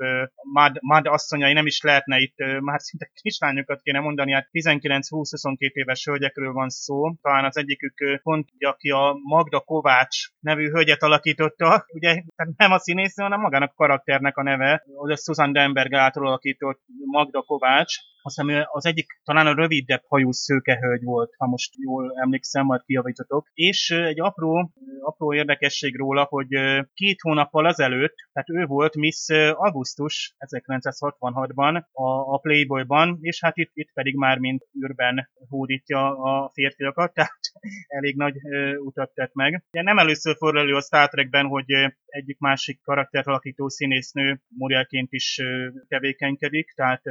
Mad, 0.53 0.77
Mad 0.81 1.07
asszonyai, 1.07 1.53
nem 1.53 1.67
is 1.67 1.81
lehetne 1.83 2.19
itt, 2.19 2.35
már 2.61 2.81
szinte 2.81 3.11
kislányokat 3.23 3.83
kéne 3.83 4.01
mondani, 4.01 4.33
hát 4.33 4.49
19-20-22 4.53 5.57
éves 5.59 6.05
hölgyekről 6.05 6.53
van 6.53 6.69
szó. 6.69 7.15
Talán 7.21 7.45
az 7.45 7.57
egyikük 7.57 8.21
pont, 8.23 8.49
aki 8.59 8.91
a 8.91 9.17
Magda 9.23 9.61
Kovács 9.61 10.32
nevű 10.43 10.71
hölgyet 10.71 11.03
alakította. 11.03 11.87
Ugye 11.89 12.23
nem 12.57 12.73
a 12.73 12.79
színésznő, 12.79 13.23
hanem 13.23 13.41
magának 13.41 13.71
a 13.71 13.75
karakternek 13.77 14.37
a 14.37 14.43
neve. 14.43 14.85
Az 14.97 15.11
a 15.11 15.17
Susan 15.17 15.53
Denberg 15.53 15.95
által 15.95 16.27
alakított 16.27 16.81
Magda 17.05 17.43
Kovács. 17.43 17.95
Azt 18.23 18.41
hiszem 18.41 18.67
az 18.71 18.87
egyik 18.87 19.07
talán 19.25 19.47
a 19.47 19.55
rövidebb 19.55 20.03
hajú 20.09 20.33
szőkehölgy 20.33 21.03
volt, 21.03 21.35
ha 21.37 21.47
most 21.47 21.73
jól 21.77 22.13
emlékszem, 22.23 22.65
majd 22.65 22.83
kijavítotok. 22.83 23.49
És 23.55 23.91
egy 23.91 24.21
apró, 24.21 24.73
apró 25.01 25.35
érdekesség 25.35 25.97
róla, 25.97 26.25
hogy 26.25 26.49
két 26.95 27.21
hónappal 27.21 27.67
azelőtt, 27.67 28.15
tehát 28.33 28.51
ő 28.51 28.67
volt 28.67 28.97
Miss 28.97 29.29
Augustus 29.53 30.37
1966-ban 30.39 31.83
a, 31.93 32.35
a 32.35 32.39
Playboyban, 32.39 33.19
és 33.21 33.41
hát 33.43 33.57
itt, 33.57 33.71
itt 33.75 33.93
pedig 33.93 34.17
már 34.17 34.39
mint 34.39 34.67
űrben 34.85 35.31
hódítja 35.49 36.23
a 36.23 36.51
férfiakat, 36.53 37.13
tehát 37.15 37.41
elég 37.87 38.17
nagy 38.17 38.37
utat 38.79 39.15
tett 39.15 39.35
meg. 39.35 39.65
De 39.71 39.83
nem 39.83 39.99
először 39.99 40.37
fordul 40.37 40.61
elő 40.61 40.75
a 40.75 40.81
Star 40.81 41.09
Trekben, 41.09 41.47
hogy 41.47 41.65
egyik 42.07 42.39
másik 42.39 42.81
karaktert 42.83 43.27
alakító 43.27 43.69
színésznő 43.69 44.41
modellként 44.49 45.13
is 45.13 45.41
tevékenykedik, 45.89 46.73
tehát 46.75 47.03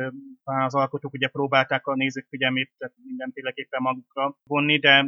az 0.44 0.76
alkotók 1.02 1.14
ugye 1.14 1.28
próbálták 1.28 1.88
a 1.88 1.96
nézők 1.96 2.28
figyelmét 2.30 2.72
mindenféleképpen 3.04 3.82
magukra 3.82 4.38
vonni, 4.44 4.80
de 4.80 5.06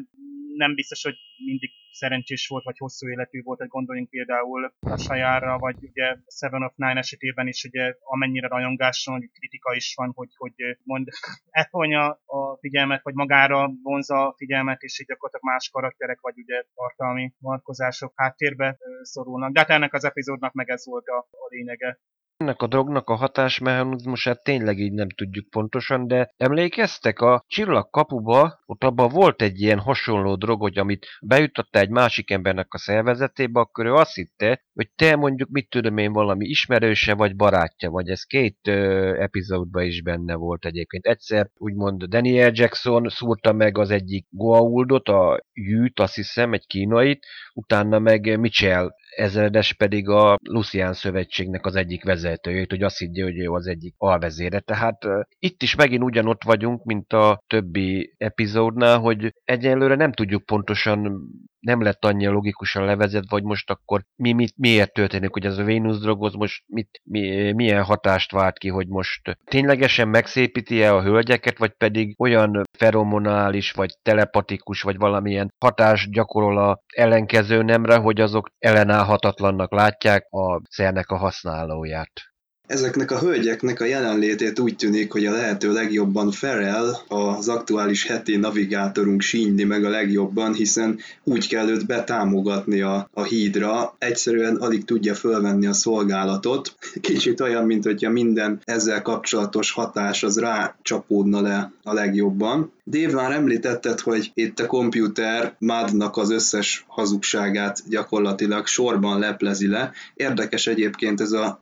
nem 0.56 0.76
biztos, 0.76 1.04
hogy 1.04 1.16
mindig 1.46 1.72
szerencsés 1.92 2.48
volt, 2.48 2.64
vagy 2.64 2.78
hosszú 2.78 3.10
életű 3.10 3.42
volt, 3.42 3.60
hogy 3.60 3.68
gondoljunk 3.68 4.10
például 4.10 4.74
a 4.80 4.98
sajára, 4.98 5.58
vagy 5.58 5.76
ugye 5.82 6.16
Seven 6.28 6.64
of 6.64 6.74
Nine 6.76 7.00
esetében 7.00 7.48
is 7.48 7.64
ugye 7.64 7.96
amennyire 8.04 8.48
rajongáson, 8.48 9.14
hogy 9.20 9.32
kritika 9.32 9.76
is 9.76 9.94
van, 9.96 10.12
hogy, 10.16 10.30
hogy 10.38 10.54
mond 10.84 11.08
eltolja 11.60 12.22
a 12.26 12.58
figyelmet, 12.60 13.04
vagy 13.04 13.14
magára 13.14 13.72
vonza 13.84 14.28
a 14.28 14.34
figyelmet, 14.38 14.82
és 14.82 15.00
így 15.00 15.08
gyakorlatilag 15.08 15.54
más 15.54 15.70
karakterek, 15.70 16.20
vagy 16.22 16.38
ugye 16.38 16.64
tartalmi 16.76 17.34
vonatkozások 17.40 18.14
háttérbe 18.16 18.78
szorulnak. 19.02 19.52
De 19.52 19.60
hát 19.60 19.70
ennek 19.70 19.94
az 19.94 20.04
epizódnak 20.04 20.54
meg 20.54 20.70
ez 20.70 20.86
volt 20.86 21.08
a, 21.08 21.18
a 21.18 21.48
lényege. 21.50 22.00
Ennek 22.44 22.62
a 22.62 22.68
drognak 22.68 23.10
a 23.10 23.16
hatásmechanizmusát 23.16 24.44
tényleg 24.44 24.80
így 24.80 24.94
nem 24.94 25.10
tudjuk 25.10 25.50
pontosan, 25.50 26.08
de 26.08 26.34
emlékeztek 26.38 27.20
a 27.20 27.44
csillag 27.48 27.90
kapuba, 27.90 28.60
ott 28.66 28.84
abban 28.84 29.10
volt 29.10 29.42
egy 29.42 29.62
ilyen 29.62 29.80
hasonló 29.80 30.36
drog, 30.36 30.62
hogy 30.62 30.78
amit 30.78 31.06
bejutotta 31.22 31.80
egy 31.80 31.90
másik 31.90 32.32
embernek 32.32 32.74
a 32.74 32.78
szervezetébe, 32.78 33.60
akkor 33.60 33.86
ő 33.86 33.94
azt 33.94 34.16
hitte, 34.16 34.62
hogy 34.74 34.90
te 34.96 35.16
mondjuk 35.16 35.50
mit 35.50 35.70
tudom 35.70 35.98
én 35.98 36.14
valami 36.14 36.46
ismerőse 36.46 37.14
vagy 37.14 37.36
barátja 37.36 37.90
vagy. 37.90 38.10
Ez 38.10 38.24
két 38.24 38.68
ö, 38.68 39.14
epizódban 39.22 39.84
is 39.84 40.02
benne 40.02 40.36
volt 40.36 40.66
egyébként. 40.66 41.06
Egyszer 41.06 41.50
úgymond 41.58 42.04
Daniel 42.04 42.52
Jackson 42.54 43.10
szúrta 43.10 43.54
meg 43.54 43.78
az 43.78 43.90
egyik 43.90 44.28
Goa'uldot, 44.30 45.08
a 45.10 45.44
Jűt, 45.54 46.00
azt 46.00 46.16
hiszem, 46.16 46.54
egy 46.54 46.68
kínait, 46.68 47.26
utána 47.54 48.00
meg 48.00 48.40
Mitchell 48.40 48.90
ezredes 49.16 49.74
pedig 49.74 50.10
a 50.10 50.38
Lucián 50.42 50.94
szövetségnek 50.94 51.66
az 51.66 51.76
egyik 51.76 52.04
vezetőjét, 52.04 52.70
hogy 52.70 52.84
azt 52.84 52.98
higgye, 52.98 53.24
hogy 53.24 53.40
ő 53.40 53.50
az 53.50 53.68
egyik 53.68 53.94
alvezére. 53.98 54.60
Tehát 54.60 55.06
uh, 55.06 55.22
itt 55.40 55.62
is 55.62 55.76
megint 55.76 56.04
ugyanott 56.04 56.44
vagyunk, 56.44 56.84
mint 56.84 57.14
a 57.14 57.44
többi 57.48 58.14
epizódnál, 58.18 59.00
hogy 59.00 59.34
egyelőre 59.44 59.96
nem 59.96 60.12
tudjuk 60.12 60.46
pontosan 60.46 61.28
nem 61.64 61.82
lett 61.82 62.06
annyira 62.06 62.32
logikusan 62.32 62.86
levezet, 62.86 63.30
vagy 63.30 63.44
most 63.44 63.70
akkor 63.70 64.02
mi, 64.16 64.32
mit, 64.32 64.54
miért 64.58 64.94
történik, 64.94 65.34
hogy 65.34 65.46
ez 65.46 65.58
a 65.58 65.64
Vénusz 65.64 66.00
drogoz 66.00 66.34
most 66.34 66.64
mit, 66.68 67.02
mi, 67.04 67.52
milyen 67.52 67.84
hatást 67.84 68.32
vált 68.32 68.58
ki, 68.58 68.68
hogy 68.68 68.88
most 68.88 69.38
ténylegesen 69.44 70.08
megszépíti-e 70.08 70.96
a 70.96 71.02
hölgyeket, 71.02 71.58
vagy 71.58 71.72
pedig 71.72 72.16
olyan 72.20 72.62
feromonális, 72.78 73.72
vagy 73.72 73.90
telepatikus, 74.02 74.82
vagy 74.82 74.98
valamilyen 74.98 75.54
hatást 75.60 76.12
gyakorol 76.12 76.58
a 76.58 76.80
ellenkező 76.96 77.62
nemre, 77.62 77.96
hogy 77.96 78.22
azok 78.22 78.50
ellenállhatatlannak 78.60 79.72
látják 79.72 80.26
a 80.30 80.62
szernek 80.70 81.10
a 81.10 81.18
használóját. 81.18 82.33
Ezeknek 82.68 83.12
a 83.12 83.20
hölgyeknek 83.20 83.82
a 83.82 83.86
jelenlétét 83.86 84.60
úgy 84.60 84.76
tűnik, 84.76 85.12
hogy 85.12 85.26
a 85.26 85.32
lehető 85.32 85.74
legjobban 85.74 86.32
Ferel, 86.32 87.02
az 87.08 87.48
aktuális 87.48 88.08
heti 88.08 88.36
navigátorunk 88.36 89.22
sínyli 89.22 89.64
meg 89.64 89.86
a 89.86 89.90
legjobban, 89.90 90.54
hiszen 90.54 91.00
úgy 91.24 91.48
kell 91.48 91.70
őt 91.70 91.86
betámogatni 91.86 92.82
a, 92.82 93.10
a 93.14 93.24
hídra, 93.24 93.96
egyszerűen 93.98 94.56
alig 94.56 94.86
tudja 94.86 95.16
fölvenni 95.16 95.66
a 95.66 95.74
szolgálatot. 95.74 96.76
Kicsit 97.02 97.42
olyan, 97.42 97.66
mint 97.66 97.84
hogyha 97.84 98.10
minden 98.10 98.62
ezzel 98.64 99.02
kapcsolatos 99.02 99.72
hatás 99.72 100.24
az 100.24 100.40
rácsapódna 100.40 101.42
le 101.42 101.72
a 101.84 101.94
legjobban. 101.94 102.72
Dave 102.86 103.14
már 103.14 103.32
említetted, 103.32 104.00
hogy 104.00 104.32
itt 104.34 104.60
a 104.60 104.66
komputer 104.66 105.56
Madnak 105.60 106.18
az 106.18 106.32
összes 106.32 106.86
hazugságát 106.88 107.90
gyakorlatilag 107.90 108.68
sorban 108.68 109.20
leplezi 109.20 109.68
le. 109.68 109.92
Érdekes 110.14 110.68
egyébként 110.68 111.22
ez 111.22 111.32
a 111.32 111.60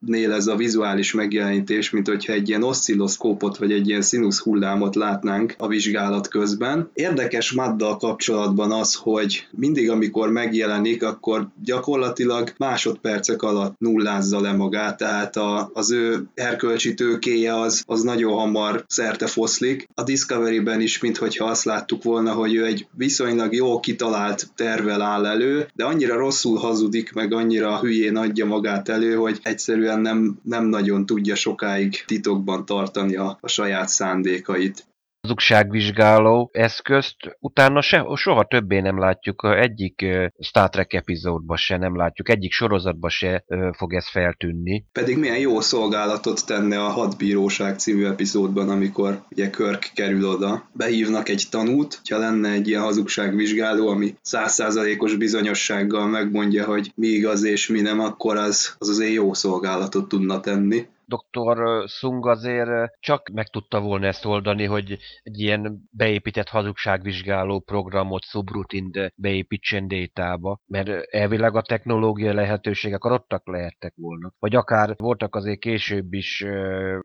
számítógépnél 0.00 0.32
ez 0.32 0.46
a 0.46 0.56
vizuális 0.56 1.12
megjelenítés, 1.12 1.90
mint 1.90 2.08
hogyha 2.08 2.32
egy 2.32 2.48
ilyen 2.48 2.62
oszcilloszkópot 2.62 3.56
vagy 3.56 3.72
egy 3.72 3.88
ilyen 3.88 4.02
színusz 4.02 4.40
hullámot 4.40 4.94
látnánk 4.94 5.54
a 5.58 5.66
vizsgálat 5.66 6.28
közben. 6.28 6.90
Érdekes 6.94 7.52
Maddal 7.52 7.96
kapcsolatban 7.96 8.72
az, 8.72 8.94
hogy 8.94 9.46
mindig 9.50 9.90
amikor 9.90 10.30
megjelenik, 10.30 11.02
akkor 11.02 11.48
gyakorlatilag 11.64 12.52
másodpercek 12.58 13.42
alatt 13.42 13.74
nullázza 13.78 14.40
le 14.40 14.52
magát, 14.52 14.96
tehát 14.96 15.36
a, 15.36 15.70
az 15.74 15.90
ő 15.90 16.24
erkölcsi 16.34 16.94
tőkéje 16.94 17.60
az, 17.60 17.82
az 17.86 18.02
nagyon 18.02 18.32
hamar 18.32 18.84
szerte 18.88 19.26
foszlik. 19.26 19.88
A 19.94 20.02
Discovery-ben 20.02 20.80
is, 20.80 21.00
mintha 21.00 21.44
azt 21.44 21.64
láttuk 21.64 22.02
volna, 22.02 22.32
hogy 22.32 22.54
ő 22.54 22.64
egy 22.64 22.86
viszonylag 22.96 23.54
jó 23.54 23.80
kitalált 23.80 24.48
tervel 24.56 25.02
áll 25.02 25.26
elő, 25.26 25.66
de 25.74 25.84
annyira 25.84 26.16
rosszul 26.16 26.58
hazudik, 26.58 27.12
meg 27.12 27.32
annyira 27.32 27.78
hülyén 27.78 28.16
adja 28.16 28.46
magát 28.46 28.88
elő, 28.88 29.14
hogy 29.14 29.38
egyszerűen 29.42 29.81
nem, 29.82 30.38
nem 30.42 30.66
nagyon 30.66 31.06
tudja 31.06 31.34
sokáig 31.34 32.04
titokban 32.06 32.64
tartani 32.64 33.16
a, 33.16 33.38
a 33.40 33.48
saját 33.48 33.88
szándékait 33.88 34.86
hazugságvizsgáló 35.22 36.50
eszközt, 36.52 37.16
utána 37.40 37.80
se, 37.80 38.04
soha 38.14 38.44
többé 38.44 38.80
nem 38.80 38.98
látjuk, 38.98 39.46
egyik 39.60 40.06
Star 40.38 40.68
Trek 40.68 40.92
epizódban 40.92 41.56
se 41.56 41.76
nem 41.76 41.96
látjuk, 41.96 42.28
egyik 42.28 42.52
sorozatban 42.52 43.10
se 43.10 43.44
fog 43.76 43.94
ez 43.94 44.08
feltűnni. 44.08 44.84
Pedig 44.92 45.18
milyen 45.18 45.38
jó 45.38 45.60
szolgálatot 45.60 46.46
tenne 46.46 46.84
a 46.84 46.88
Hadbíróság 46.88 47.78
című 47.78 48.04
epizódban, 48.04 48.68
amikor 48.68 49.22
ugye 49.30 49.50
Körk 49.50 49.90
kerül 49.94 50.28
oda. 50.28 50.68
Behívnak 50.72 51.28
egy 51.28 51.44
tanút, 51.50 52.00
ha 52.10 52.18
lenne 52.18 52.50
egy 52.50 52.68
ilyen 52.68 52.82
hazugságvizsgáló, 52.82 53.88
ami 53.88 54.14
százszázalékos 54.22 55.14
bizonyossággal 55.16 56.06
megmondja, 56.06 56.64
hogy 56.64 56.92
mi 56.94 57.06
igaz 57.06 57.44
és 57.44 57.66
mi 57.66 57.80
nem, 57.80 58.00
akkor 58.00 58.36
az 58.36 58.74
az 58.78 58.88
azért 58.88 59.12
jó 59.12 59.34
szolgálatot 59.34 60.08
tudna 60.08 60.40
tenni 60.40 60.86
dr. 61.12 61.88
Sung 61.88 62.26
azért 62.26 62.70
csak 63.00 63.28
meg 63.32 63.48
tudta 63.48 63.80
volna 63.80 64.06
ezt 64.06 64.24
oldani, 64.24 64.64
hogy 64.64 64.98
egy 65.22 65.40
ilyen 65.40 65.88
beépített 65.90 66.48
hazugságvizsgáló 66.48 67.60
programot, 67.60 68.24
subrutint 68.24 69.12
beépítsen 69.14 69.88
détába, 69.88 70.60
mert 70.66 70.88
elvileg 71.10 71.56
a 71.56 71.62
technológia 71.62 72.34
lehetőségek 72.34 73.04
adottak 73.04 73.46
lehettek 73.46 73.92
volna. 73.96 74.32
Vagy 74.38 74.54
akár 74.54 74.94
voltak 74.96 75.34
azért 75.34 75.60
később 75.60 76.12
is 76.12 76.44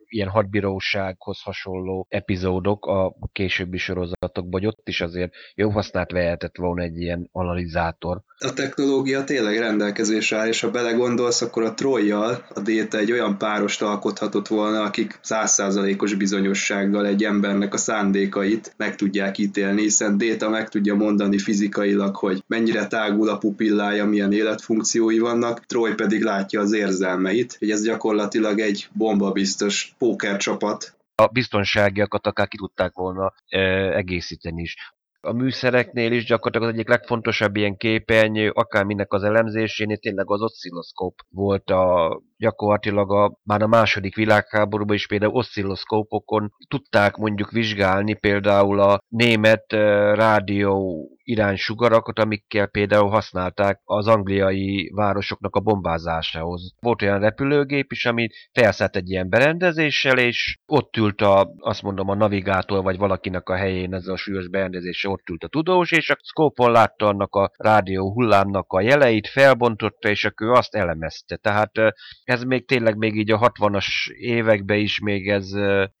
ilyen 0.06 0.28
hadbírósághoz 0.28 1.42
hasonló 1.42 2.06
epizódok 2.08 2.86
a 2.86 3.14
későbbi 3.32 3.78
sorozatokban, 3.78 4.50
vagy 4.50 4.66
ott 4.66 4.88
is 4.88 5.00
azért 5.00 5.32
jó 5.54 5.70
használt 5.70 6.10
vehetett 6.10 6.56
volna 6.56 6.82
egy 6.82 7.00
ilyen 7.00 7.28
analizátor. 7.32 8.22
A 8.38 8.52
technológia 8.52 9.24
tényleg 9.24 9.58
rendelkezésre 9.58 10.36
áll, 10.36 10.46
és 10.46 10.60
ha 10.60 10.70
belegondolsz, 10.70 11.42
akkor 11.42 11.62
a 11.62 11.74
Trojjal 11.74 12.46
a 12.54 12.60
Déta 12.60 12.98
egy 12.98 13.12
olyan 13.12 13.38
párost 13.38 13.82
alkothatott 13.98 14.48
volna, 14.48 14.82
akik 14.82 15.18
százszázalékos 15.22 16.14
bizonyossággal 16.14 17.06
egy 17.06 17.24
embernek 17.24 17.74
a 17.74 17.76
szándékait 17.76 18.74
meg 18.76 18.96
tudják 18.96 19.38
ítélni, 19.38 19.82
hiszen 19.82 20.18
Déta 20.18 20.48
meg 20.48 20.68
tudja 20.68 20.94
mondani 20.94 21.38
fizikailag, 21.38 22.16
hogy 22.16 22.42
mennyire 22.46 22.86
tágul 22.86 23.28
a 23.28 23.38
pupillája, 23.38 24.04
milyen 24.04 24.32
életfunkciói 24.32 25.18
vannak, 25.18 25.66
Troy 25.66 25.94
pedig 25.94 26.22
látja 26.22 26.60
az 26.60 26.72
érzelmeit, 26.72 27.56
hogy 27.58 27.70
ez 27.70 27.82
gyakorlatilag 27.82 28.58
egy 28.60 28.88
bombabiztos 28.92 29.94
pókercsapat, 29.98 30.96
a 31.14 31.26
biztonságiakat 31.26 32.26
akár 32.26 32.48
ki 32.48 32.56
tudták 32.56 32.92
volna 32.94 33.32
e, 33.48 33.58
egészíteni 33.96 34.62
is. 34.62 34.76
A 35.20 35.32
műszereknél 35.32 36.12
is 36.12 36.24
gyakorlatilag 36.24 36.68
az 36.68 36.74
egyik 36.74 36.88
legfontosabb 36.88 37.56
ilyen 37.56 37.76
képernyő, 37.76 38.50
akár 38.50 38.84
minek 38.84 39.12
az 39.12 39.22
elemzésénél 39.22 39.96
tényleg 39.96 40.30
az 40.30 40.42
oszcilloszkóp 40.42 41.14
volt 41.30 41.70
a 41.70 42.20
gyakorlatilag 42.38 43.12
a, 43.12 43.38
már 43.44 43.62
a 43.62 43.66
második 43.66 44.14
világháborúban 44.14 44.96
is 44.96 45.06
például 45.06 45.34
oszcilloszkópokon 45.34 46.52
tudták 46.68 47.16
mondjuk 47.16 47.50
vizsgálni 47.50 48.14
például 48.14 48.80
a 48.80 49.00
német 49.08 49.72
rádió 50.12 51.06
iránysugarakat, 51.28 52.18
amikkel 52.18 52.66
például 52.66 53.08
használták 53.08 53.80
az 53.84 54.06
angliai 54.06 54.90
városoknak 54.94 55.56
a 55.56 55.60
bombázásához. 55.60 56.74
Volt 56.80 57.02
olyan 57.02 57.20
repülőgép 57.20 57.92
is, 57.92 58.06
ami 58.06 58.28
felszállt 58.52 58.96
egy 58.96 59.10
ilyen 59.10 59.28
berendezéssel, 59.28 60.18
és 60.18 60.58
ott 60.66 60.96
ült 60.96 61.20
a, 61.20 61.52
azt 61.58 61.82
mondom, 61.82 62.08
a 62.08 62.14
navigátor 62.14 62.82
vagy 62.82 62.98
valakinek 62.98 63.48
a 63.48 63.56
helyén 63.56 63.94
ez 63.94 64.06
a 64.06 64.16
súlyos 64.16 64.48
berendezés, 64.48 65.04
ott 65.04 65.28
ült 65.30 65.44
a 65.44 65.48
tudós, 65.48 65.92
és 65.92 66.10
a 66.10 66.16
szkópon 66.22 66.70
látta 66.70 67.06
annak 67.06 67.34
a 67.34 67.50
rádió 67.56 68.12
hullámnak 68.12 68.72
a 68.72 68.80
jeleit, 68.80 69.28
felbontotta, 69.28 70.08
és 70.08 70.24
akkor 70.24 70.48
azt 70.48 70.74
elemezte. 70.74 71.36
Tehát 71.36 71.72
ez 72.28 72.42
még 72.42 72.66
tényleg 72.66 72.96
még 72.96 73.16
így 73.16 73.30
a 73.30 73.38
60-as 73.38 74.10
években 74.18 74.78
is 74.78 75.00
még 75.00 75.28
ez 75.28 75.50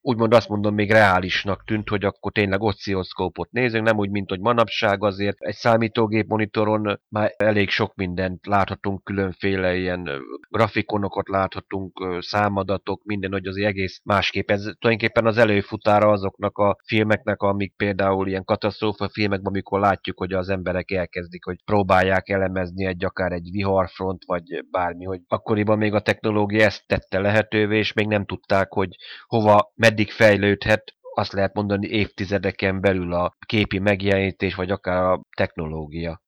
úgymond 0.00 0.34
azt 0.34 0.48
mondom 0.48 0.74
még 0.74 0.90
reálisnak 0.90 1.64
tűnt, 1.64 1.88
hogy 1.88 2.04
akkor 2.04 2.32
tényleg 2.32 2.62
oszcilloszkópot 2.62 3.50
nézünk, 3.50 3.84
nem 3.84 3.96
úgy, 3.96 4.10
mint 4.10 4.28
hogy 4.28 4.40
manapság 4.40 5.04
azért 5.04 5.36
egy 5.40 5.54
számítógép 5.54 6.28
monitoron 6.28 7.00
már 7.08 7.34
elég 7.36 7.68
sok 7.68 7.94
mindent 7.94 8.46
láthatunk, 8.46 9.04
különféle 9.04 9.76
ilyen 9.76 10.10
grafikonokat 10.50 11.28
láthatunk, 11.28 12.16
számadatok, 12.18 13.04
minden, 13.04 13.32
hogy 13.32 13.46
az 13.46 13.56
egész 13.56 14.00
másképp. 14.04 14.50
Ez 14.50 14.60
tulajdonképpen 14.60 15.26
az 15.26 15.38
előfutára 15.38 16.10
azoknak 16.10 16.58
a 16.58 16.76
filmeknek, 16.84 17.42
amik 17.42 17.74
például 17.76 18.28
ilyen 18.28 18.44
katasztrófa 18.44 19.08
filmekben, 19.08 19.52
amikor 19.52 19.80
látjuk, 19.80 20.18
hogy 20.18 20.32
az 20.32 20.48
emberek 20.48 20.90
elkezdik, 20.90 21.44
hogy 21.44 21.56
próbálják 21.64 22.28
elemezni 22.28 22.84
egy 22.84 23.04
akár 23.04 23.32
egy 23.32 23.48
viharfront, 23.52 24.22
vagy 24.26 24.64
bármi, 24.70 25.04
hogy 25.04 25.20
akkoriban 25.28 25.78
még 25.78 25.94
a 25.94 26.00
technológia 26.18 26.64
ezt 26.64 26.86
tette 26.86 27.18
lehetővé, 27.18 27.78
és 27.78 27.92
még 27.92 28.06
nem 28.06 28.24
tudták, 28.24 28.72
hogy 28.72 28.96
hova, 29.26 29.72
meddig 29.74 30.10
fejlődhet, 30.10 30.94
azt 31.14 31.32
lehet 31.32 31.54
mondani 31.54 31.86
évtizedeken 31.86 32.80
belül 32.80 33.12
a 33.12 33.36
képi 33.46 33.78
megjelenítés, 33.78 34.54
vagy 34.54 34.70
akár 34.70 35.02
a 35.02 35.22
technológia 35.36 36.22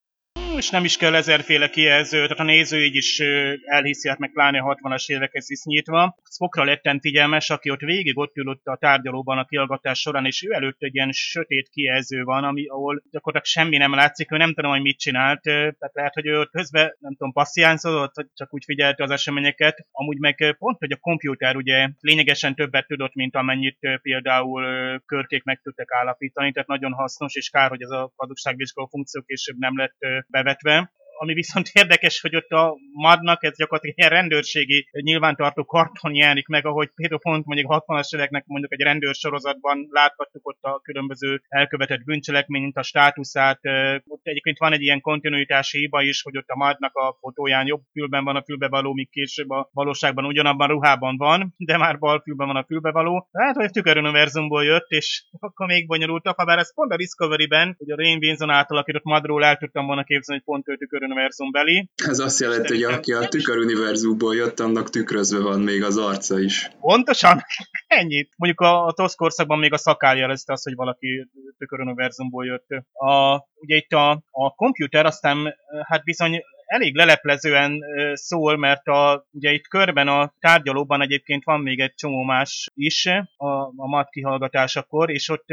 és 0.60 0.70
nem 0.70 0.84
is 0.84 0.96
kell 0.96 1.14
ezerféle 1.14 1.68
kijelző, 1.68 2.22
tehát 2.22 2.38
a 2.38 2.42
néző 2.42 2.84
így 2.84 2.94
is 2.94 3.20
elhiszi, 3.64 4.08
hát 4.08 4.18
meg 4.18 4.32
pláne 4.32 4.58
a 4.58 4.74
60-as 4.74 5.10
évekhez 5.10 5.64
nyitva. 5.64 6.16
Fokra 6.36 6.64
lettem 6.64 7.00
figyelmes, 7.00 7.50
aki 7.50 7.70
ott 7.70 7.80
végig 7.80 8.18
ott 8.18 8.36
ülött 8.36 8.66
a 8.66 8.76
tárgyalóban 8.76 9.38
a 9.38 9.44
kiallgatás 9.44 10.00
során, 10.00 10.26
és 10.26 10.42
ő 10.42 10.52
előtt 10.52 10.82
egy 10.82 10.94
ilyen 10.94 11.12
sötét 11.12 11.68
kijelző 11.68 12.22
van, 12.22 12.44
ami, 12.44 12.66
ahol 12.66 13.02
gyakorlatilag 13.10 13.44
semmi 13.44 13.76
nem 13.76 13.94
látszik, 13.94 14.32
ő 14.32 14.36
nem 14.36 14.54
tudom, 14.54 14.70
hogy 14.70 14.80
mit 14.80 14.98
csinált, 14.98 15.40
tehát 15.42 15.90
lehet, 15.92 16.14
hogy 16.14 16.26
ő 16.26 16.38
ott 16.38 16.50
közben, 16.50 16.96
nem 16.98 17.12
tudom, 17.12 17.32
passziánzozott, 17.32 18.12
csak 18.34 18.54
úgy 18.54 18.64
figyelte 18.64 19.02
az 19.02 19.10
eseményeket. 19.10 19.86
Amúgy 19.90 20.18
meg 20.18 20.56
pont, 20.58 20.78
hogy 20.78 20.92
a 20.92 20.96
kompjúter 20.96 21.56
ugye 21.56 21.88
lényegesen 22.00 22.54
többet 22.54 22.86
tudott, 22.86 23.14
mint 23.14 23.36
amennyit 23.36 23.78
például 24.02 24.64
körkék 25.06 25.42
meg 25.42 25.60
tudtak 25.62 25.92
állapítani, 25.92 26.52
tehát 26.52 26.68
nagyon 26.68 26.92
hasznos, 26.92 27.34
és 27.34 27.48
kár, 27.48 27.68
hogy 27.68 27.82
ez 27.82 27.90
a 27.90 28.12
hazugságvizsgáló 28.16 28.88
funkció 28.90 29.22
később 29.22 29.56
nem 29.58 29.76
lett 29.76 29.96
bevetve 30.28 30.48
vetve, 30.50 30.90
ami 31.22 31.34
viszont 31.34 31.70
érdekes, 31.82 32.20
hogy 32.20 32.36
ott 32.36 32.50
a 32.50 32.76
madnak 32.92 33.44
ez 33.44 33.56
gyakorlatilag 33.56 33.98
ilyen 33.98 34.10
rendőrségi 34.10 34.88
nyilvántartó 34.90 35.64
karton 35.64 36.14
jelenik 36.14 36.46
meg, 36.46 36.66
ahogy 36.66 36.90
például 36.94 37.20
pont 37.20 37.46
mondjuk 37.46 37.72
60-as 37.86 38.14
éveknek 38.14 38.44
mondjuk 38.46 38.72
egy 38.72 38.80
rendőrsorozatban 38.80 39.86
láthattuk 39.90 40.48
ott 40.48 40.62
a 40.62 40.80
különböző 40.82 41.42
elkövetett 41.48 42.04
bűncselekmény, 42.04 42.62
mint 42.62 42.76
a 42.76 42.82
státuszát. 42.82 43.60
Ott 44.06 44.20
egyébként 44.22 44.58
van 44.58 44.72
egy 44.72 44.82
ilyen 44.82 45.00
kontinuitási 45.00 45.78
hiba 45.78 46.02
is, 46.02 46.22
hogy 46.22 46.36
ott 46.36 46.48
a 46.48 46.56
madnak 46.56 46.94
a 46.96 47.16
fotóján 47.20 47.66
jobb 47.66 47.82
fülben 47.92 48.24
van 48.24 48.36
a 48.36 48.42
fülbevaló, 48.42 48.92
míg 48.92 49.10
később 49.10 49.50
a 49.50 49.68
valóságban 49.72 50.24
ugyanabban 50.24 50.68
a 50.68 50.72
ruhában 50.72 51.16
van, 51.16 51.54
de 51.56 51.76
már 51.76 51.98
bal 51.98 52.20
fülben 52.20 52.46
van 52.46 52.56
a 52.56 52.64
fülbevaló. 52.64 53.28
Hát, 53.32 53.56
hogy 53.56 53.70
tüköruniverzumból 53.70 54.64
jött, 54.64 54.88
és 54.88 55.24
akkor 55.46 55.66
még 55.66 55.86
bonyolultabb, 55.86 56.36
ha 56.36 56.44
bár 56.44 56.58
ez 56.58 56.74
pont 56.74 56.92
a 56.92 56.96
Discovery-ben, 56.96 57.74
hogy 57.78 57.90
a 57.90 57.96
Rain 57.96 58.18
Winson 58.18 58.50
átalakított 58.50 59.04
madról 59.04 59.44
el 59.44 59.56
tudtam 59.56 59.86
volna 59.86 60.04
képzelni, 60.04 60.42
hogy 60.44 60.54
pont 60.54 60.68
ő 60.68 60.76
tüköruniverzum 61.10 61.50
beli. 61.50 61.88
Ez 62.08 62.18
azt 62.18 62.40
jelenti, 62.40 62.74
hogy 62.74 62.82
aki 62.82 63.12
a 63.12 63.28
tüköruniverzumból 63.28 64.34
jött, 64.34 64.60
annak 64.60 64.90
tükrözve 64.90 65.38
van 65.38 65.60
még 65.60 65.82
az 65.82 65.96
arca 65.96 66.40
is. 66.40 66.70
Pontosan, 66.80 67.40
ennyit. 68.00 68.30
Mondjuk 68.36 68.60
a, 68.60 68.86
a 68.86 68.92
TOSZ 68.92 69.14
korszakban 69.14 69.58
még 69.58 69.72
a 69.72 69.78
szakál 69.78 70.16
jelezte 70.16 70.52
azt, 70.52 70.64
hogy 70.64 70.74
valaki 70.74 71.28
tüköruniverzumból 71.58 72.46
jött. 72.46 72.66
A, 72.92 73.34
ugye 73.54 73.76
itt 73.76 73.92
a, 73.92 74.10
a 74.30 74.54
komputer 74.54 75.06
aztán 75.06 75.54
hát 75.86 76.04
bizony 76.04 76.42
elég 76.64 76.96
leleplezően 76.96 77.80
szól, 78.12 78.56
mert 78.56 78.86
a, 78.86 79.26
ugye 79.30 79.50
itt 79.52 79.68
körben 79.68 80.08
a 80.08 80.32
tárgyalóban 80.38 81.02
egyébként 81.02 81.44
van 81.44 81.60
még 81.60 81.80
egy 81.80 81.94
csomó 81.94 82.22
más 82.22 82.70
is 82.74 83.06
a, 83.36 83.46
a 83.76 83.86
mat 83.86 84.10
kihallgatásakor, 84.10 85.10
és 85.10 85.28
ott 85.28 85.46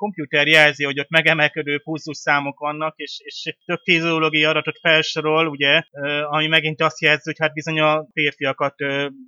komputer 0.00 0.46
jelzi, 0.46 0.84
hogy 0.84 1.00
ott 1.00 1.08
megemelkedő 1.08 1.78
pulzus 1.78 2.16
számok 2.16 2.58
vannak, 2.58 2.94
és, 2.96 3.20
és 3.24 3.56
több 3.64 3.80
fiziológiai 3.82 4.44
adatot 4.44 4.78
felsorol, 4.78 5.46
ugye, 5.46 5.82
ami 6.22 6.46
megint 6.46 6.80
azt 6.80 7.00
jelzi, 7.00 7.22
hogy 7.24 7.38
hát 7.38 7.52
bizony 7.52 7.80
a 7.80 8.06
férfiakat 8.12 8.74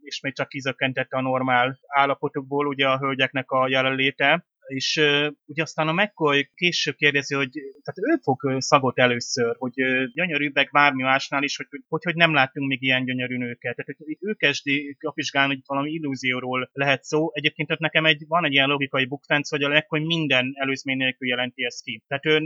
ismét 0.00 0.34
csak 0.34 0.48
kizökkentette 0.48 1.16
a 1.16 1.20
normál 1.20 1.78
állapotukból, 1.86 2.66
ugye 2.66 2.86
a 2.88 2.98
hölgyeknek 2.98 3.50
a 3.50 3.68
jelenléte 3.68 4.46
és 4.72 4.96
uh, 4.96 5.32
ugye 5.46 5.62
aztán 5.62 5.88
a 5.88 5.92
McCoy 5.92 6.50
később 6.54 6.94
kérdezi, 6.94 7.34
hogy 7.34 7.50
tehát 7.52 8.12
ő 8.12 8.20
fog 8.22 8.56
szagot 8.58 8.98
először, 8.98 9.56
hogy 9.58 9.82
uh, 9.82 10.04
gyönyörűbbek 10.14 10.70
bármi 10.70 11.02
másnál 11.02 11.42
is, 11.42 11.56
hogy, 11.56 11.66
hogy 11.88 12.04
hogy 12.04 12.14
nem 12.14 12.34
látunk 12.34 12.68
még 12.68 12.82
ilyen 12.82 13.04
gyönyörű 13.04 13.36
nőket. 13.36 13.76
Tehát 13.76 13.94
hogy 13.98 14.16
ő 14.20 14.32
kezdi 14.32 14.96
kapizsgálni, 14.98 15.54
hogy 15.54 15.62
valami 15.66 15.90
illúzióról 15.90 16.70
lehet 16.72 17.04
szó. 17.04 17.30
Egyébként 17.32 17.68
tehát 17.68 17.82
nekem 17.82 18.04
egy, 18.06 18.24
van 18.28 18.44
egy 18.44 18.52
ilyen 18.52 18.68
logikai 18.68 19.04
bukfenc, 19.04 19.48
hogy 19.50 19.62
a 19.62 19.68
McCoy 19.68 20.00
minden 20.00 20.52
előzmény 20.54 20.96
nélkül 20.96 21.28
jelenti 21.28 21.64
ezt 21.64 21.82
ki. 21.82 22.02
Tehát 22.08 22.26
ő 22.26 22.40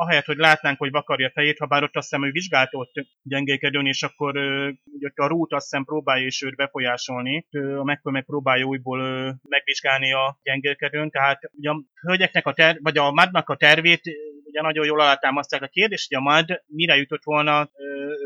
ahelyett, 0.00 0.24
hogy 0.24 0.36
látnánk, 0.36 0.78
hogy 0.78 0.90
vakarja 0.90 1.26
a 1.26 1.30
fejét, 1.34 1.58
ha 1.58 1.66
bár 1.66 1.82
ott 1.82 1.96
azt 1.96 2.08
hiszem, 2.08 2.20
hogy 2.20 2.32
vizsgált 2.32 2.74
ott 2.74 2.92
gyengékedőn, 3.22 3.86
és 3.86 4.02
akkor 4.02 4.36
ugye 4.84 5.10
a 5.14 5.26
rút 5.26 5.52
azt 5.52 5.64
hiszem 5.70 5.84
próbálja 5.84 6.26
is 6.26 6.42
őt 6.42 6.56
befolyásolni, 6.56 7.46
a 7.50 7.84
McCoy 7.84 8.12
meg 8.12 8.24
próbálja 8.24 8.64
újból 8.64 9.00
megvizsgálni 9.48 10.12
a 10.12 10.38
gyengékedőn, 10.42 11.10
tehát 11.10 11.50
ugye 11.52 11.70
a 11.70 11.82
hölgyeknek 12.00 12.46
a 12.46 12.52
ter- 12.52 12.78
vagy 12.82 12.98
a 12.98 13.10
madnak 13.10 13.48
a 13.48 13.56
tervét 13.56 14.02
ugye 14.50 14.62
nagyon 14.62 14.86
jól 14.86 15.00
alátámasztják 15.00 15.62
a 15.62 15.66
kérdést, 15.66 16.08
hogy 16.08 16.18
a 16.18 16.30
mad 16.30 16.62
mire 16.66 16.96
jutott 16.96 17.24
volna 17.24 17.70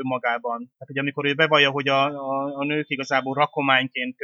önmagában. 0.02 0.58
Tehát 0.58 0.90
ugye 0.90 1.00
amikor 1.00 1.26
ő 1.26 1.34
bevallja, 1.34 1.70
hogy 1.70 1.88
a, 1.88 2.04
a, 2.04 2.58
a 2.58 2.64
nők 2.64 2.88
igazából 2.88 3.34
rakományként 3.34 4.16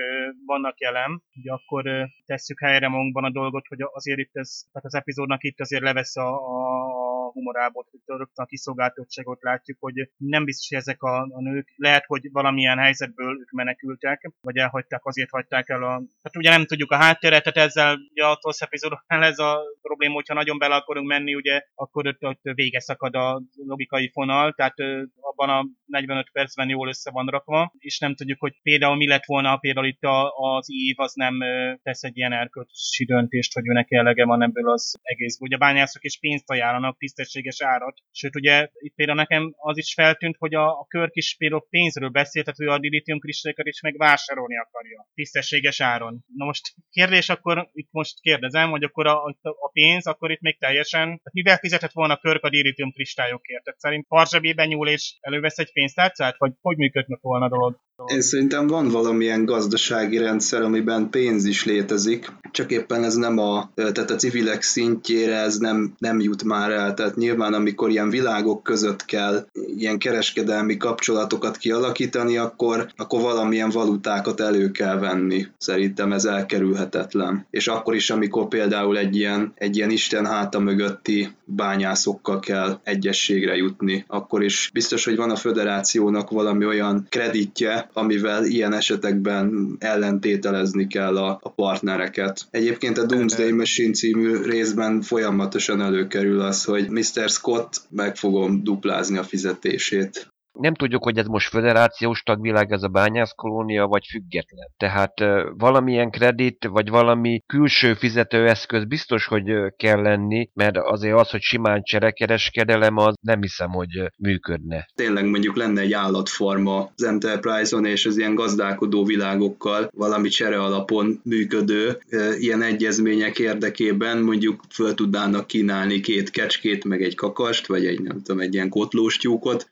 vannak 0.46 0.80
jelen, 0.80 1.22
ugye 1.34 1.52
akkor 1.52 2.08
tesszük 2.26 2.60
helyre 2.60 2.88
magunkban 2.88 3.24
a 3.24 3.30
dolgot, 3.30 3.66
hogy 3.66 3.78
azért 3.92 4.18
itt 4.18 4.36
ez, 4.36 4.62
tehát 4.72 4.86
az 4.86 4.94
epizódnak 4.94 5.42
itt 5.42 5.60
azért 5.60 5.82
levesz 5.82 6.16
a, 6.16 6.28
a 6.28 6.99
humorából, 7.32 7.86
rögtön 8.06 8.44
a 8.44 8.46
kiszolgáltottságot 8.46 9.42
látjuk, 9.42 9.76
hogy 9.80 10.10
nem 10.16 10.44
biztos, 10.44 10.68
hogy 10.68 10.78
ezek 10.78 11.02
a, 11.02 11.20
a 11.20 11.40
nők, 11.40 11.72
lehet, 11.76 12.04
hogy 12.06 12.28
valamilyen 12.32 12.78
helyzetből 12.78 13.38
ők 13.40 13.50
menekültek, 13.50 14.30
vagy 14.40 14.56
elhagyták, 14.56 15.04
azért 15.04 15.30
hagyták 15.30 15.68
el 15.68 15.82
a... 15.82 15.88
Tehát 16.22 16.36
ugye 16.36 16.50
nem 16.50 16.66
tudjuk 16.66 16.90
a 16.90 16.96
hátteret, 16.96 17.42
tehát 17.42 17.68
ezzel 17.68 17.98
ugye 18.10 18.24
a 18.24 18.36
TOSZ 18.36 18.60
epizódoknál 18.60 19.24
ez 19.24 19.38
a 19.38 19.60
probléma, 19.82 20.14
hogyha 20.14 20.34
nagyon 20.34 20.58
bele 20.58 20.74
akarunk 20.74 21.06
menni, 21.06 21.34
ugye, 21.34 21.62
akkor 21.74 22.06
ott, 22.06 22.24
ott 22.24 22.40
vége 22.42 22.80
szakad 22.80 23.14
a 23.14 23.42
logikai 23.66 24.10
fonal, 24.10 24.52
tehát 24.52 24.74
abban 25.20 25.48
a 25.48 25.66
45 25.86 26.30
percben 26.32 26.68
jól 26.68 26.88
össze 26.88 27.10
van 27.10 27.26
rakva, 27.26 27.72
és 27.78 27.98
nem 27.98 28.14
tudjuk, 28.14 28.40
hogy 28.40 28.60
például 28.62 28.96
mi 28.96 29.06
lett 29.06 29.24
volna, 29.24 29.56
például 29.56 29.86
itt 29.86 30.02
a, 30.02 30.30
az 30.30 30.66
ív 30.72 30.94
az 30.98 31.12
nem 31.14 31.38
tesz 31.82 32.02
egy 32.02 32.16
ilyen 32.16 32.32
erkölcsi 32.32 33.04
döntést, 33.04 33.52
hogy 33.52 33.68
őnek 33.68 33.90
elege 33.90 34.24
van 34.24 34.42
ebből 34.42 34.70
az 34.70 34.98
egész. 35.02 35.40
Ugye 35.40 35.54
a 35.54 35.58
bányászok 35.58 36.04
is 36.04 36.18
pénzt 36.18 36.50
ajánlanak, 36.50 36.96
tisztességes 37.20 37.62
árat. 37.62 37.98
Sőt, 38.10 38.36
ugye 38.36 38.68
itt 38.72 38.94
például 38.94 39.18
nekem 39.18 39.54
az 39.56 39.76
is 39.76 39.94
feltűnt, 39.94 40.36
hogy 40.38 40.54
a, 40.54 40.66
a 40.68 40.86
Körk 40.88 41.16
is 41.16 41.36
például 41.38 41.66
pénzről 41.70 42.08
beszélt, 42.08 42.44
tehát 42.44 42.60
ő 42.60 42.74
a 42.74 42.78
dilithium 42.78 43.18
kristályokat 43.18 43.66
is 43.66 43.80
meg 43.80 43.96
vásárolni 43.96 44.56
akarja. 44.58 45.08
Tisztességes 45.14 45.80
áron. 45.80 46.24
Na 46.36 46.44
most 46.44 46.74
kérdés 46.90 47.28
akkor, 47.28 47.68
itt 47.72 47.88
most 47.90 48.20
kérdezem, 48.20 48.70
hogy 48.70 48.82
akkor 48.82 49.06
a, 49.06 49.24
a 49.42 49.70
pénz, 49.72 50.06
akkor 50.06 50.30
itt 50.30 50.40
még 50.40 50.58
teljesen, 50.58 51.06
tehát 51.06 51.32
mivel 51.32 51.58
fizetett 51.58 51.92
volna 51.92 52.14
a 52.14 52.20
Körk 52.22 52.44
a 52.44 52.50
dilithium 52.50 52.92
kristályokért? 52.92 53.64
Tehát 53.64 53.80
szerint 53.80 54.06
parzsebében 54.08 54.68
nyúl 54.68 54.88
és 54.88 55.16
elővesz 55.20 55.58
egy 55.58 55.72
pénztárcát, 55.72 56.38
vagy 56.38 56.52
hogy 56.60 56.76
működnek 56.76 57.20
volna 57.20 57.44
a 57.44 57.48
dolog? 57.48 57.80
Én 58.06 58.20
szerintem 58.20 58.66
van 58.66 58.88
valamilyen 58.88 59.44
gazdasági 59.44 60.18
rendszer, 60.18 60.62
amiben 60.62 61.10
pénz 61.10 61.44
is 61.44 61.64
létezik, 61.64 62.32
csak 62.50 62.70
éppen 62.70 63.04
ez 63.04 63.14
nem 63.14 63.38
a, 63.38 63.72
tehát 63.74 64.10
a 64.10 64.16
civilek 64.16 64.62
szintjére 64.62 65.36
ez 65.36 65.56
nem, 65.58 65.94
nem 65.98 66.20
jut 66.20 66.44
már 66.44 66.70
el. 66.70 66.94
Tehát 66.94 67.09
nyilván, 67.16 67.54
amikor 67.54 67.90
ilyen 67.90 68.10
világok 68.10 68.62
között 68.62 69.04
kell 69.04 69.46
ilyen 69.76 69.98
kereskedelmi 69.98 70.76
kapcsolatokat 70.76 71.56
kialakítani, 71.56 72.36
akkor, 72.36 72.88
akkor 72.96 73.20
valamilyen 73.20 73.70
valutákat 73.70 74.40
elő 74.40 74.70
kell 74.70 74.98
venni. 74.98 75.46
Szerintem 75.58 76.12
ez 76.12 76.24
elkerülhetetlen. 76.24 77.46
És 77.50 77.68
akkor 77.68 77.94
is, 77.94 78.10
amikor 78.10 78.48
például 78.48 78.98
egy 78.98 79.16
ilyen, 79.16 79.52
egy 79.54 79.76
ilyen 79.76 79.90
Isten 79.90 80.26
háta 80.26 80.58
mögötti 80.58 81.30
bányászokkal 81.50 82.40
kell 82.40 82.80
egyességre 82.82 83.56
jutni. 83.56 84.04
Akkor 84.06 84.42
is 84.42 84.70
biztos, 84.72 85.04
hogy 85.04 85.16
van 85.16 85.30
a 85.30 85.36
föderációnak 85.36 86.30
valami 86.30 86.66
olyan 86.66 87.06
kreditje, 87.08 87.88
amivel 87.92 88.44
ilyen 88.44 88.72
esetekben 88.72 89.76
ellentételezni 89.78 90.86
kell 90.86 91.16
a, 91.16 91.38
a 91.42 91.50
partnereket. 91.50 92.46
Egyébként 92.50 92.98
a 92.98 93.06
Doomsday 93.06 93.52
Machine 93.52 93.92
című 93.92 94.42
részben 94.42 95.02
folyamatosan 95.02 95.80
előkerül 95.80 96.40
az, 96.40 96.64
hogy 96.64 96.88
Mr. 96.90 97.28
Scott 97.28 97.80
meg 97.90 98.16
fogom 98.16 98.64
duplázni 98.64 99.18
a 99.18 99.22
fizetését 99.22 100.28
nem 100.52 100.74
tudjuk, 100.74 101.04
hogy 101.04 101.18
ez 101.18 101.26
most 101.26 101.48
föderációs 101.48 102.22
tagvilág, 102.22 102.72
ez 102.72 102.82
a 102.82 102.88
bányászkolónia, 102.88 103.86
vagy 103.86 104.06
független. 104.10 104.68
Tehát 104.76 105.14
valamilyen 105.56 106.10
kredit, 106.10 106.66
vagy 106.66 106.88
valami 106.88 107.42
külső 107.46 107.94
fizetőeszköz 107.94 108.84
biztos, 108.84 109.26
hogy 109.26 109.44
kell 109.76 110.00
lenni, 110.00 110.50
mert 110.54 110.76
azért 110.76 111.18
az, 111.18 111.30
hogy 111.30 111.40
simán 111.40 111.82
cserekereskedelem, 111.82 112.96
az 112.96 113.14
nem 113.20 113.40
hiszem, 113.40 113.70
hogy 113.70 114.10
működne. 114.18 114.88
Tényleg 114.94 115.24
mondjuk 115.24 115.56
lenne 115.56 115.80
egy 115.80 115.92
állatforma 115.92 116.90
az 116.96 117.04
Enterprise-on 117.04 117.84
és 117.84 118.06
az 118.06 118.18
ilyen 118.18 118.34
gazdálkodó 118.34 119.04
világokkal 119.04 119.90
valami 119.96 120.28
csere 120.28 120.62
alapon 120.62 121.20
működő 121.24 121.98
ilyen 122.38 122.62
egyezmények 122.62 123.38
érdekében 123.38 124.18
mondjuk 124.18 124.62
föl 124.70 124.94
tudnának 124.94 125.46
kínálni 125.46 126.00
két 126.00 126.30
kecskét, 126.30 126.84
meg 126.84 127.02
egy 127.02 127.14
kakast, 127.14 127.66
vagy 127.66 127.86
egy 127.86 128.00
nem 128.00 128.22
tudom, 128.22 128.40
egy 128.40 128.54
ilyen 128.54 128.68
kotlós 128.68 129.16
tyúkot. 129.16 129.70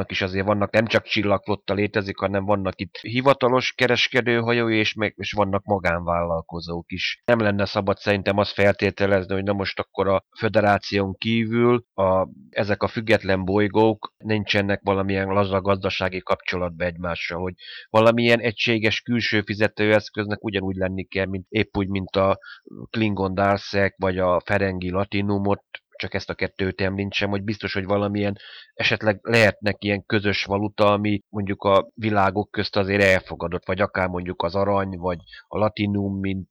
Federációnak 0.00 0.10
is 0.10 0.22
azért 0.22 0.46
vannak, 0.46 0.72
nem 0.72 0.86
csak 0.86 1.04
csillagflotta 1.04 1.74
létezik, 1.74 2.18
hanem 2.18 2.44
vannak 2.44 2.80
itt 2.80 2.96
hivatalos 2.96 3.72
kereskedőhajói, 3.72 4.78
és, 4.78 4.94
meg, 4.94 5.14
és 5.16 5.32
vannak 5.32 5.64
magánvállalkozók 5.64 6.92
is. 6.92 7.22
Nem 7.24 7.38
lenne 7.38 7.64
szabad 7.64 7.98
szerintem 7.98 8.38
azt 8.38 8.52
feltételezni, 8.52 9.34
hogy 9.34 9.44
na 9.44 9.52
most 9.52 9.78
akkor 9.78 10.08
a 10.08 10.24
föderáción 10.38 11.14
kívül 11.18 11.84
a, 11.94 12.28
ezek 12.50 12.82
a 12.82 12.88
független 12.88 13.44
bolygók 13.44 14.14
nincsenek 14.18 14.80
valamilyen 14.82 15.28
laza 15.28 15.60
gazdasági 15.60 16.20
kapcsolatba 16.20 16.84
egymással, 16.84 17.40
hogy 17.40 17.54
valamilyen 17.90 18.40
egységes 18.40 19.00
külső 19.00 19.40
fizetőeszköznek 19.40 20.44
ugyanúgy 20.44 20.76
lenni 20.76 21.04
kell, 21.04 21.26
mint 21.26 21.46
épp 21.48 21.76
úgy, 21.76 21.88
mint 21.88 22.16
a 22.16 22.38
Klingon 22.90 23.34
Darszek, 23.34 23.94
vagy 23.98 24.18
a 24.18 24.40
Ferengi 24.44 24.90
Latinumot 24.90 25.64
csak 26.00 26.14
ezt 26.14 26.30
a 26.30 26.34
kettőt 26.34 26.80
említsem, 26.80 27.30
hogy 27.30 27.42
biztos, 27.42 27.74
hogy 27.74 27.84
valamilyen 27.84 28.36
esetleg 28.74 29.18
lehetnek 29.22 29.84
ilyen 29.84 30.06
közös 30.06 30.44
valuta, 30.44 30.92
ami 30.92 31.22
mondjuk 31.28 31.62
a 31.62 31.88
világok 31.94 32.50
közt 32.50 32.76
azért 32.76 33.02
elfogadott, 33.02 33.66
vagy 33.66 33.80
akár 33.80 34.08
mondjuk 34.08 34.42
az 34.42 34.54
arany, 34.54 34.96
vagy 34.98 35.18
a 35.48 35.58
latinum, 35.58 36.20
mint 36.20 36.48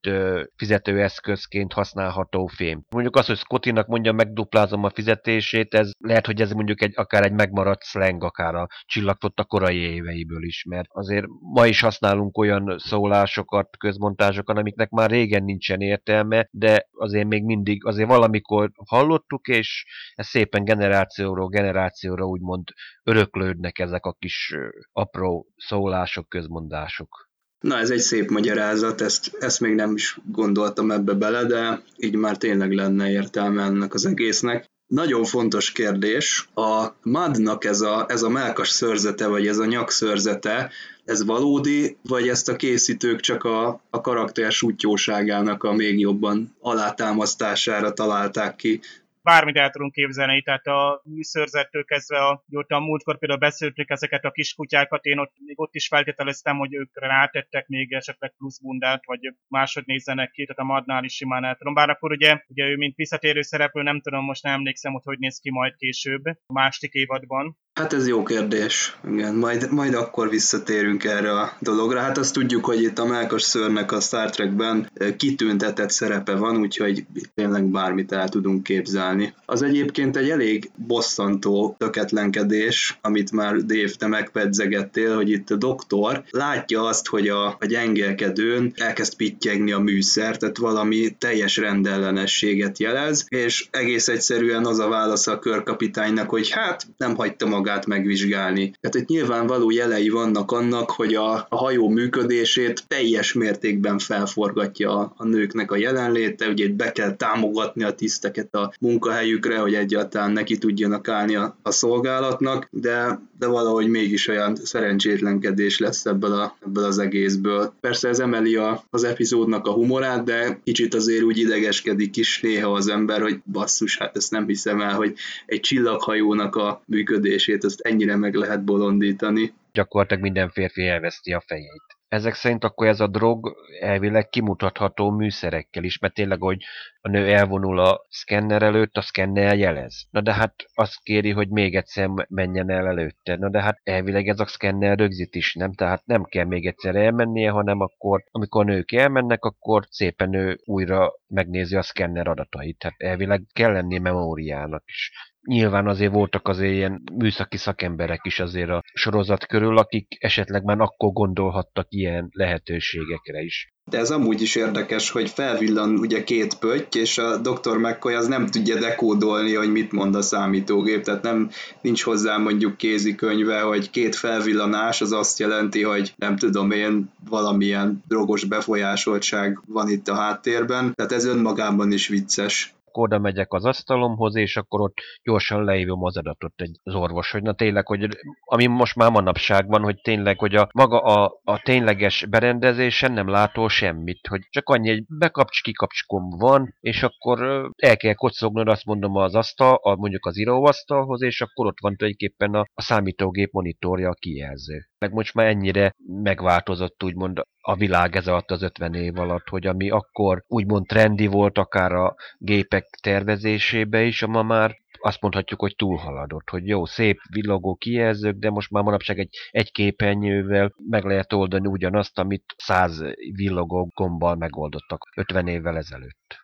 fizetőeszközként 0.56 1.74
használható 1.74 2.48
fém. 2.48 2.82
Mondjuk 2.90 3.16
az, 3.16 3.26
hogy 3.26 3.38
Scottinak 3.38 3.88
mondja, 3.88 4.12
megduplázom 4.12 4.84
a 4.84 4.90
fizetését, 4.90 5.74
ez 5.74 5.92
lehet, 6.00 6.26
hogy 6.26 6.42
ez 6.42 6.52
mondjuk 6.52 6.82
egy, 6.82 6.94
akár 6.96 7.24
egy 7.24 7.32
megmaradt 7.32 7.84
slang, 7.84 8.24
akár 8.24 8.56
a 8.56 8.68
csillagtott 8.86 9.40
a 9.40 9.44
korai 9.44 9.78
éveiből 9.78 10.44
is, 10.44 10.64
mert 10.70 10.88
azért 10.92 11.26
ma 11.54 11.66
is 11.66 11.82
használunk 11.82 12.38
olyan 12.38 12.76
szólásokat, 12.78 13.78
közmondásokat, 13.78 14.58
amiknek 14.58 14.90
már 14.90 15.10
régen 15.10 15.44
nincsen 15.44 15.82
értelme, 15.82 16.48
de 16.52 16.88
azért 16.92 17.28
még 17.28 17.44
mindig, 17.44 17.86
azért 17.86 18.10
valamikor 18.10 18.72
hallottuk, 18.86 19.39
hallottuk, 19.40 19.48
és 19.48 19.86
ez 20.16 20.28
szépen 20.28 20.64
generációról 20.64 21.50
generációra 21.50 22.26
úgymond 22.26 22.64
öröklődnek 23.04 23.80
ezek 23.80 24.06
a 24.06 24.16
kis 24.20 24.56
apró 24.92 25.48
szólások, 25.58 26.30
közmondások. 26.30 27.28
Na, 27.60 27.78
ez 27.78 27.90
egy 27.90 28.00
szép 28.00 28.30
magyarázat, 28.30 29.02
ezt, 29.02 29.36
ezt 29.40 29.60
még 29.60 29.76
nem 29.76 29.96
is 29.96 30.18
gondoltam 30.26 30.92
ebbe 30.92 31.14
bele, 31.14 31.46
de 31.46 31.82
így 31.98 32.16
már 32.16 32.38
tényleg 32.38 32.72
lenne 32.72 33.10
értelme 33.10 33.64
ennek 33.64 33.94
az 33.94 34.06
egésznek. 34.06 34.66
Nagyon 34.88 35.24
fontos 35.24 35.72
kérdés, 35.72 36.50
a 36.54 36.88
madnak 37.02 37.66
ez 37.66 37.82
a, 37.82 38.06
ez 38.08 38.22
a 38.24 38.30
melkas 38.30 38.70
szörzete, 38.70 39.28
vagy 39.28 39.48
ez 39.48 39.58
a 39.58 39.66
nyakszörzete, 39.66 40.72
ez 41.06 41.26
valódi, 41.26 41.98
vagy 42.04 42.28
ezt 42.28 42.50
a 42.50 42.56
készítők 42.56 43.20
csak 43.20 43.44
a, 43.44 43.82
a 43.90 44.02
karakter 44.02 44.52
sútyóságának 44.52 45.64
a 45.64 45.74
még 45.74 46.00
jobban 46.00 46.56
alátámasztására 46.60 47.94
találták 47.94 48.56
ki? 48.56 48.82
Bármit 49.22 49.58
el 49.58 49.70
tudunk 49.70 49.92
képzelni, 49.94 50.42
tehát 50.42 50.66
a 50.66 51.02
műszörzettől 51.04 51.84
kezdve, 51.84 52.18
a, 52.18 52.44
ott 52.52 52.70
a 52.70 52.80
múltkor 52.80 53.18
például 53.18 53.40
beszéltük 53.40 53.90
ezeket 53.90 54.26
a 54.26 54.32
kiskutyákat, 54.32 55.06
én 55.06 55.18
ott, 55.18 55.34
még 55.46 55.60
ott 55.60 55.76
is 55.76 55.88
feltételeztem, 55.88 56.58
hogy 56.58 56.74
ők 56.74 56.90
rátettek 57.00 57.68
még 57.68 57.94
esetleg 57.94 58.34
plusz 58.38 58.60
bundát, 58.60 59.06
vagy 59.06 59.34
máshogy 59.48 59.84
nézzenek 59.86 60.32
ki, 60.32 60.46
tehát 60.46 60.62
a 60.62 60.74
Madnál 60.74 61.04
is 61.04 61.14
simán 61.14 61.44
el 61.44 61.56
tudom. 61.56 61.74
Bár 61.74 61.90
akkor 61.90 62.12
ugye, 62.12 62.44
ugye 62.48 62.66
ő 62.66 62.76
mint 62.76 62.96
visszatérő 62.96 63.42
szereplő, 63.42 63.82
nem 63.82 64.02
tudom, 64.02 64.24
most 64.24 64.44
nem 64.44 64.54
emlékszem, 64.54 64.92
hogy 64.92 65.02
hogy 65.06 65.20
néz 65.20 65.40
ki 65.40 65.52
majd 65.52 65.76
később, 65.76 66.26
a 66.26 66.54
másik 66.54 66.94
évadban. 66.94 67.58
Hát 67.74 67.94
ez 67.94 68.08
jó 68.08 68.24
kérdés. 68.24 68.98
Igen, 69.12 69.36
majd, 69.36 69.72
majd 69.72 69.94
akkor 69.94 70.30
visszatérünk 70.30 71.04
erre 71.04 71.32
a 71.32 71.52
dologra. 71.60 72.00
Hát 72.00 72.18
azt 72.18 72.34
tudjuk, 72.34 72.66
hogy 72.66 72.82
itt 72.82 72.98
a 72.98 73.06
Melkas 73.06 73.42
szörnek 73.42 73.92
a 73.92 74.00
Star 74.00 74.30
Trekben 74.30 74.90
kitüntetett 75.18 75.90
szerepe 75.90 76.36
van, 76.36 76.58
úgyhogy 76.58 77.06
tényleg 77.34 77.66
bármit 77.66 78.12
el 78.12 78.30
tudunk 78.30 78.64
képzelni. 78.64 79.09
Az 79.46 79.62
egyébként 79.62 80.18
egy 80.18 80.30
elég 80.30 80.72
bosszantó 80.76 81.76
töketlenkedés, 81.78 82.98
amit 83.02 83.32
már 83.32 83.56
Dave, 83.56 83.92
te 83.98 84.08
megpedzegettél, 84.08 85.16
hogy 85.16 85.30
itt 85.30 85.50
a 85.50 85.56
doktor 85.56 86.24
látja 86.30 86.84
azt, 86.84 87.08
hogy 87.08 87.28
a, 87.28 87.46
a 87.48 87.66
gyengelkedőn 87.66 88.74
elkezd 88.76 89.16
pittyegni 89.16 89.72
a 89.72 89.80
műszer, 89.80 90.38
tehát 90.38 90.58
valami 90.58 91.16
teljes 91.18 91.58
rendellenességet 91.58 92.80
jelez, 92.80 93.26
és 93.30 93.68
egész 93.72 94.08
egyszerűen 94.08 94.66
az 94.66 94.80
a 94.80 94.88
válasz 94.88 95.28
a 95.28 95.40
körkapitánynak, 95.40 96.30
hogy 96.30 96.50
hát 96.50 96.88
nem 96.98 97.16
hagyta 97.16 97.48
magát 97.48 97.86
megvizsgálni. 97.86 98.72
Tehát 98.82 98.96
itt 98.96 99.08
nyilvánvaló 99.08 99.72
jelei 99.72 100.10
vannak 100.10 100.52
annak, 100.52 100.92
hogy 100.92 101.16
a, 101.16 101.34
a 101.50 101.56
hajó 101.56 101.90
működését 101.90 102.84
teljes 102.88 103.34
mértékben 103.34 103.98
felforgatja 103.98 104.98
a, 104.98 105.14
a 105.18 105.26
nőknek 105.26 105.72
a 105.72 105.78
jelenléte, 105.78 106.48
ugye 106.48 106.66
itt 106.66 106.76
be 106.76 106.92
kell 106.92 107.16
támogatni 107.16 107.84
a 107.84 107.94
tiszteket 107.94 108.56
a 108.56 108.74
munkahelyükre, 109.00 109.58
hogy 109.58 109.74
egyáltalán 109.74 110.32
neki 110.32 110.58
tudjanak 110.58 111.08
állni 111.08 111.36
a, 111.36 111.58
a 111.62 111.72
szolgálatnak, 111.72 112.68
de, 112.72 113.20
de 113.40 113.48
valahogy 113.48 113.88
mégis 113.88 114.28
olyan 114.28 114.56
szerencsétlenkedés 114.56 115.80
lesz 115.80 116.06
ebből, 116.06 116.32
a, 116.32 116.58
ebből 116.66 116.84
az 116.84 117.00
egészből. 117.00 117.74
Persze 117.80 118.08
ez 118.08 118.20
emeli 118.20 118.56
a, 118.56 118.84
az 118.90 119.04
epizódnak 119.04 119.68
a 119.68 119.72
humorát, 119.72 120.24
de 120.24 120.60
kicsit 120.64 120.94
azért 120.94 121.24
úgy 121.24 121.38
idegeskedik 121.38 122.18
is 122.18 122.42
néha 122.42 122.72
az 122.72 122.88
ember, 122.88 123.22
hogy 123.22 123.40
basszus, 123.52 123.98
hát 123.98 124.16
ezt 124.16 124.32
nem 124.32 124.48
hiszem 124.48 124.82
el, 124.82 124.96
hogy 124.96 125.14
egy 125.46 125.60
csillaghajónak 125.60 126.56
a 126.56 126.82
működését 126.86 127.64
ezt 127.64 127.80
ennyire 127.80 128.16
meg 128.16 128.36
lehet 128.36 128.64
bolondítani. 128.64 129.54
Gyakorlatilag 129.74 130.24
minden 130.24 130.50
férfi 130.50 130.88
elveszti 130.88 131.32
a 131.34 131.44
fejét. 131.48 131.99
Ezek 132.10 132.34
szerint 132.34 132.64
akkor 132.64 132.88
ez 132.88 133.00
a 133.00 133.08
drog 133.08 133.56
elvileg 133.80 134.30
kimutatható 134.30 135.10
műszerekkel 135.10 135.84
is, 135.84 136.00
mert 136.00 136.14
tényleg, 136.14 136.42
hogy 136.42 136.64
a 137.02 137.10
nő 137.10 137.34
elvonul 137.34 137.80
a 137.80 138.06
szkenner 138.10 138.62
előtt, 138.62 138.98
a 138.98 139.02
szkenner 139.02 139.58
jelez. 139.58 140.08
Na 140.10 140.22
de 140.22 140.34
hát 140.34 140.54
azt 140.74 141.04
kéri, 141.04 141.32
hogy 141.32 141.50
még 141.50 141.76
egyszer 141.76 142.10
menjen 142.30 142.70
el 142.70 142.88
előtte. 142.88 143.36
Na 143.36 143.50
de 143.50 143.62
hát 143.62 143.80
elvileg 143.84 144.28
ez 144.28 144.40
a 144.40 144.46
szkenner 144.46 144.98
rögzít 144.98 145.36
is, 145.36 145.54
nem? 145.54 145.74
Tehát 145.74 146.06
nem 146.06 146.24
kell 146.24 146.46
még 146.46 146.66
egyszer 146.66 146.96
elmennie, 146.96 147.50
hanem 147.50 147.80
akkor, 147.80 148.24
amikor 148.32 148.62
a 148.62 148.74
nők 148.74 148.92
elmennek, 148.92 149.44
akkor 149.44 149.86
szépen 149.90 150.34
ő 150.34 150.60
újra 150.66 151.14
megnézi 151.28 151.76
a 151.76 151.82
szkenner 151.82 152.28
adatait. 152.28 152.78
Tehát 152.78 153.02
elvileg 153.02 153.42
kell 153.54 153.72
lenni 153.72 153.98
memóriának 153.98 154.84
is 154.86 155.12
nyilván 155.46 155.88
azért 155.88 156.14
voltak 156.14 156.48
azért 156.48 156.74
ilyen 156.74 157.04
műszaki 157.14 157.58
szakemberek 157.58 158.20
is 158.24 158.40
azért 158.40 158.70
a 158.70 158.84
sorozat 158.94 159.46
körül, 159.46 159.78
akik 159.78 160.18
esetleg 160.20 160.64
már 160.64 160.80
akkor 160.80 161.12
gondolhattak 161.12 161.86
ilyen 161.90 162.30
lehetőségekre 162.32 163.42
is. 163.42 163.74
De 163.90 163.98
ez 163.98 164.12
amúgy 164.12 164.42
is 164.42 164.56
érdekes, 164.56 165.10
hogy 165.10 165.30
felvillan 165.30 165.98
ugye 165.98 166.24
két 166.24 166.60
pötty, 166.60 166.96
és 166.98 167.18
a 167.18 167.38
Dr. 167.38 167.78
McCoy 167.78 168.14
az 168.14 168.28
nem 168.28 168.46
tudja 168.46 168.80
dekódolni, 168.80 169.54
hogy 169.54 169.72
mit 169.72 169.92
mond 169.92 170.16
a 170.16 170.22
számítógép, 170.22 171.04
tehát 171.04 171.24
nem 171.24 171.50
nincs 171.82 172.04
hozzá 172.04 172.38
mondjuk 172.38 172.78
kézikönyve, 172.78 173.62
hogy 173.62 173.90
két 173.90 174.16
felvillanás 174.16 175.02
az 175.02 175.12
azt 175.12 175.40
jelenti, 175.40 175.84
hogy 175.84 176.14
nem 176.16 176.38
tudom 176.38 176.72
én, 176.72 177.12
valamilyen 177.30 178.04
drogos 178.08 178.44
befolyásoltság 178.44 179.60
van 179.68 179.90
itt 179.90 180.08
a 180.08 180.16
háttérben, 180.16 180.94
tehát 180.96 181.12
ez 181.12 181.26
önmagában 181.26 181.92
is 181.92 182.08
vicces 182.08 182.74
akkor 182.90 183.04
oda 183.04 183.20
megyek 183.20 183.54
az 183.54 183.66
asztalomhoz, 183.66 184.36
és 184.36 184.58
akkor 184.58 184.82
ott 184.82 184.98
gyorsan 185.24 185.64
leívom 185.64 186.04
az 186.04 186.18
adatot 186.18 186.54
egy, 186.56 186.80
az 186.84 186.96
orvos, 186.96 187.32
hogy 187.32 187.42
na 187.42 187.54
tényleg, 187.54 187.88
hogy 187.88 188.08
ami 188.46 188.66
most 188.66 188.96
már 188.96 189.12
manapságban, 189.12 189.82
hogy 189.82 190.02
tényleg, 190.02 190.40
hogy 190.40 190.56
a 190.56 190.70
maga 190.74 191.00
a, 191.00 191.40
a 191.44 191.62
tényleges 191.62 192.26
berendezésen 192.30 193.12
nem 193.12 193.28
látol 193.28 193.70
semmit, 193.70 194.28
hogy 194.28 194.42
csak 194.50 194.70
annyi 194.70 194.90
egy 194.90 195.04
bekapcs 195.08 195.62
kikapcskom 195.62 196.30
van, 196.30 196.76
és 196.80 197.04
akkor 197.04 197.70
el 197.76 197.98
kell 197.98 198.14
kocognod, 198.14 198.68
azt 198.68 198.86
mondom 198.86 199.16
az 199.16 199.36
asztal, 199.36 199.80
a, 199.82 199.96
mondjuk 199.96 200.26
az 200.26 200.38
íróasztalhoz, 200.40 201.22
és 201.22 201.42
akkor 201.42 201.66
ott 201.66 201.80
van 201.82 201.96
tulajdonképpen 201.96 202.54
a, 202.54 202.66
a 202.74 202.82
számítógép 202.82 203.52
monitorja 203.52 204.10
a 204.10 204.14
kijelző. 204.20 204.88
Meg 205.00 205.14
most 205.14 205.34
már 205.34 205.48
ennyire 205.48 205.96
megváltozott 206.06 207.04
úgymond 207.04 207.42
a 207.62 207.76
világ 207.76 208.16
ez 208.16 208.28
alatt 208.28 208.52
az 208.52 208.62
50 208.62 208.94
év 208.94 209.20
alatt, 209.20 209.50
hogy 209.50 209.68
ami 209.68 209.90
akkor 209.90 210.44
úgymond 210.48 210.86
trendi 210.86 211.28
volt 211.28 211.58
akár 211.58 211.92
a 211.92 212.16
gépek 212.38 212.90
tervezésébe 213.02 214.04
is, 214.04 214.26
ma 214.26 214.44
már 214.44 214.78
azt 215.02 215.22
mondhatjuk, 215.22 215.60
hogy 215.60 215.76
túlhaladott, 215.76 216.50
hogy 216.50 216.68
jó, 216.68 216.86
szép 216.86 217.20
villogó 217.30 217.76
kijelzők, 217.76 218.36
de 218.36 218.50
most 218.50 218.72
már 218.72 218.84
manapság 218.84 219.20
egy, 219.20 219.38
egy 219.52 219.72
képernyővel 219.72 220.74
meg 220.90 221.04
lehet 221.04 221.34
oldani 221.34 221.68
ugyanazt, 221.68 222.20
amit 222.20 222.56
száz 222.58 223.04
villogó 223.36 223.92
gombbal 223.96 224.36
megoldottak 224.36 225.10
50 225.16 225.48
évvel 225.48 225.78
ezelőtt 225.78 226.42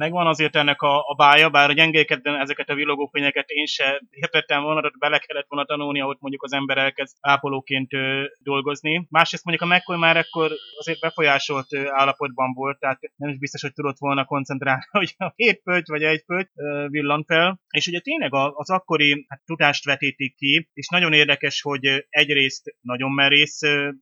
megvan 0.00 0.26
azért 0.26 0.56
ennek 0.56 0.82
a, 0.82 0.98
a 0.98 1.14
bája, 1.14 1.50
bár 1.50 1.70
a 1.70 1.72
gyengékedben 1.72 2.40
ezeket 2.40 2.68
a 2.68 2.74
villogófényeket 2.74 3.48
én 3.48 3.66
se 3.66 4.02
értettem 4.10 4.62
volna, 4.62 4.80
de 4.80 4.90
bele 4.98 5.18
kellett 5.18 5.46
volna 5.48 5.66
tanulni, 5.66 6.00
ahogy 6.00 6.16
mondjuk 6.20 6.42
az 6.42 6.52
ember 6.52 6.78
elkezd 6.78 7.16
ápolóként 7.20 7.92
ö, 7.92 8.24
dolgozni. 8.38 9.06
Másrészt 9.10 9.44
mondjuk 9.44 9.70
a 9.70 9.74
McCoy 9.74 9.98
már 9.98 10.16
ekkor 10.16 10.50
azért 10.78 11.00
befolyásolt 11.00 11.72
ö, 11.72 11.88
állapotban 11.88 12.52
volt, 12.52 12.78
tehát 12.78 13.00
nem 13.16 13.30
is 13.30 13.38
biztos, 13.38 13.62
hogy 13.62 13.72
tudott 13.72 13.98
volna 13.98 14.24
koncentrálni, 14.24 14.82
hogy 14.98 15.14
a 15.18 15.32
hét 15.36 15.62
pöty 15.62 15.90
vagy 15.90 16.02
egy 16.02 16.24
pöty 16.24 16.50
villan 16.86 17.24
fel. 17.24 17.60
És 17.70 17.86
ugye 17.86 18.00
tényleg 18.00 18.34
az 18.34 18.70
akkori 18.70 19.26
hát, 19.28 19.42
tudást 19.44 19.84
vetítik 19.84 20.34
ki, 20.36 20.68
és 20.72 20.88
nagyon 20.88 21.12
érdekes, 21.12 21.62
hogy 21.62 22.06
egyrészt 22.08 22.74
nagyon 22.80 23.10
merész 23.12 23.60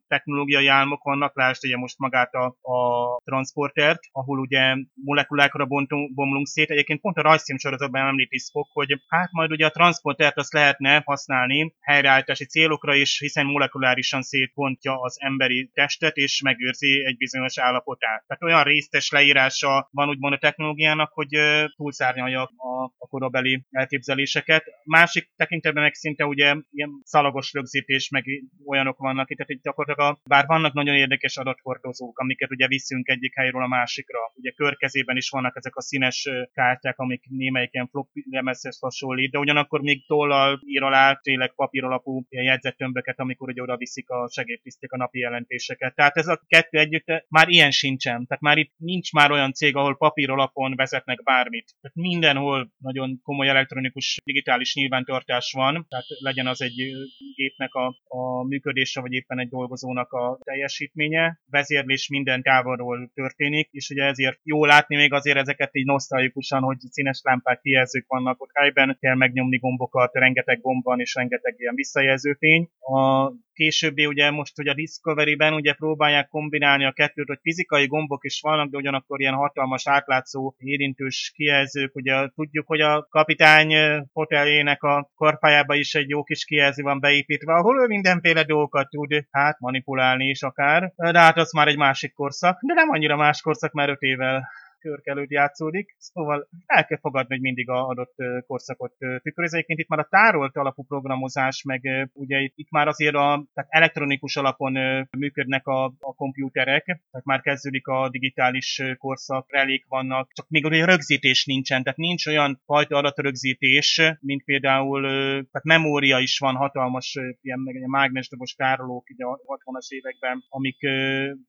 technológiai 0.09 0.67
álmok 0.67 1.03
vannak, 1.03 1.37
lásd 1.37 1.65
ugye 1.65 1.77
most 1.77 1.99
magát 1.99 2.35
a, 2.35 2.45
a 2.47 2.81
transportert, 3.25 4.01
ahol 4.13 4.39
ugye 4.39 4.75
molekulákra 4.95 5.65
bont 5.65 5.88
bontunk, 5.89 6.15
bomlunk 6.15 6.47
szét. 6.47 6.71
Egyébként 6.71 7.01
pont 7.01 7.17
a 7.17 7.23
rajzfilm 7.23 7.59
sorozatban 7.59 8.07
említi 8.07 8.39
Spock, 8.39 8.71
hogy 8.73 9.01
hát 9.09 9.33
majd 9.33 9.51
ugye 9.51 9.67
a 9.67 9.71
transportert 9.71 10.37
azt 10.37 10.53
lehetne 10.53 11.03
használni 11.05 11.75
helyreállítási 11.81 12.45
célokra 12.45 12.95
is, 12.95 13.19
hiszen 13.19 13.47
molekulárisan 13.47 14.23
szétbontja 14.23 15.01
az 15.01 15.17
emberi 15.21 15.71
testet, 15.75 16.17
és 16.17 16.41
megőrzi 16.43 17.05
egy 17.05 17.17
bizonyos 17.17 17.59
állapotát. 17.59 18.25
Tehát 18.27 18.43
olyan 18.43 18.63
résztes 18.63 19.11
leírása 19.11 19.89
van 19.93 20.09
úgymond 20.09 20.35
a 20.35 20.39
technológiának, 20.39 21.13
hogy 21.13 21.29
túlszárnyalja 21.77 22.43
a, 22.43 22.85
a 22.99 23.07
korabeli 23.07 23.65
elképzeléseket. 23.71 24.65
Másik 24.85 25.31
tekintetben 25.37 25.83
meg 25.83 25.95
szinte 25.95 26.25
ugye 26.27 26.55
ilyen 26.71 26.91
szalagos 27.05 27.53
rögzítés, 27.53 28.09
meg 28.09 28.25
olyanok 28.67 28.99
vannak 28.99 29.31
itt, 29.31 29.37
tehát 29.37 29.53
itt 29.53 29.63
gyakorlatilag 29.63 30.11
a, 30.11 30.21
bár 30.25 30.47
vannak 30.47 30.73
nagyon 30.73 30.95
érdekes 30.95 31.37
adathordozók, 31.37 32.19
amiket 32.19 32.51
ugye 32.51 32.67
viszünk 32.67 33.09
egyik 33.09 33.35
helyről 33.35 33.63
a 33.63 33.67
másikra. 33.67 34.19
Ugye 34.35 34.51
körkezében 34.51 35.17
is 35.17 35.31
vannak 35.31 35.57
ezek 35.57 35.77
a 35.79 35.83
színes 35.83 36.29
kártyák, 36.53 36.99
amik 36.99 37.25
némelyiken 37.29 37.89
floppy 37.89 38.25
lemezhez 38.31 38.79
hasonlít, 38.79 39.31
de 39.31 39.39
ugyanakkor 39.39 39.81
még 39.81 40.07
tollal 40.07 40.61
ír 40.67 40.83
alá 40.83 41.15
tényleg 41.23 41.55
papír 41.55 41.85
alapú 41.85 42.27
jegyzettömböket, 42.29 43.19
amikor 43.19 43.49
ugye 43.49 43.63
oda 43.63 43.77
viszik 43.77 44.11
a 44.11 44.29
segédtiszték 44.31 44.93
a 44.93 44.97
napi 44.97 45.19
jelentéseket. 45.19 45.95
Tehát 45.95 46.17
ez 46.17 46.27
a 46.27 46.41
kettő 46.47 46.79
együtt 46.79 47.07
már 47.29 47.49
ilyen 47.49 47.71
sincsen. 47.71 48.27
Tehát 48.27 48.43
már 48.43 48.59
itt 48.59 48.73
nincs 48.77 49.13
már 49.13 49.31
olyan 49.31 49.53
cég, 49.53 49.77
ahol 49.77 49.97
papír 49.97 50.31
alapon 50.31 50.77
vezetnek 50.77 51.23
bármit. 51.23 51.75
Tehát 51.81 51.97
mindenhol 51.97 52.71
nagyon 52.79 53.21
komoly 53.23 53.49
elektronikus 53.49 54.21
digitális 54.25 54.75
nyilvántartás 54.75 55.53
van, 55.53 55.87
tehát 55.89 56.05
legyen 56.21 56.47
az 56.47 56.63
egy 56.63 56.93
gépnek 57.35 57.75
a, 57.75 57.87
a 58.05 58.45
működése, 58.47 59.01
vagy 59.01 59.13
éppen 59.13 59.39
egy 59.39 59.49
dolgozónak 59.49 60.13
a 60.13 60.39
teljesítménye. 60.45 61.41
Vezérlés 61.51 62.09
minden 62.09 62.43
távolról 62.43 63.11
történik, 63.15 63.69
és 63.71 63.91
ugye 63.91 64.05
ezért 64.05 64.41
jó 64.43 64.65
látni 64.65 64.97
még 64.97 65.13
azért 65.13 65.39
ezeket 65.39 65.58
ezeket 65.59 65.77
így 65.77 65.87
nosztalgikusan, 65.87 66.63
hogy 66.63 66.79
színes 66.91 67.21
lámpák 67.23 67.61
kijelzők 67.61 68.05
vannak 68.07 68.43
ott 68.43 68.51
helyben, 68.53 68.97
kell 69.01 69.15
megnyomni 69.15 69.59
gombokat, 69.59 70.15
rengeteg 70.15 70.61
gomb 70.61 70.85
van 70.85 71.01
és 71.01 71.15
rengeteg 71.15 71.55
ilyen 71.59 71.75
visszajelzőfény. 71.75 72.69
A 72.81 73.33
későbbi 73.53 74.07
ugye 74.07 74.31
most 74.31 74.59
ugye 74.59 74.71
a 74.71 74.75
Discovery-ben 74.75 75.53
ugye 75.53 75.73
próbálják 75.73 76.29
kombinálni 76.29 76.85
a 76.85 76.93
kettőt, 76.93 77.27
hogy 77.27 77.39
fizikai 77.43 77.87
gombok 77.87 78.25
is 78.25 78.41
vannak, 78.41 78.71
de 78.71 78.77
ugyanakkor 78.77 79.21
ilyen 79.21 79.35
hatalmas 79.35 79.89
átlátszó 79.89 80.55
érintős 80.59 81.33
kijelzők. 81.35 81.95
Ugye 81.95 82.29
tudjuk, 82.35 82.67
hogy 82.67 82.81
a 82.81 83.07
kapitány 83.11 83.75
hoteljének 84.13 84.83
a 84.83 85.11
korpájába 85.15 85.75
is 85.75 85.95
egy 85.95 86.09
jó 86.09 86.23
kis 86.23 86.45
kijelző 86.45 86.83
van 86.83 87.01
beépítve, 87.01 87.55
ahol 87.55 87.83
ő 87.83 87.87
mindenféle 87.87 88.45
dolgokat 88.45 88.89
tud 88.89 89.25
hát 89.31 89.61
manipulálni 89.61 90.29
is 90.29 90.43
akár. 90.43 90.93
De 90.97 91.19
hát 91.19 91.37
az 91.37 91.53
már 91.53 91.69
egy 91.69 91.77
másik 91.77 92.13
korszak, 92.13 92.59
de 92.67 92.75
nem 92.75 92.91
annyira 92.91 93.17
más 93.17 93.41
korszak, 93.41 93.73
mert 93.73 93.91
öt 93.91 94.01
évvel 94.01 94.49
körkelőd 94.81 95.31
játszódik, 95.31 95.97
szóval 95.99 96.49
el 96.67 96.87
kell 96.87 96.99
fogadni, 96.99 97.35
hogy 97.35 97.43
mindig 97.43 97.69
a 97.69 97.87
adott 97.87 98.15
korszakot 98.47 98.95
tükröz. 99.23 99.53
Egyébként 99.53 99.79
itt 99.79 99.89
már 99.89 99.99
a 99.99 100.09
tárolt 100.11 100.57
alapú 100.57 100.85
programozás, 100.85 101.63
meg 101.63 102.09
ugye 102.13 102.39
itt, 102.55 102.71
már 102.71 102.89
azért 102.89 103.15
a, 103.15 103.47
tehát 103.55 103.71
elektronikus 103.71 104.37
alapon 104.37 104.73
működnek 105.19 105.67
a, 105.67 105.85
a 105.85 106.15
kompjúterek, 106.15 106.85
tehát 106.85 107.27
már 107.27 107.41
kezdődik 107.41 107.87
a 107.87 108.09
digitális 108.11 108.83
korszak, 108.99 109.53
relék 109.53 109.85
vannak, 109.89 110.33
csak 110.33 110.49
még 110.49 110.65
olyan 110.65 110.87
rögzítés 110.87 111.45
nincsen, 111.45 111.83
tehát 111.83 111.99
nincs 111.99 112.27
olyan 112.27 112.61
fajta 112.65 112.97
adatrögzítés, 112.97 114.03
mint 114.21 114.45
például, 114.45 115.03
tehát 115.33 115.65
memória 115.65 116.19
is 116.19 116.39
van 116.39 116.55
hatalmas, 116.55 117.15
ilyen 117.41 117.61
meg 117.61 117.75
ilyen 117.75 117.91
mágnesdobos 117.91 118.55
tárolók 118.55 119.11
így 119.11 119.23
a 119.23 119.41
60-as 119.47 119.89
években, 119.89 120.45
amik 120.49 120.79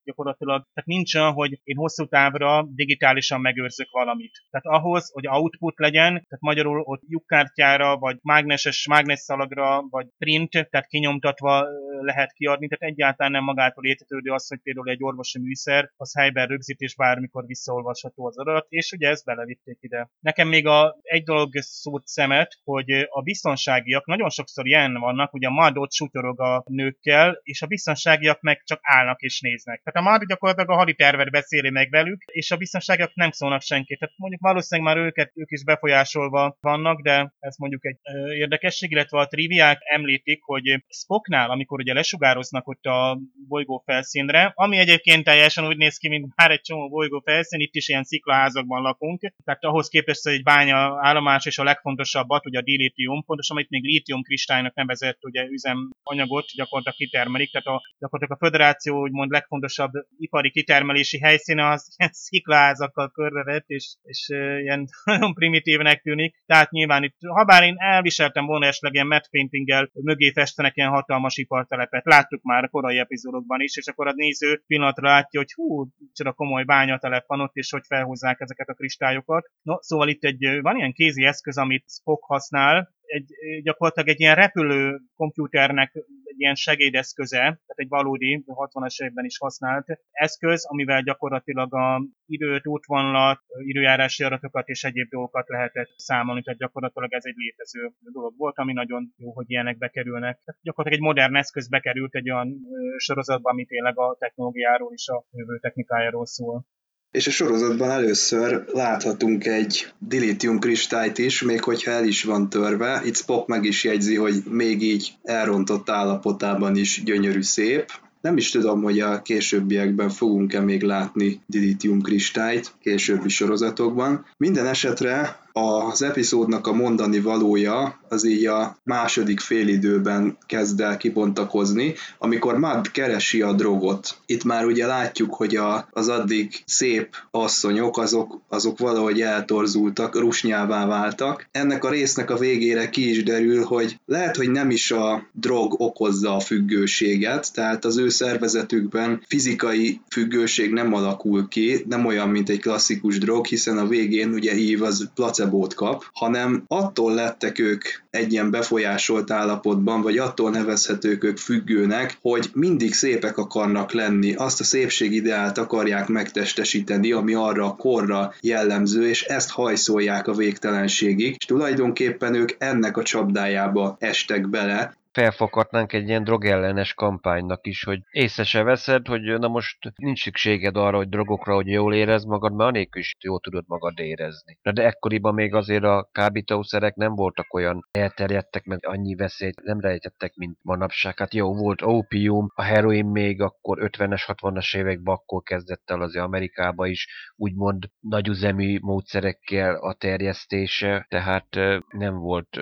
gyakorlatilag, 0.04 0.68
tehát 0.74 0.90
nincs 0.90 1.16
olyan, 1.16 1.34
hogy 1.34 1.60
én 1.64 1.76
hosszú 1.76 2.08
távra 2.08 2.68
digitális 2.70 3.19
digitálisan 3.20 3.42
megőrzök 3.42 3.92
valamit. 3.92 4.32
Tehát 4.50 4.82
ahhoz, 4.82 5.12
hogy 5.12 5.28
output 5.28 5.80
legyen, 5.80 6.12
tehát 6.12 6.40
magyarul 6.40 6.82
ott 6.82 7.02
lyukkártyára, 7.08 7.98
vagy 7.98 8.18
mágneses 8.22 8.88
mágnesszalagra, 8.88 9.82
vagy 9.90 10.08
print, 10.18 10.50
tehát 10.50 10.88
kinyomtatva 10.88 11.68
lehet 12.02 12.34
kiadni, 12.34 12.68
tehát 12.68 12.94
egyáltalán 12.94 13.32
nem 13.32 13.44
magától 13.44 13.86
értetődő 13.86 14.32
az, 14.32 14.48
hogy 14.48 14.60
például 14.64 14.90
egy 14.90 15.04
orvosi 15.04 15.40
műszer, 15.40 15.92
az 15.98 16.16
helyben 16.16 16.48
rögzít, 16.48 16.80
és 16.80 16.96
bármikor 16.96 17.46
visszaolvasható 17.46 18.26
az 18.26 18.38
adat, 18.38 18.66
és 18.70 18.92
ugye 18.92 19.10
ezt 19.10 19.26
belevitték 19.26 19.78
ide. 19.82 20.10
Nekem 20.20 20.48
még 20.48 20.68
a, 20.68 20.98
egy 21.02 21.24
dolog 21.24 21.50
szót 21.60 22.08
szemet, 22.08 22.60
hogy 22.64 22.92
a 23.10 23.22
biztonságiak 23.22 24.06
nagyon 24.06 24.30
sokszor 24.30 24.68
ilyen 24.68 24.94
vannak, 24.94 25.32
hogy 25.32 25.46
a 25.46 25.50
MAD 25.50 25.78
ott 25.78 25.94
sutyorog 25.94 26.42
a 26.42 26.64
nőkkel, 26.66 27.40
és 27.44 27.62
a 27.62 27.68
biztonságiak 27.68 28.42
meg 28.42 28.62
csak 28.64 28.80
állnak 28.82 29.22
és 29.22 29.42
néznek. 29.42 29.82
Tehát 29.84 30.08
a 30.08 30.12
MAD 30.12 30.28
gyakorlatilag 30.28 30.70
a 30.70 30.76
haditervet 30.76 31.32
beszéli 31.32 31.70
meg 31.70 31.90
velük, 31.90 32.24
és 32.26 32.52
a 32.52 32.58
biztonságiak 32.58 33.09
csak 33.10 33.18
nem 33.18 33.32
szólnak 33.32 33.62
senki. 33.62 33.96
Tehát 33.96 34.16
mondjuk 34.18 34.42
valószínűleg 34.42 34.94
már 34.94 35.06
őket, 35.06 35.32
ők 35.36 35.52
is 35.52 35.64
befolyásolva 35.64 36.58
vannak, 36.62 37.02
de 37.02 37.34
ez 37.40 37.58
mondjuk 37.58 37.86
egy 37.86 37.98
ö, 38.04 38.34
érdekesség, 38.34 38.92
illetve 38.92 39.20
a 39.20 39.28
triviák 39.28 39.80
említik, 39.84 40.42
hogy 40.44 40.84
Spocknál, 40.88 41.50
amikor 41.50 41.80
ugye 41.80 41.94
lesugároznak 41.94 42.68
ott 42.68 42.86
a 42.86 43.20
bolygó 43.48 43.84
felszínre, 43.86 44.52
ami 44.56 44.78
egyébként 44.78 45.24
teljesen 45.24 45.68
úgy 45.68 45.78
néz 45.78 45.98
ki, 45.98 46.08
mint 46.08 46.34
már 46.36 46.52
egy 46.52 46.62
csomó 46.62 46.90
bolygó 46.90 47.22
felszín, 47.26 47.60
itt 47.60 47.76
is 47.76 47.88
ilyen 47.90 48.04
sziklaházakban 48.04 48.82
lakunk, 48.82 49.34
tehát 49.44 49.64
ahhoz 49.64 49.88
képest 49.88 50.28
egy 50.28 50.44
bánya 50.44 50.98
állomás 51.02 51.46
és 51.46 51.58
a 51.58 51.64
legfontosabbat, 51.64 52.46
ugye 52.46 52.60
a 52.60 52.62
dilithium, 52.62 53.24
pontosan 53.24 53.56
amit 53.56 53.70
még 53.70 53.84
lítium 53.84 54.22
kristálynak 54.22 54.76
nevezett 54.76 55.26
ugye 55.26 55.46
üzemanyagot 55.46 56.46
gyakorlatilag 56.56 56.98
kitermelik, 56.98 57.52
tehát 57.52 57.68
a, 57.68 57.82
gyakorlatilag 58.00 58.42
a 58.42 58.46
föderáció 58.46 59.02
úgymond 59.02 59.32
legfontosabb 59.32 59.92
ipari 60.18 60.52
kitermelési 60.52 61.20
helyszíne 61.20 61.70
az 61.70 61.94
ilyen 61.98 62.12
sziklaházak 62.14 62.98
vonalakkal 63.00 63.10
körbevett, 63.12 63.68
és, 63.68 63.96
és 64.02 64.30
ilyen 64.62 64.88
nagyon 65.04 65.34
primitívnek 65.34 66.02
tűnik. 66.02 66.36
Tehát 66.46 66.72
nyilván 66.72 67.04
itt, 67.04 67.16
ha 67.20 67.44
bár 67.44 67.64
én 67.64 67.76
elviseltem 67.78 68.46
volna 68.46 68.66
esetleg 68.66 68.94
ilyen 68.94 69.08
matte 69.08 69.28
paintinggel 69.32 69.90
mögé 69.94 70.32
festenek 70.32 70.76
ilyen 70.76 70.90
hatalmas 70.90 71.38
ipartelepet. 71.38 72.06
Láttuk 72.06 72.44
már 72.44 72.64
a 72.64 72.68
korai 72.68 72.98
epizódokban 72.98 73.62
is, 73.62 73.78
és 73.78 73.88
akkor 73.88 74.08
a 74.08 74.14
néző 74.16 74.64
pillanatra 74.68 75.08
látja, 75.08 75.40
hogy 75.40 75.52
hú, 75.54 75.88
csoda 76.14 76.32
komoly 76.32 76.64
bányatelep 76.64 77.28
van 77.28 77.42
ott, 77.42 77.56
és 77.56 77.72
hogy 77.72 77.84
felhozzák 77.88 78.40
ezeket 78.40 78.68
a 78.68 78.74
kristályokat. 78.74 79.50
No, 79.62 79.76
szóval 79.82 80.08
itt 80.08 80.24
egy, 80.24 80.60
van 80.62 80.78
ilyen 80.78 80.94
kézi 80.94 81.24
eszköz, 81.24 81.58
amit 81.58 81.86
Spock 81.90 82.24
használ, 82.24 82.90
egy, 83.10 83.32
gyakorlatilag 83.64 84.10
egy 84.10 84.20
ilyen 84.20 84.36
repülő 84.36 85.00
kompjúternek 85.16 85.94
ilyen 86.40 86.56
segédeszköze, 86.56 87.38
tehát 87.40 87.80
egy 87.84 87.88
valódi, 87.88 88.44
60-as 88.48 89.02
években 89.02 89.26
is 89.26 89.38
használt 89.38 89.86
eszköz, 90.12 90.66
amivel 90.66 91.02
gyakorlatilag 91.02 91.74
a 91.74 92.02
időt, 92.26 92.68
útvonalat, 92.68 93.42
időjárási 93.66 94.24
adatokat 94.24 94.68
és 94.68 94.84
egyéb 94.84 95.10
dolgokat 95.10 95.48
lehetett 95.48 95.90
számolni, 95.96 96.42
tehát 96.42 96.60
gyakorlatilag 96.60 97.14
ez 97.14 97.26
egy 97.26 97.36
létező 97.36 97.92
dolog 98.00 98.34
volt, 98.38 98.58
ami 98.58 98.74
nagyon 98.74 99.14
jó, 99.18 99.32
hogy 99.32 99.50
ilyenek 99.50 99.78
bekerülnek. 99.78 100.42
Tehát 100.46 100.62
gyakorlatilag 100.62 101.06
egy 101.06 101.16
modern 101.16 101.36
eszköz 101.36 101.70
bekerült 101.70 102.16
egy 102.16 102.32
olyan 102.32 102.58
sorozatba, 102.98 103.50
ami 103.50 103.66
tényleg 103.66 103.98
a 103.98 104.16
technológiáról 104.20 104.92
és 104.94 105.08
a 105.08 105.26
jövő 105.32 105.60
technikájáról 105.60 106.26
szól. 106.26 106.66
És 107.12 107.28
a 107.28 107.32
sorozatban 107.32 107.90
először 107.90 108.64
láthatunk 108.74 109.46
egy 109.46 109.88
dilithium 110.00 110.60
kristályt 110.60 111.18
is, 111.18 111.42
még 111.42 111.64
hogyha 111.64 111.92
el 111.92 112.06
is 112.06 112.24
van 112.24 112.50
törve. 112.50 113.02
Itt 113.06 113.16
Spock 113.16 113.48
meg 113.48 113.64
is 113.64 113.84
jegyzi, 113.84 114.16
hogy 114.16 114.44
még 114.50 114.82
így 114.82 115.14
elrontott 115.24 115.90
állapotában 115.90 116.76
is 116.76 117.02
gyönyörű 117.04 117.42
szép. 117.42 117.92
Nem 118.22 118.38
is 118.38 118.50
tudom, 118.50 118.82
hogy 118.84 119.00
a 119.00 119.22
későbbiekben 119.22 120.10
fogunk-e 120.10 120.60
még 120.60 120.82
látni 120.82 121.42
dilithium 121.46 122.02
kristályt 122.02 122.74
későbbi 122.82 123.30
sorozatokban. 123.30 124.26
Minden 124.38 124.66
esetre 124.66 125.40
az 125.54 126.02
epizódnak 126.02 126.68
a 126.68 126.74
mondani 126.74 127.20
valója 127.20 128.00
az 128.10 128.26
így 128.26 128.46
a 128.46 128.78
második 128.84 129.40
félidőben 129.40 130.38
kezd 130.46 130.80
el 130.80 130.98
kibontakozni, 130.98 131.94
amikor 132.18 132.58
Mad 132.58 132.92
keresi 132.92 133.42
a 133.42 133.54
drogot. 133.54 134.18
Itt 134.26 134.44
már 134.44 134.66
ugye 134.66 134.86
látjuk, 134.86 135.34
hogy 135.34 135.56
a, 135.56 135.88
az 135.92 136.08
addig 136.08 136.62
szép 136.66 137.16
asszonyok, 137.32 137.98
azok, 137.98 138.42
azok 138.48 138.78
valahogy 138.80 139.22
eltorzultak, 139.22 140.20
rusnyává 140.20 140.86
váltak. 140.86 141.48
Ennek 141.52 141.84
a 141.84 141.90
résznek 141.90 142.30
a 142.30 142.38
végére 142.38 142.90
ki 142.90 143.10
is 143.10 143.24
derül, 143.24 143.64
hogy 143.64 144.00
lehet, 144.06 144.36
hogy 144.36 144.50
nem 144.50 144.70
is 144.70 144.92
a 144.92 145.28
drog 145.34 145.82
okozza 145.82 146.36
a 146.36 146.40
függőséget, 146.40 147.54
tehát 147.54 147.86
az 147.86 147.98
ő 147.98 148.10
szervezetükben 148.10 149.24
fizikai 149.28 150.02
függőség 150.12 150.72
nem 150.72 150.94
alakul 150.94 151.48
ki, 151.48 151.86
nem 151.88 152.06
olyan, 152.06 152.30
mint 152.30 152.50
egy 152.50 152.60
klasszikus 152.60 153.18
drog, 153.18 153.46
hiszen 153.46 153.78
a 153.78 153.88
végén 153.88 154.34
ugye 154.34 154.52
Eve 154.52 154.86
az 154.86 155.10
placebót 155.40 155.74
kap, 155.74 156.06
hanem 156.14 156.64
attól 156.68 157.14
lettek 157.14 157.60
ők 157.60 157.84
egy 158.10 158.32
ilyen 158.32 158.52
befolyásolt 158.52 159.32
állapotban, 159.32 160.02
vagy 160.02 160.18
attól 160.18 160.50
nevezhetők 160.50 161.24
ők 161.24 161.38
függőnek, 161.38 162.18
hogy 162.22 162.50
mindig 162.54 162.94
szépek 162.94 163.38
akarnak 163.38 163.92
lenni, 163.92 164.34
azt 164.34 164.60
a 164.60 164.64
szépségideált 164.64 165.58
akarják 165.58 166.08
megtestesíteni, 166.08 167.12
ami 167.12 167.34
arra 167.34 167.66
a 167.66 167.76
korra 167.76 168.34
jellemző, 168.42 169.08
és 169.08 169.24
ezt 169.24 169.50
hajszolják 169.50 170.28
a 170.28 170.34
végtelenségig, 170.34 171.36
és 171.38 171.46
tulajdonképpen 171.46 172.34
ők 172.34 172.50
ennek 172.58 172.98
a 172.98 173.04
csapdájába 173.04 173.96
estek 174.00 174.50
bele, 174.50 174.98
felfoghatnánk 175.12 175.94
egy 175.94 176.08
ilyen 176.08 176.24
drogellenes 176.24 176.94
kampánynak 176.94 177.68
is, 177.68 177.84
hogy 177.84 178.00
észre 178.12 178.44
se 178.44 178.64
veszed, 178.64 179.08
hogy 179.08 179.22
na 179.22 179.48
most 179.48 179.78
nincs 179.96 180.22
szükséged 180.22 180.78
arra, 180.78 180.98
hogy 180.98 181.10
drogokra, 181.10 181.54
hogy 181.54 181.68
jól 181.68 181.94
érez 181.94 182.24
magad, 182.24 182.56
mert 182.56 182.70
anélkül 182.70 183.02
is 183.02 183.16
jól 183.20 183.40
tudod 183.40 183.64
magad 183.68 184.00
érezni. 184.00 184.58
Na 184.62 184.72
de 184.72 184.86
ekkoriban 184.86 185.34
még 185.34 185.54
azért 185.54 185.84
a 185.84 186.10
kábítószerek 186.12 186.96
nem 186.96 187.16
voltak 187.16 187.54
olyan 187.54 187.88
elterjedtek, 187.92 188.64
meg 188.66 188.80
annyi 188.82 189.16
veszélyt 189.16 189.62
nem 189.64 189.80
rejtettek, 189.80 190.36
mint 190.36 190.58
manapság. 190.62 191.18
Hát 191.18 191.34
jó, 191.34 191.56
volt 191.56 191.82
opium, 191.82 192.52
a 192.54 192.62
heroin 192.62 193.06
még 193.06 193.42
akkor 193.42 193.78
50-es, 193.82 194.24
60-as 194.28 194.78
években 194.78 195.14
akkor 195.14 195.42
kezdett 195.42 195.90
el 195.90 196.02
azért 196.02 196.26
Amerikába 196.26 196.88
is 196.88 197.08
úgymond 197.36 197.90
nagyüzemű 198.00 198.78
módszerekkel 198.82 199.76
a 199.76 199.94
terjesztése, 199.94 201.06
tehát 201.10 201.48
nem 201.88 202.18
volt 202.18 202.60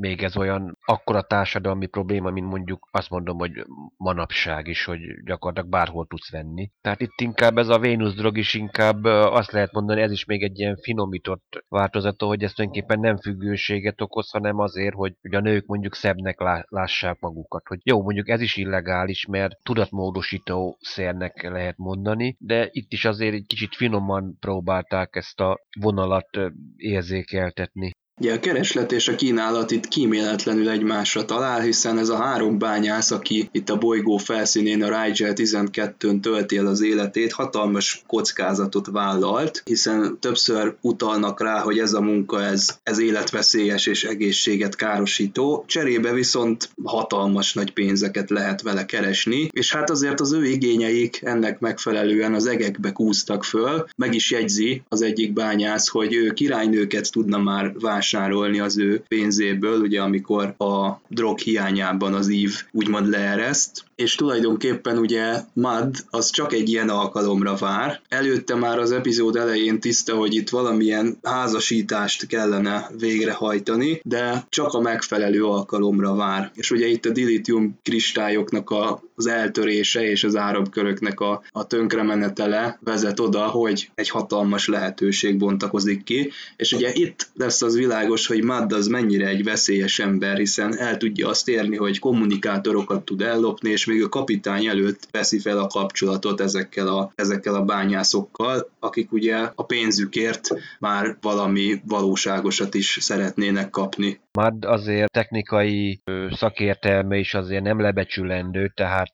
még 0.00 0.22
ez 0.22 0.36
olyan 0.36 0.78
akkora 0.84 1.22
társadalmi 1.22 1.88
probléma, 1.90 2.30
mint 2.30 2.46
mondjuk 2.46 2.88
azt 2.90 3.10
mondom, 3.10 3.38
hogy 3.38 3.64
manapság 3.96 4.66
is, 4.66 4.84
hogy 4.84 5.00
gyakorlatilag 5.24 5.70
bárhol 5.70 6.06
tudsz 6.06 6.30
venni. 6.30 6.70
Tehát 6.80 7.00
itt 7.00 7.20
inkább 7.20 7.58
ez 7.58 7.68
a 7.68 7.78
Vénusz 7.78 8.14
drog 8.14 8.38
is 8.38 8.54
inkább 8.54 9.04
azt 9.04 9.50
lehet 9.50 9.72
mondani, 9.72 10.00
ez 10.00 10.10
is 10.10 10.24
még 10.24 10.42
egy 10.42 10.58
ilyen 10.58 10.76
finomított 10.76 11.64
változata, 11.68 12.26
hogy 12.26 12.42
ez 12.42 12.52
tulajdonképpen 12.52 13.00
nem 13.00 13.16
függőséget 13.16 14.00
okoz, 14.00 14.30
hanem 14.30 14.58
azért, 14.58 14.94
hogy, 14.94 15.14
hogy 15.20 15.34
a 15.34 15.40
nők 15.40 15.66
mondjuk 15.66 15.94
szebbnek 15.94 16.40
lássák 16.68 17.20
magukat. 17.20 17.66
Hogy 17.66 17.80
jó, 17.82 18.02
mondjuk 18.02 18.28
ez 18.28 18.40
is 18.40 18.56
illegális, 18.56 19.26
mert 19.26 19.58
tudatmódosító 19.62 20.78
szernek 20.80 21.42
lehet 21.42 21.76
mondani, 21.76 22.36
de 22.38 22.68
itt 22.70 22.92
is 22.92 23.04
azért 23.04 23.34
egy 23.34 23.46
kicsit 23.46 23.76
finoman 23.76 24.36
próbálták 24.40 25.16
ezt 25.16 25.40
a 25.40 25.58
vonalat 25.80 26.28
érzékeltetni. 26.76 27.92
Ugye 28.20 28.32
a 28.32 28.40
kereslet 28.40 28.92
és 28.92 29.08
a 29.08 29.14
kínálat 29.14 29.70
itt 29.70 29.88
kíméletlenül 29.88 30.68
egymásra 30.68 31.24
talál, 31.24 31.60
hiszen 31.60 31.98
ez 31.98 32.08
a 32.08 32.16
három 32.16 32.58
bányász, 32.58 33.10
aki 33.10 33.48
itt 33.52 33.70
a 33.70 33.78
bolygó 33.78 34.16
felszínén 34.16 34.82
a 34.82 35.02
Rigel 35.02 35.32
12-n 35.34 36.20
tölti 36.20 36.56
el 36.56 36.66
az 36.66 36.82
életét, 36.82 37.32
hatalmas 37.32 38.02
kockázatot 38.06 38.86
vállalt, 38.86 39.62
hiszen 39.64 40.18
többször 40.18 40.76
utalnak 40.80 41.40
rá, 41.42 41.58
hogy 41.58 41.78
ez 41.78 41.92
a 41.92 42.00
munka 42.00 42.42
ez, 42.42 42.78
ez 42.82 42.98
életveszélyes 42.98 43.86
és 43.86 44.04
egészséget 44.04 44.76
károsító, 44.76 45.64
cserébe 45.66 46.12
viszont 46.12 46.70
hatalmas 46.84 47.54
nagy 47.54 47.72
pénzeket 47.72 48.30
lehet 48.30 48.62
vele 48.62 48.86
keresni, 48.86 49.48
és 49.52 49.72
hát 49.72 49.90
azért 49.90 50.20
az 50.20 50.32
ő 50.32 50.44
igényeik 50.44 51.20
ennek 51.22 51.60
megfelelően 51.60 52.34
az 52.34 52.46
egekbe 52.46 52.92
kúztak 52.92 53.44
föl, 53.44 53.86
meg 53.96 54.14
is 54.14 54.30
jegyzi 54.30 54.82
az 54.88 55.02
egyik 55.02 55.32
bányász, 55.32 55.88
hogy 55.88 56.14
ő 56.14 56.32
királynőket 56.32 57.10
tudna 57.10 57.38
már 57.38 57.72
vásárolni 57.72 58.08
vásárolni 58.12 58.60
az 58.60 58.78
ő 58.78 59.02
pénzéből, 59.08 59.80
ugye 59.80 60.00
amikor 60.00 60.54
a 60.58 61.00
drog 61.08 61.38
hiányában 61.38 62.14
az 62.14 62.28
ív 62.28 62.54
úgymond 62.72 63.08
leereszt, 63.08 63.84
és 64.00 64.14
tulajdonképpen 64.14 64.98
ugye 64.98 65.40
Mad 65.52 65.94
az 66.10 66.30
csak 66.30 66.52
egy 66.52 66.68
ilyen 66.68 66.88
alkalomra 66.88 67.54
vár. 67.56 68.00
Előtte 68.08 68.54
már 68.54 68.78
az 68.78 68.92
epizód 68.92 69.36
elején 69.36 69.80
tiszta, 69.80 70.14
hogy 70.14 70.34
itt 70.34 70.48
valamilyen 70.48 71.18
házasítást 71.22 72.26
kellene 72.26 72.90
végrehajtani, 72.98 74.00
de 74.04 74.46
csak 74.48 74.72
a 74.72 74.80
megfelelő 74.80 75.44
alkalomra 75.44 76.14
vár. 76.14 76.50
És 76.54 76.70
ugye 76.70 76.86
itt 76.86 77.04
a 77.04 77.10
dilithium 77.10 77.78
kristályoknak 77.82 78.70
a, 78.70 79.02
az 79.14 79.26
eltörése 79.26 80.10
és 80.10 80.24
az 80.24 80.36
árabköröknek 80.36 81.20
a, 81.20 81.42
a 81.50 81.66
tönkremenetele 81.66 82.78
vezet 82.84 83.20
oda, 83.20 83.46
hogy 83.46 83.90
egy 83.94 84.08
hatalmas 84.08 84.68
lehetőség 84.68 85.36
bontakozik 85.36 86.02
ki, 86.02 86.30
és 86.56 86.72
ugye 86.72 86.90
itt 86.92 87.28
lesz 87.34 87.62
az 87.62 87.76
világos, 87.76 88.26
hogy 88.26 88.42
Mad 88.42 88.72
az 88.72 88.86
mennyire 88.86 89.26
egy 89.26 89.44
veszélyes 89.44 89.98
ember, 89.98 90.36
hiszen 90.36 90.78
el 90.78 90.96
tudja 90.96 91.28
azt 91.28 91.48
érni, 91.48 91.76
hogy 91.76 91.98
kommunikátorokat 91.98 93.04
tud 93.04 93.20
ellopni, 93.20 93.70
és 93.70 93.88
a 93.98 94.08
kapitány 94.08 94.66
előtt 94.66 95.08
veszi 95.10 95.38
fel 95.38 95.58
a 95.58 95.66
kapcsolatot 95.66 96.40
ezekkel 96.40 96.88
a, 96.88 97.12
ezekkel 97.14 97.54
a 97.54 97.64
bányászokkal, 97.64 98.70
akik 98.78 99.12
ugye 99.12 99.36
a 99.54 99.64
pénzükért 99.64 100.48
már 100.78 101.16
valami 101.20 101.80
valóságosat 101.86 102.74
is 102.74 102.96
szeretnének 103.00 103.70
kapni. 103.70 104.20
Már 104.32 104.52
azért 104.60 105.12
technikai 105.12 106.02
szakértelme 106.30 107.16
is 107.16 107.34
azért 107.34 107.62
nem 107.62 107.80
lebecsülendő, 107.80 108.72
tehát 108.74 109.12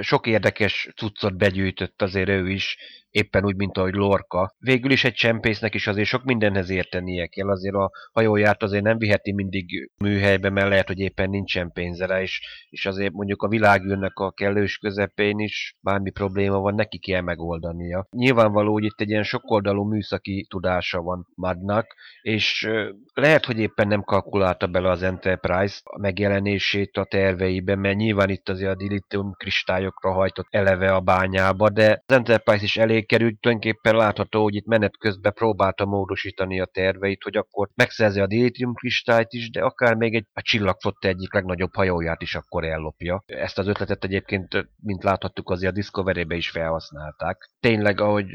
sok 0.00 0.26
érdekes 0.26 0.88
cuccot 0.96 1.36
begyűjtött 1.36 2.02
azért 2.02 2.28
ő 2.28 2.48
is, 2.48 2.76
éppen 3.10 3.44
úgy, 3.44 3.56
mint 3.56 3.78
ahogy 3.78 3.94
Lorca. 3.94 4.54
Végül 4.58 4.90
is 4.90 5.04
egy 5.04 5.14
csempésznek 5.14 5.74
is 5.74 5.86
azért 5.86 6.08
sok 6.08 6.24
mindenhez 6.24 6.70
értenie 6.70 7.26
kell, 7.26 7.48
azért 7.48 7.74
a 7.74 7.90
hajóját 8.12 8.62
azért 8.62 8.82
nem 8.82 8.98
viheti 8.98 9.32
mindig 9.32 9.90
műhelybe, 9.98 10.50
mert 10.50 10.68
lehet, 10.68 10.86
hogy 10.86 10.98
éppen 10.98 11.30
nincsen 11.30 11.72
pénze 11.72 12.06
rá, 12.06 12.20
és, 12.20 12.40
és 12.70 12.86
azért 12.86 13.12
mondjuk 13.12 13.42
a 13.42 13.48
világűrnek 13.48 14.18
a 14.18 14.30
kellős 14.30 14.78
közepén 14.78 15.38
is 15.38 15.76
bármi 15.80 16.10
probléma 16.10 16.58
van, 16.58 16.74
neki 16.74 16.98
kell 16.98 17.20
megoldania. 17.20 18.06
Nyilvánvaló, 18.10 18.72
hogy 18.72 18.84
itt 18.84 19.00
egy 19.00 19.10
ilyen 19.10 19.22
sokoldalú 19.22 19.84
műszaki 19.84 20.46
tudása 20.48 21.00
van 21.00 21.26
Madnak, 21.34 21.94
és 22.22 22.68
lehet, 23.14 23.44
hogy 23.44 23.58
éppen 23.58 23.88
nem 23.88 24.02
kalkulálta 24.02 24.66
bele 24.66 24.90
az 24.90 25.02
Enterprise 25.02 25.80
a 25.84 25.98
megjelenését 25.98 26.96
a 26.96 27.04
terveibe, 27.04 27.76
mert 27.76 27.96
nyilván 27.96 28.28
itt 28.28 28.48
azért 28.48 28.70
a 28.70 28.76
dilithium 28.76 29.32
kristályokra 29.32 30.12
hajtott 30.12 30.46
eleve 30.50 30.94
a 30.94 31.00
bányába, 31.00 31.70
de 31.70 32.02
az 32.06 32.14
Enterprise 32.14 32.64
is 32.64 32.76
elég 32.76 32.97
került, 33.06 33.40
tulajdonképpen 33.40 33.96
látható, 33.96 34.42
hogy 34.42 34.54
itt 34.54 34.66
menet 34.66 34.96
közben 34.98 35.32
próbálta 35.32 35.84
módosítani 35.84 36.60
a 36.60 36.64
terveit, 36.64 37.22
hogy 37.22 37.36
akkor 37.36 37.68
megszerzi 37.74 38.20
a 38.20 38.26
dilithium 38.26 38.74
kristályt 38.74 39.32
is, 39.32 39.50
de 39.50 39.62
akár 39.62 39.94
még 39.94 40.14
egy 40.14 40.26
a 40.32 40.42
csillagflotta 40.42 41.08
egyik 41.08 41.32
legnagyobb 41.32 41.74
hajóját 41.74 42.22
is 42.22 42.34
akkor 42.34 42.64
ellopja. 42.64 43.22
Ezt 43.26 43.58
az 43.58 43.66
ötletet 43.66 44.04
egyébként, 44.04 44.68
mint 44.82 45.02
láthattuk, 45.02 45.50
azért 45.50 45.72
a 45.72 45.74
Discovery-be 45.74 46.34
is 46.34 46.50
felhasználták. 46.50 47.50
Tényleg, 47.60 48.00
ahogy 48.00 48.26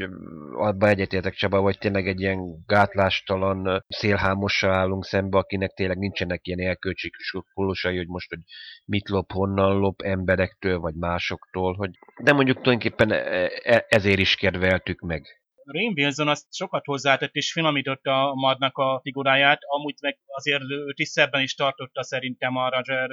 abban 0.54 0.88
egyetértek 0.88 1.34
Csaba, 1.34 1.60
vagy 1.60 1.78
tényleg 1.78 2.08
egy 2.08 2.20
ilyen 2.20 2.64
gátlástalan 2.66 3.84
szélhámossal 3.88 4.72
állunk 4.72 5.04
szembe, 5.04 5.38
akinek 5.38 5.70
tényleg 5.70 5.98
nincsenek 5.98 6.46
ilyen 6.46 6.68
elköltségkulusai, 6.68 7.96
hogy 7.96 8.08
most, 8.08 8.28
hogy 8.28 8.42
mit 8.84 9.08
lop, 9.08 9.32
honnan 9.32 9.76
lop, 9.76 10.02
emberektől 10.02 10.78
vagy 10.78 10.94
másoktól, 10.94 11.74
hogy 11.74 11.90
de 12.22 12.32
mondjuk 12.32 12.60
tulajdonképpen 12.62 13.10
e, 13.10 13.50
e, 13.62 13.86
ezért 13.88 14.18
is 14.54 14.60
kedveltük 14.60 15.00
meg. 15.00 15.43
Rain 15.64 15.92
Wilson 15.96 16.28
azt 16.28 16.54
sokat 16.54 16.84
hozzátett 16.84 17.34
és 17.34 17.52
finomította 17.52 18.30
a 18.30 18.34
Madnak 18.34 18.76
a 18.76 19.00
figuráját, 19.02 19.58
amúgy 19.66 19.94
meg 20.00 20.18
azért 20.26 20.62
ő 20.62 20.92
tisztebben 20.92 21.42
is 21.42 21.54
tartotta 21.54 22.02
szerintem 22.02 22.56
a 22.56 22.70
Roger 22.70 23.10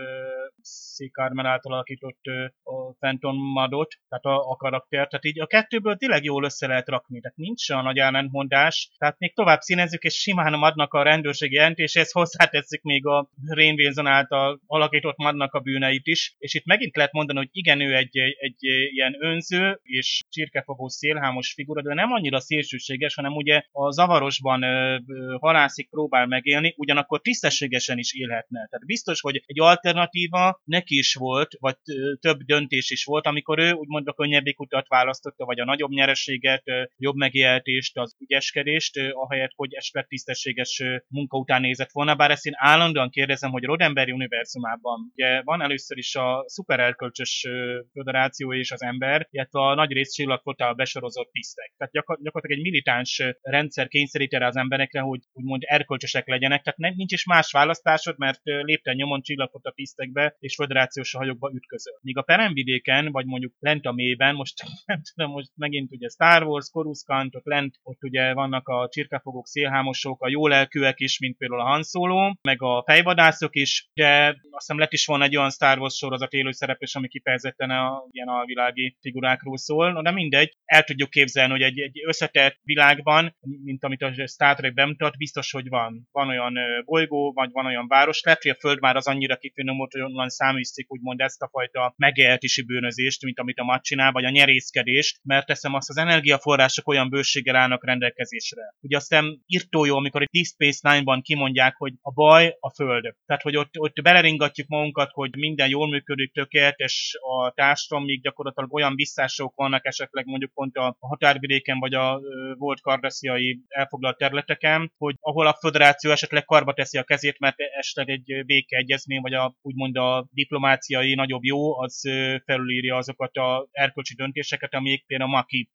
C. 0.64 1.12
Carmel 1.12 1.46
által 1.46 1.74
alakított 1.74 2.20
a 2.64 2.94
Phantom 3.00 3.36
Madot, 3.36 3.94
tehát 4.10 4.26
a, 4.26 4.50
a 4.50 4.56
karakter. 4.56 5.08
Tehát 5.08 5.26
így 5.26 5.42
a 5.42 5.48
kettőből 5.48 5.96
tényleg 5.96 6.24
jól 6.24 6.44
össze 6.44 6.68
lehet 6.68 6.88
rakni, 6.88 7.20
tehát 7.20 7.38
nincs 7.38 7.70
a 7.70 7.82
nagy 7.82 7.98
ellentmondás. 7.98 8.92
Tehát 8.98 9.20
még 9.20 9.36
tovább 9.36 9.60
színezzük, 9.60 10.04
és 10.04 10.14
simán 10.14 10.54
a 10.54 10.58
Madnak 10.58 10.94
a 10.94 11.04
rendőrségi 11.04 11.56
jelentéshez 11.56 12.12
hozzátesszük 12.12 12.82
még 12.82 13.06
a 13.06 13.30
Rain 13.48 13.74
Wilson 13.74 14.08
által 14.08 14.60
alakított 14.66 15.18
Madnak 15.18 15.54
a 15.54 15.60
bűneit 15.60 16.08
is. 16.08 16.36
És 16.38 16.54
itt 16.54 16.66
megint 16.66 16.96
lehet 16.96 17.12
mondani, 17.12 17.38
hogy 17.38 17.50
igen, 17.52 17.82
ő 17.82 17.96
egy, 17.96 18.18
egy, 18.18 18.36
egy 18.40 18.64
ilyen 18.94 19.16
önző 19.20 19.80
és 19.84 20.24
csirkefogó 20.30 20.88
szélhámos 20.88 21.54
figura, 21.54 21.82
de 21.82 21.94
nem 21.94 22.12
annyira 22.12 22.40
szélsőséges, 22.42 23.16
hanem 23.16 23.36
ugye 23.36 23.62
a 23.72 23.92
zavarosban 23.92 24.64
ö, 24.64 24.98
ö, 25.08 25.36
halászik, 25.40 25.90
próbál 25.90 26.26
megélni, 26.26 26.74
ugyanakkor 26.78 27.22
tisztességesen 27.22 27.98
is 27.98 28.14
élhetne. 28.14 28.68
Tehát 28.70 28.86
biztos, 28.86 29.22
hogy 29.22 29.44
egy 29.46 29.60
alternatíva 29.60 30.62
neki 30.64 30.98
is 30.98 31.14
volt, 31.14 31.56
vagy 31.60 31.76
több 32.20 32.38
döntés 32.38 32.90
is 32.90 33.04
volt, 33.04 33.26
amikor 33.26 33.60
ő 33.60 33.72
úgymond 33.72 34.08
a 34.08 34.14
könnyebbik 34.14 34.60
utat 34.60 34.88
választotta, 34.88 35.46
vagy 35.46 35.60
a 35.60 35.66
nagyobb 35.66 35.90
nyereséget, 35.90 36.64
jobb 36.98 37.16
megélhetést, 37.16 37.98
az 37.98 38.16
ügyeskedést, 38.20 39.00
ahelyett, 39.14 39.52
hogy 39.56 39.74
esetleg 39.74 40.08
tisztességes 40.08 40.84
munka 41.08 41.38
után 41.38 41.62
nézett 41.62 41.92
volna. 41.92 42.16
Bár 42.16 42.32
ezt 42.32 42.46
én 42.46 42.54
állandóan 42.56 43.10
kérdezem, 43.10 43.52
hogy 43.52 43.64
Roddenberry 43.64 44.12
univerzumában 44.12 45.12
ugye 45.16 45.42
van 45.42 45.62
először 45.62 45.98
is 45.98 46.16
a 46.16 46.44
szupererkölcsös 46.48 47.48
föderáció 47.92 48.54
és 48.54 48.72
az 48.72 48.82
ember, 48.82 49.28
illetve 49.30 49.60
a 49.60 49.76
nagy 49.76 49.92
rész 49.92 50.14
csillagfotál 50.14 50.74
besorozott 50.74 51.32
tisztek. 51.32 51.74
Tehát 51.78 51.94
gyakor- 51.94 52.20
gyakorlatilag 52.32 52.66
egy 52.66 52.72
militáns 52.72 53.24
rendszer 53.42 53.88
kényszerít 53.88 54.34
erre 54.34 54.46
az 54.46 54.56
emberekre, 54.56 55.00
hogy 55.00 55.20
úgymond 55.34 55.62
erkölcsösek 55.66 56.28
legyenek. 56.28 56.62
Tehát 56.62 56.80
nem, 56.80 56.94
nincs 56.96 57.12
is 57.14 57.26
más 57.26 57.52
választásod, 57.52 58.18
mert 58.18 58.40
lépten 58.44 58.96
nyomon 58.96 59.22
csillagfota 59.22 59.72
tisztekbe 59.72 60.36
és 60.40 60.56
föderációs 60.56 61.12
hajókba 61.12 61.52
ütközöl. 61.54 62.00
Míg 62.02 62.18
a 62.18 62.22
peremvidéken, 62.22 63.12
vagy 63.12 63.26
mondjuk 63.26 63.54
lent 63.60 63.86
a 63.86 63.92
mélyben, 63.92 64.36
most 64.36 64.64
nem 64.86 65.02
tudom, 65.14 65.32
most 65.32 65.52
megint 65.56 65.92
ugye 65.92 66.08
Star 66.10 66.44
Wars, 66.44 66.70
Coruscant, 66.70 67.36
ott 67.36 67.46
lent, 67.46 67.76
ott 67.84 68.04
ugye 68.04 68.34
vannak 68.34 68.68
a 68.68 68.88
csirkefogók, 68.92 69.48
szélhámosok, 69.48 70.22
a 70.22 70.30
jó 70.30 70.48
lelkűek 70.48 71.00
is, 71.00 71.20
mint 71.20 71.38
például 71.38 71.62
a 71.62 71.66
Han 71.66 71.84
Solo, 71.84 72.32
meg 72.42 72.62
a 72.62 72.84
fejvadászok 72.86 73.56
is, 73.56 73.90
de 73.94 74.28
azt 74.28 74.38
hiszem 74.58 74.80
lett 74.80 74.94
is 74.94 75.06
volna 75.06 75.24
egy 75.24 75.38
olyan 75.38 75.52
Star 75.52 75.80
Wars 75.80 75.96
sorozat 75.96 76.34
élőszereplés, 76.34 76.96
ami 76.96 77.08
kifejezetten 77.08 77.70
a 77.70 78.04
ilyen 78.12 78.28
alvilági 78.28 78.98
figurákról 79.02 79.58
szól. 79.58 80.02
De 80.02 80.12
mindegy, 80.12 80.58
el 80.66 80.84
tudjuk 80.84 81.10
képzelni, 81.10 81.52
hogy 81.52 81.62
egy, 81.62 81.80
egy 81.80 82.02
összetett 82.22 82.60
világban, 82.64 83.36
mint 83.64 83.84
amit 83.84 84.02
a 84.02 84.28
Star 84.28 84.56
Trek 84.56 84.74
bemutat, 84.74 85.18
biztos, 85.18 85.52
hogy 85.52 85.70
van. 85.70 86.08
Van 86.12 86.28
olyan 86.28 86.54
bolygó, 86.86 87.32
vagy 87.34 87.50
van 87.52 87.66
olyan 87.66 87.88
város. 87.88 88.22
Lehet, 88.24 88.42
hogy 88.42 88.52
a 88.52 88.60
Föld 88.60 88.80
már 88.80 88.96
az 88.96 89.08
annyira 89.08 89.36
kifinomult, 89.36 89.92
hogy 89.92 90.02
onnan 90.02 90.30
száműzték 90.30 90.92
úgymond 90.92 91.20
ezt 91.20 91.42
a 91.42 91.50
fajta 91.52 91.94
megélhetési 91.98 92.64
bűnözést, 92.64 93.24
mint 93.24 93.40
amit 93.40 93.60
a 93.60 93.64
mat 93.64 93.84
csinál, 93.84 94.12
vagy 94.12 94.26
a 94.26 94.30
nyerészkedést, 94.30 95.20
mert 95.24 95.46
teszem 95.46 95.74
azt, 95.74 95.90
az 95.90 95.98
energiaforrások 95.98 96.88
olyan 96.88 97.10
bőséggel 97.10 97.56
állnak 97.56 97.86
rendelkezésre. 97.86 98.62
Ugye 98.82 98.98
aztán 98.98 99.44
írtó 99.46 99.86
jó, 99.86 99.98
amikor 99.98 100.22
egy 100.22 100.30
Deep 100.32 100.46
Space 100.46 100.90
Nine-ban 100.90 101.22
kimondják, 101.22 101.76
hogy 101.76 101.94
a 102.02 102.12
baj 102.12 102.56
a 102.60 102.70
Föld. 102.70 103.16
Tehát, 103.26 103.42
hogy 103.42 103.58
ott, 103.58 103.80
ott 103.80 104.02
beleringatjuk 104.02 104.68
magunkat, 104.68 105.12
hogy 105.12 105.36
minden 105.36 105.70
jól 105.70 105.90
működik, 105.90 106.34
tökéletes 106.34 107.18
a 107.22 107.52
társadalom, 107.52 108.06
míg 108.06 108.22
gyakorlatilag 108.22 108.74
olyan 108.74 108.96
visszások 108.96 109.56
vannak 109.56 109.86
esetleg 109.86 110.26
mondjuk 110.26 110.54
pont 110.54 110.76
a 110.76 110.96
határvidéken, 111.00 111.80
vagy 111.80 111.94
a 111.94 112.11
volt 112.58 112.82
kardasziai 112.82 113.60
elfoglalt 113.68 114.18
területeken, 114.18 114.92
hogy 114.98 115.16
ahol 115.20 115.48
a 115.48 115.58
föderáció 115.60 116.12
esetleg 116.12 116.46
karba 116.46 116.74
teszi 116.74 116.98
a 116.98 117.04
kezét, 117.04 117.40
mert 117.40 117.56
esetleg 117.60 118.10
egy 118.10 118.46
békeegyezmény, 118.46 119.22
vagy 119.22 119.34
a, 119.34 119.56
úgymond 119.62 119.98
a 119.98 120.28
diplomáciai 120.32 121.14
nagyobb 121.16 121.44
jó, 121.44 121.80
az 121.80 122.02
felülírja 122.46 122.96
azokat 122.96 123.36
a 123.36 123.68
erkölcsi 123.72 124.16
döntéseket, 124.16 124.74
amik 124.74 125.06
például 125.06 125.30
a 125.30 125.36
Maki 125.36 125.70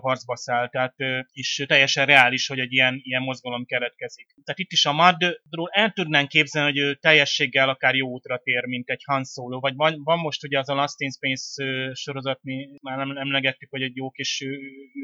harcba 0.00 0.36
száll, 0.36 0.68
tehát 0.68 0.94
is 1.32 1.64
teljesen 1.66 2.06
reális, 2.06 2.46
hogy 2.46 2.58
egy 2.58 2.72
ilyen, 2.72 3.00
ilyen 3.02 3.22
mozgalom 3.22 3.64
keletkezik. 3.64 4.26
Tehát 4.44 4.60
itt 4.60 4.72
is 4.72 4.86
a 4.86 4.92
Madról 4.92 5.70
el 5.72 5.90
tudnánk 5.90 6.28
képzelni, 6.28 6.70
hogy 6.70 6.80
ő 6.80 6.94
teljességgel 6.94 7.68
akár 7.68 7.94
jó 7.94 8.08
útra 8.08 8.38
tér, 8.38 8.64
mint 8.64 8.90
egy 8.90 9.02
Han 9.04 9.24
Solo, 9.24 9.60
vagy 9.60 9.74
van, 9.74 10.00
van 10.04 10.18
most 10.18 10.44
ugye 10.44 10.58
az 10.58 10.68
a 10.68 10.74
Last 10.74 11.00
in 11.00 11.10
Space 11.10 11.64
sorozat, 11.94 12.38
mi 12.42 12.68
már 12.82 12.96
nem 12.96 13.16
emlegettük, 13.16 13.70
hogy 13.70 13.82
egy 13.82 13.96
jó 13.96 14.10
kis 14.10 14.44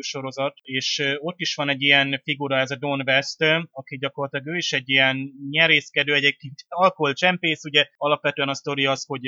sorozat, 0.00 0.54
és 0.62 1.02
ott 1.18 1.38
is 1.38 1.54
van 1.54 1.68
egy 1.68 1.82
ilyen 1.82 2.20
figura, 2.24 2.58
ez 2.58 2.70
a 2.70 2.76
Don 2.76 3.02
West, 3.06 3.42
aki 3.70 3.98
gyakorlatilag 3.98 4.54
ő 4.54 4.56
is 4.56 4.72
egy 4.72 4.88
ilyen 4.88 5.32
nyerészkedő, 5.50 6.14
egyébként 6.14 6.64
alkoholcsempész, 6.68 7.64
ugye 7.64 7.86
alapvetően 7.96 8.48
a 8.48 8.54
sztori 8.54 8.86
az, 8.86 9.04
hogy 9.06 9.26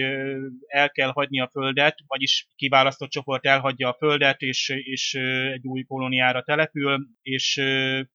el 0.66 0.90
kell 0.90 1.10
hagyni 1.10 1.40
a 1.40 1.48
földet, 1.52 1.98
vagyis 2.06 2.48
kiválasztott 2.56 3.10
csoport 3.10 3.46
elhagyja 3.46 3.88
a 3.88 3.96
földet, 3.98 4.40
és, 4.40 4.68
és 4.68 5.18
egy 5.52 5.66
új 5.66 5.82
kolóniára 5.82 6.42
települ, 6.42 7.06
és 7.22 7.56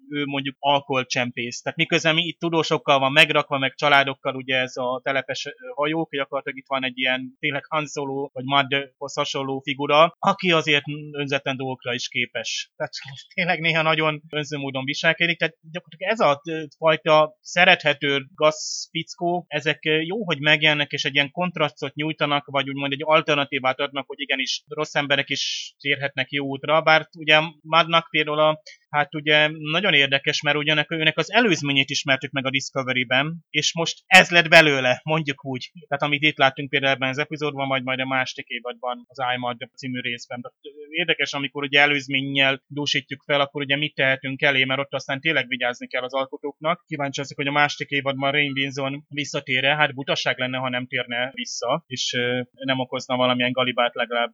ő 0.09 0.25
mondjuk 0.25 0.55
alkoholcsempész. 0.59 1.61
Tehát 1.61 1.77
miközben 1.77 2.15
mi 2.15 2.23
itt 2.23 2.39
tudósokkal 2.39 2.99
van 2.99 3.11
megrakva, 3.11 3.57
meg 3.57 3.73
családokkal 3.75 4.35
ugye 4.35 4.57
ez 4.57 4.75
a 4.75 5.01
telepes 5.03 5.53
hajók, 5.75 6.15
gyakorlatilag 6.15 6.57
itt 6.57 6.67
van 6.67 6.83
egy 6.83 6.97
ilyen 6.97 7.35
tényleg 7.39 7.65
Han 7.69 7.85
Solo, 7.85 8.29
vagy 8.33 8.43
Madhoz 8.43 9.13
hasonló 9.15 9.59
figura, 9.59 10.15
aki 10.19 10.51
azért 10.51 10.83
önzetlen 11.11 11.57
dolgokra 11.57 11.93
is 11.93 12.07
képes. 12.07 12.71
Tehát 12.75 12.93
tényleg 13.33 13.59
néha 13.59 13.81
nagyon 13.81 14.21
önző 14.29 14.57
módon 14.57 14.85
viselkedik, 14.85 15.37
tehát 15.37 15.55
gyakorlatilag 15.71 16.13
ez 16.13 16.19
a 16.19 16.41
fajta 16.77 17.37
szerethető 17.41 18.25
gazfickó, 18.35 19.45
ezek 19.47 19.79
jó, 19.83 20.25
hogy 20.25 20.39
megjelennek, 20.39 20.91
és 20.91 21.05
egy 21.05 21.13
ilyen 21.13 21.31
kontrasztot 21.31 21.93
nyújtanak, 21.93 22.45
vagy 22.45 22.69
úgymond 22.69 22.91
egy 22.91 23.01
alternatívát 23.03 23.79
adnak, 23.79 24.07
hogy 24.07 24.19
igenis 24.19 24.63
rossz 24.67 24.95
emberek 24.95 25.29
is 25.29 25.73
térhetnek 25.79 26.31
jó 26.31 26.45
útra, 26.45 26.81
bár 26.81 27.06
ugye 27.13 27.39
Madnak 27.61 28.07
például 28.09 28.39
a 28.39 28.61
hát 28.89 29.15
ugye 29.15 29.49
nagyon 29.57 29.93
érdekes, 29.93 30.41
mert 30.41 30.57
ugyanek 30.57 30.91
őnek 30.91 31.17
az 31.17 31.31
előzményét 31.31 31.89
ismertük 31.89 32.31
meg 32.31 32.45
a 32.45 32.49
Discovery-ben, 32.49 33.45
és 33.49 33.73
most 33.73 34.03
ez 34.05 34.29
lett 34.29 34.47
belőle, 34.49 35.01
mondjuk 35.03 35.45
úgy. 35.45 35.71
Tehát 35.87 36.03
amit 36.03 36.23
itt 36.23 36.37
láttunk 36.37 36.69
például 36.69 36.93
ebben 36.93 37.09
az 37.09 37.17
epizódban, 37.17 37.67
vagy 37.67 37.83
majd 37.83 37.99
a 37.99 38.05
másik 38.05 38.47
évadban, 38.47 39.05
az 39.07 39.17
iMod 39.35 39.57
című 39.75 39.99
részben. 39.99 40.41
Tehát 40.41 40.57
érdekes, 40.89 41.33
amikor 41.33 41.63
ugye 41.63 41.79
előzménnyel 41.79 42.63
dúsítjuk 42.67 43.23
fel, 43.25 43.41
akkor 43.41 43.61
ugye 43.61 43.77
mit 43.77 43.95
tehetünk 43.95 44.41
elé, 44.41 44.63
mert 44.63 44.79
ott 44.79 44.93
aztán 44.93 45.19
tényleg 45.19 45.47
vigyázni 45.47 45.87
kell 45.87 46.03
az 46.03 46.13
alkotóknak. 46.13 46.83
Kíváncsi 46.85 47.21
azok, 47.21 47.37
hogy 47.37 47.47
a 47.47 47.51
másik 47.51 47.89
évadban 47.89 48.31
Rain 48.31 48.51
Winson 48.51 49.05
visszatére, 49.09 49.75
hát 49.75 49.93
butaság 49.93 50.37
lenne, 50.37 50.57
ha 50.57 50.69
nem 50.69 50.87
térne 50.87 51.31
vissza, 51.33 51.83
és 51.87 52.15
nem 52.51 52.79
okozna 52.79 53.15
valamilyen 53.15 53.51
galibát 53.51 53.95
legalább 53.95 54.31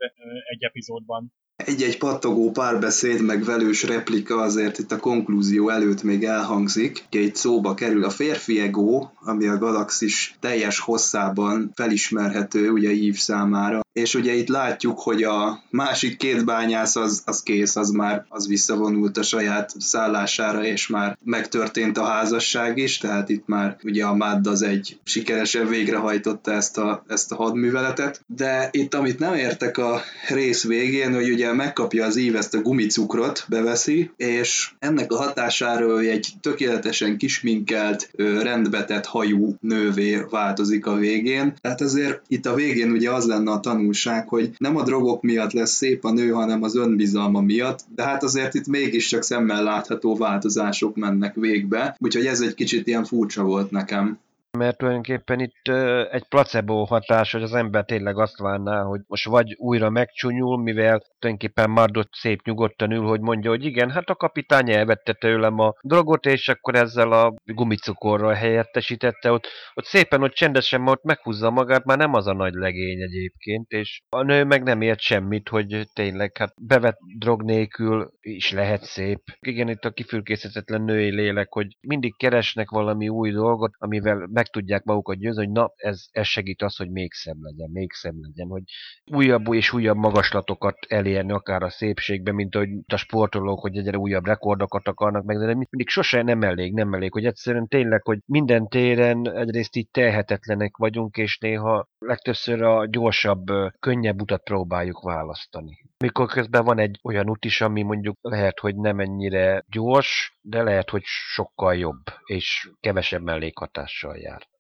egy 0.50 0.64
epizódban. 0.64 1.34
Egy-egy 1.56 1.98
pattogó 1.98 2.52
párbeszéd, 2.52 3.22
meg 3.26 3.44
velős 3.44 3.84
replika 3.84 4.42
azért 4.44 4.80
itt 4.80 4.92
a 4.92 5.00
konklúzió 5.00 5.70
előtt 5.70 6.04
még 6.04 6.24
elhangzik. 6.24 7.06
Egy 7.10 7.36
szóba 7.36 7.74
kerül 7.74 8.04
a 8.04 8.10
férfi 8.10 8.60
ego, 8.60 9.08
ami 9.22 9.48
a 9.48 9.58
galaxis 9.58 10.36
teljes 10.40 10.80
hosszában 10.80 11.72
felismerhető 11.76 12.70
ugye 12.70 12.90
Eve 12.90 13.18
számára. 13.18 13.83
És 13.94 14.16
ugye 14.16 14.34
itt 14.34 14.48
látjuk, 14.48 15.00
hogy 15.00 15.24
a 15.24 15.64
másik 15.70 16.18
két 16.18 16.46
bányász 16.46 16.96
az, 16.96 17.22
az 17.26 17.44
kész, 17.44 17.76
az 17.76 17.90
már 17.90 18.26
az 18.30 18.48
visszavonult 18.48 19.18
a 19.18 19.24
saját 19.24 19.74
szállására, 19.80 20.66
és 20.66 20.88
már 20.88 21.18
megtörtént 21.24 21.98
a 21.98 22.04
házasság 22.04 22.78
is, 22.78 22.98
tehát 22.98 23.30
itt 23.30 23.48
már 23.48 23.78
ugye 23.84 24.06
a 24.06 24.16
Mad 24.16 24.48
az 24.48 24.62
egy 24.62 25.00
sikeresen 25.04 25.68
végrehajtotta 25.68 26.52
ezt 26.52 26.78
a, 26.78 27.04
ezt 27.08 27.32
a 27.32 27.36
hadműveletet. 27.36 28.24
De 28.28 28.70
itt 28.72 28.94
amit 28.94 29.20
nem 29.20 29.34
értek 29.34 29.78
a 29.78 30.02
rész 30.30 30.64
végén, 30.64 31.14
hogy 31.14 31.32
ugye 31.32 31.54
megkapja 31.54 32.06
az 32.06 32.16
ív 32.16 32.36
ezt 32.36 32.54
a 32.54 32.62
gumicukrot, 32.62 33.46
beveszi, 33.50 34.12
és 34.18 34.72
ennek 34.80 35.12
a 35.12 35.18
hatására 35.18 36.00
egy 36.00 36.28
tökéletesen 36.42 37.18
kisminkelt, 37.18 38.10
rendbetett 38.18 39.06
hajú 39.06 39.56
nővé 39.62 40.26
változik 40.30 40.86
a 40.86 40.96
végén. 40.96 41.54
Tehát 41.62 41.82
azért 41.82 42.22
itt 42.28 42.46
a 42.46 42.54
végén 42.54 42.92
ugye 42.92 43.12
az 43.12 43.26
lenne 43.26 43.52
a 43.52 43.60
tanulság, 43.84 44.28
hogy 44.28 44.50
nem 44.58 44.76
a 44.76 44.84
drogok 44.84 45.22
miatt 45.22 45.52
lesz 45.52 45.72
szép 45.72 46.06
a 46.06 46.12
nő, 46.12 46.30
hanem 46.30 46.64
az 46.64 46.76
önbizalma 46.76 47.42
miatt, 47.42 47.80
de 47.96 48.04
hát 48.04 48.24
azért 48.24 48.54
itt 48.54 48.68
mégiscsak 48.68 49.24
szemmel 49.24 49.64
látható 49.64 50.16
változások 50.16 50.96
mennek 50.96 51.36
végbe, 51.36 51.96
úgyhogy 52.00 52.26
ez 52.26 52.42
egy 52.42 52.54
kicsit 52.54 52.88
ilyen 52.88 53.04
furcsa 53.04 53.44
volt 53.44 53.72
nekem 53.72 54.18
mert 54.58 54.78
tulajdonképpen 54.78 55.40
itt 55.40 55.68
egy 56.12 56.28
placebo 56.30 56.84
hatás, 56.84 57.32
hogy 57.32 57.44
az 57.44 57.54
ember 57.54 57.86
tényleg 57.86 58.18
azt 58.18 58.38
várná, 58.38 58.82
hogy 58.82 59.02
most 59.08 59.26
vagy 59.26 59.56
újra 59.58 59.90
megcsúnyul, 59.90 60.62
mivel 60.62 61.02
tulajdonképpen 61.20 61.70
Mardot 61.70 62.08
szép 62.12 62.46
nyugodtan 62.46 62.92
ül, 62.92 63.04
hogy 63.04 63.20
mondja, 63.20 63.50
hogy 63.50 63.66
igen, 63.66 63.90
hát 63.90 64.10
a 64.10 64.16
kapitány 64.16 64.72
elvette 64.72 65.14
tőlem 65.14 65.60
a 65.60 65.74
drogot, 65.82 66.26
és 66.26 66.50
akkor 66.50 66.76
ezzel 66.76 67.12
a 67.12 67.34
gumicukorral 67.46 68.34
helyettesítette, 68.34 69.32
ott, 69.32 69.48
ott 69.74 69.86
szépen, 69.86 70.24
ott 70.24 70.34
csendesen 70.34 70.88
ott 70.88 71.04
meghúzza 71.04 71.50
magát, 71.50 71.86
már 71.86 71.98
nem 71.98 72.14
az 72.14 72.28
a 72.28 72.34
nagy 72.34 72.54
legény 72.54 73.02
egyébként, 73.02 73.70
és 73.70 74.02
a 74.10 74.24
nő 74.24 74.44
meg 74.44 74.64
nem 74.64 74.82
ért 74.82 75.00
semmit, 75.00 75.50
hogy 75.50 75.88
tényleg, 75.94 76.38
hát 76.38 76.54
bevett 76.62 76.98
drog 77.18 77.44
nélkül 77.44 78.12
is 78.22 78.52
lehet 78.52 78.84
szép. 78.84 79.20
Igen, 79.40 79.70
itt 79.70 79.86
a 79.86 79.92
kifürkészhetetlen 79.92 80.82
női 80.82 81.10
lélek, 81.10 81.54
hogy 81.54 81.68
mindig 81.88 82.18
keresnek 82.18 82.70
valami 82.70 83.10
új 83.10 83.32
dolgot, 83.32 83.72
amivel 83.78 84.28
meg 84.32 84.43
tudják 84.52 84.84
magukat 84.84 85.18
győzni, 85.18 85.44
hogy 85.46 85.54
na, 85.54 85.74
ez, 85.76 86.06
ez 86.12 86.26
segít 86.28 86.62
az, 86.62 86.76
hogy 86.76 86.90
még 86.90 87.14
szebb 87.14 87.42
legyen, 87.42 87.70
még 87.74 87.92
szebb 87.92 88.16
legyen, 88.16 88.48
hogy 88.48 88.64
újabb 89.12 89.54
és 89.54 89.74
újabb 89.74 89.98
magaslatokat 89.98 90.78
elérni, 90.88 91.32
akár 91.32 91.64
a 91.64 91.70
szépségben, 91.70 92.36
mint 92.36 92.56
hogy 92.56 92.70
a 92.88 92.96
sportolók, 92.96 93.60
hogy 93.60 93.78
egyre 93.78 93.98
újabb 93.98 94.26
rekordokat 94.26 94.88
akarnak 94.88 95.24
meg, 95.24 95.38
de 95.38 95.46
mindig 95.46 95.90
sose 95.90 96.22
nem 96.22 96.42
elég, 96.42 96.74
nem 96.74 96.94
elég, 96.94 97.12
hogy 97.12 97.26
egyszerűen 97.26 97.68
tényleg, 97.68 98.02
hogy 98.04 98.20
minden 98.26 98.68
téren 98.68 99.32
egyrészt 99.36 99.76
így 99.76 99.90
tehetetlenek 99.90 100.78
vagyunk, 100.78 101.18
és 101.18 101.38
néha 101.38 101.88
legtöbbször 102.00 102.62
a 102.62 102.88
gyorsabb, 102.90 103.46
könnyebb 103.80 104.22
utat 104.22 104.44
próbáljuk 104.44 105.02
választani. 105.02 105.78
Mikor 106.04 106.28
közben 106.28 106.64
van 106.64 106.80
egy 106.80 107.00
olyan 107.04 107.30
út 107.30 107.46
is, 107.46 107.62
ami 107.62 107.82
mondjuk 107.82 108.18
lehet, 108.22 108.60
hogy 108.60 108.76
nem 108.76 109.00
ennyire 109.00 109.64
gyors, 109.68 110.38
de 110.42 110.64
lehet, 110.64 110.90
hogy 110.90 111.02
sokkal 111.06 111.76
jobb, 111.76 112.04
és 112.26 112.70
kevesebb 112.80 113.22
mellékhatással 113.22 114.18
jár 114.18 114.53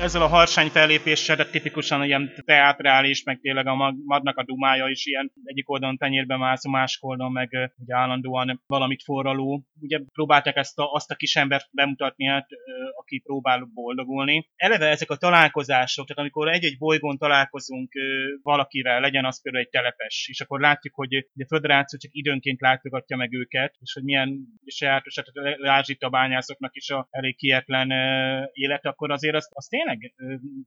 ezzel 0.00 0.22
a 0.22 0.26
harsány 0.26 0.68
fellépéssel, 0.68 1.36
de 1.36 1.44
tipikusan 1.44 2.04
ilyen 2.04 2.32
teátrális, 2.44 3.22
meg 3.22 3.38
tényleg 3.40 3.66
a 3.66 3.94
magnak 4.04 4.36
a 4.36 4.44
dumája 4.44 4.88
is 4.88 5.06
ilyen 5.06 5.32
egyik 5.44 5.70
oldalon 5.70 5.96
tenyérbe 5.96 6.36
mászó, 6.36 6.70
másik 6.70 7.04
oldalon 7.04 7.32
meg 7.32 7.72
ugye 7.78 7.96
állandóan 7.96 8.62
valamit 8.66 9.02
forraló. 9.02 9.62
Ugye 9.80 10.00
próbálták 10.12 10.56
ezt 10.56 10.78
a, 10.78 10.92
azt 10.92 11.10
a 11.10 11.14
kis 11.14 11.36
embert 11.36 11.68
bemutatni, 11.72 12.26
hát, 12.26 12.46
aki 12.96 13.18
próbál 13.18 13.70
boldogulni. 13.74 14.48
Eleve 14.56 14.86
ezek 14.86 15.10
a 15.10 15.16
találkozások, 15.16 16.06
tehát 16.06 16.22
amikor 16.22 16.48
egy-egy 16.48 16.78
bolygón 16.78 17.18
találkozunk 17.18 17.92
valakivel, 18.42 19.00
legyen 19.00 19.24
az 19.24 19.42
például 19.42 19.64
egy 19.64 19.70
telepes, 19.70 20.28
és 20.28 20.40
akkor 20.40 20.60
látjuk, 20.60 20.94
hogy 20.94 21.14
a 21.14 21.46
föderáció 21.46 21.98
csak 21.98 22.10
időnként 22.14 22.60
látogatja 22.60 23.16
meg 23.16 23.32
őket, 23.32 23.74
és 23.80 23.92
hogy 23.92 24.02
milyen 24.02 24.38
sajátos, 24.66 25.14
tehát 25.14 25.58
lásd 25.58 25.96
a 25.98 26.08
bányászoknak 26.08 26.76
is 26.76 26.90
a 26.90 27.06
elég 27.10 27.36
kietlen 27.36 27.90
élet, 28.52 28.86
akkor 28.86 29.10
azért 29.10 29.34
azt, 29.34 29.50
azt 29.52 29.70
tényleg 29.70 29.87
tényleg 29.88 30.14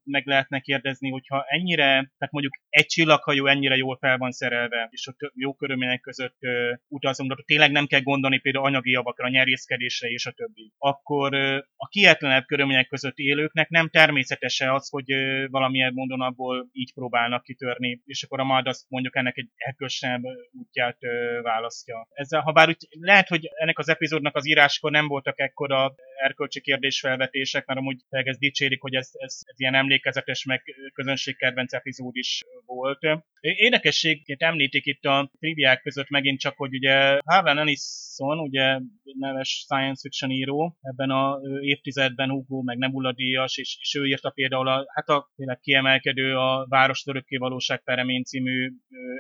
meg 0.04 0.26
lehetne 0.26 0.60
kérdezni, 0.60 1.10
hogyha 1.10 1.46
ennyire, 1.48 1.86
tehát 1.86 2.32
mondjuk 2.32 2.54
egy 2.70 2.86
csillaghajó 2.86 3.46
ennyire 3.48 3.76
jól 3.76 3.98
fel 3.98 4.18
van 4.18 4.32
szerelve, 4.32 4.88
és 4.92 5.08
ott 5.08 5.32
jó 5.36 5.54
körülmények 5.54 6.00
között 6.00 6.38
utazunk, 6.88 7.34
de 7.34 7.44
tényleg 7.46 7.72
nem 7.72 7.86
kell 7.86 8.02
gondolni 8.02 8.40
például 8.40 8.66
anyagi 8.66 8.92
javakra, 8.92 9.30
nyerészkedésre 9.30 10.08
és 10.08 10.26
a 10.26 10.32
többi. 10.32 10.74
Akkor 10.78 11.36
a 11.76 11.88
kietlenebb 11.88 12.46
körülmények 12.46 12.88
között 12.88 13.18
élőknek 13.18 13.70
nem 13.70 13.90
természetes 13.90 14.62
az, 14.62 14.90
hogy 14.90 15.06
valamilyen 15.50 15.94
módon 15.94 16.22
abból 16.22 16.70
így 16.72 16.94
próbálnak 16.94 17.44
kitörni, 17.44 18.02
és 18.06 18.24
akkor 18.24 18.40
a 18.40 18.44
MAD 18.44 18.68
azt 18.68 18.86
mondjuk 18.90 19.16
ennek 19.16 19.38
egy 19.38 19.50
erkölcsebb 19.56 20.22
útját 20.52 20.98
választja. 21.42 22.08
Ezzel, 22.14 22.42
ha 22.42 22.52
bár 22.52 22.68
úgy 22.68 22.88
lehet, 22.90 23.28
hogy 23.28 23.50
ennek 23.54 23.80
az 23.80 23.90
epizódnak 23.90 24.36
az 24.36 24.48
íráskor 24.48 24.92
nem 24.92 25.08
voltak 25.08 25.40
ekkora 25.40 25.94
erkölcsi 26.22 26.62
kérdésfelvetések, 26.62 27.66
mert 27.66 27.80
amúgy 27.80 28.02
ez 28.10 28.38
dicsérik, 28.38 28.82
hogy 28.82 28.96
ez, 28.96 29.11
ez, 29.14 29.40
ez 29.42 29.60
ilyen 29.60 29.76
emlékezetes, 29.76 30.46
meg 30.46 30.62
közönségkedvenc 30.94 31.74
epizód 31.74 32.16
is 32.16 32.44
volt. 32.66 33.00
Érdekességként 33.40 34.42
említik 34.42 34.86
itt 34.86 35.04
a 35.04 35.32
triviák 35.40 35.82
között 35.82 36.10
megint 36.10 36.40
csak, 36.40 36.58
hogy 36.58 36.74
ugye 36.74 37.18
Harlan 37.26 37.58
Ellison, 37.58 38.40
ugye 38.40 38.80
neves 39.04 39.50
science 39.50 40.02
fiction 40.02 40.32
író, 40.32 40.78
ebben 40.82 41.10
a 41.10 41.40
évtizedben 41.60 42.30
Hugo, 42.30 42.62
meg 42.62 42.78
Nebula 42.78 43.14
és, 43.18 43.78
és 43.82 43.96
ő 44.00 44.06
írta 44.06 44.30
például 44.30 44.68
a, 44.68 44.86
hát 44.94 45.10
a 45.10 45.32
tényleg 45.36 45.60
kiemelkedő 45.60 46.36
a 46.38 46.66
Város 46.70 47.04
Örökké 47.06 47.38
Valóság 47.38 47.84
Peremén 47.84 48.24
című 48.24 48.72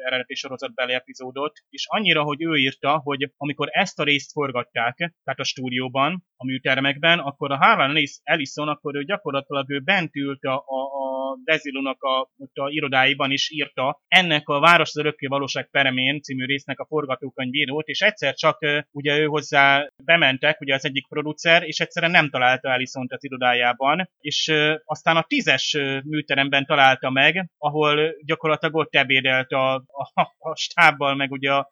eredeti 0.05 0.35
sorozatbeli 0.35 0.93
epizódot, 0.93 1.59
és 1.69 1.85
annyira, 1.87 2.23
hogy 2.23 2.43
ő 2.43 2.55
írta, 2.55 2.97
hogy 2.97 3.31
amikor 3.37 3.67
ezt 3.71 3.99
a 3.99 4.03
részt 4.03 4.31
forgatták, 4.31 4.95
tehát 4.95 5.39
a 5.39 5.43
stúdióban, 5.43 6.23
a 6.35 6.45
műtermekben, 6.45 7.19
akkor 7.19 7.51
a 7.51 7.57
Harlan 7.57 7.97
Ellison, 8.23 8.67
akkor 8.67 8.95
ő 8.95 9.03
gyakorlatilag 9.03 9.69
ő 9.69 9.80
bent 9.83 10.15
ült 10.15 10.43
a, 10.43 10.53
a, 10.53 10.79
a 10.79 11.37
Desilunak 11.43 12.03
a, 12.03 12.19
a 12.53 12.69
irodáiban 12.69 13.31
is 13.31 13.51
írta 13.51 14.01
ennek 14.07 14.49
a 14.49 14.59
Város 14.59 14.89
az 14.89 14.97
Örökké 14.97 15.27
Valóság 15.27 15.69
Peremén 15.69 16.21
című 16.21 16.45
résznek 16.45 16.79
a 16.79 16.85
forgatókönyvírót, 16.85 17.87
és 17.87 18.01
egyszer 18.01 18.33
csak 18.33 18.57
ugye 18.91 19.17
ő 19.17 19.25
hozzá 19.25 19.87
bementek, 20.03 20.61
ugye 20.61 20.73
az 20.73 20.85
egyik 20.85 21.07
producer, 21.07 21.63
és 21.63 21.79
egyszerűen 21.79 22.11
nem 22.11 22.29
találta 22.29 22.69
ellison 22.69 23.05
az 23.09 23.23
irodájában, 23.23 24.09
és 24.19 24.53
aztán 24.85 25.17
a 25.17 25.25
tízes 25.27 25.77
műteremben 26.03 26.65
találta 26.65 27.09
meg, 27.09 27.49
ahol 27.57 28.13
gyakorlatilag 28.25 28.75
ott 28.75 28.95
ebédelt 28.95 29.51
a, 29.51 29.73
a, 29.75 30.21
a 30.37 30.55
stábbal, 30.55 31.15
meg 31.15 31.31
ugye 31.31 31.51
a, 31.51 31.65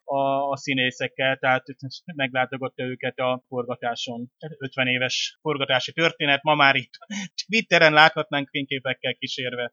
a 0.50 0.56
színészekkel, 0.56 1.36
tehát 1.36 1.64
meglátogatta 2.14 2.82
őket 2.82 3.18
a 3.18 3.42
forgatáson. 3.48 4.30
50 4.58 4.86
éves 4.86 5.38
forgatási 5.40 5.92
történet, 5.92 6.42
ma 6.42 6.54
már 6.54 6.74
itt 6.74 6.92
Twitteren 7.46 7.92
láthatnánk 8.00 8.48
fényképekkel 8.48 9.14
kísérve. 9.14 9.72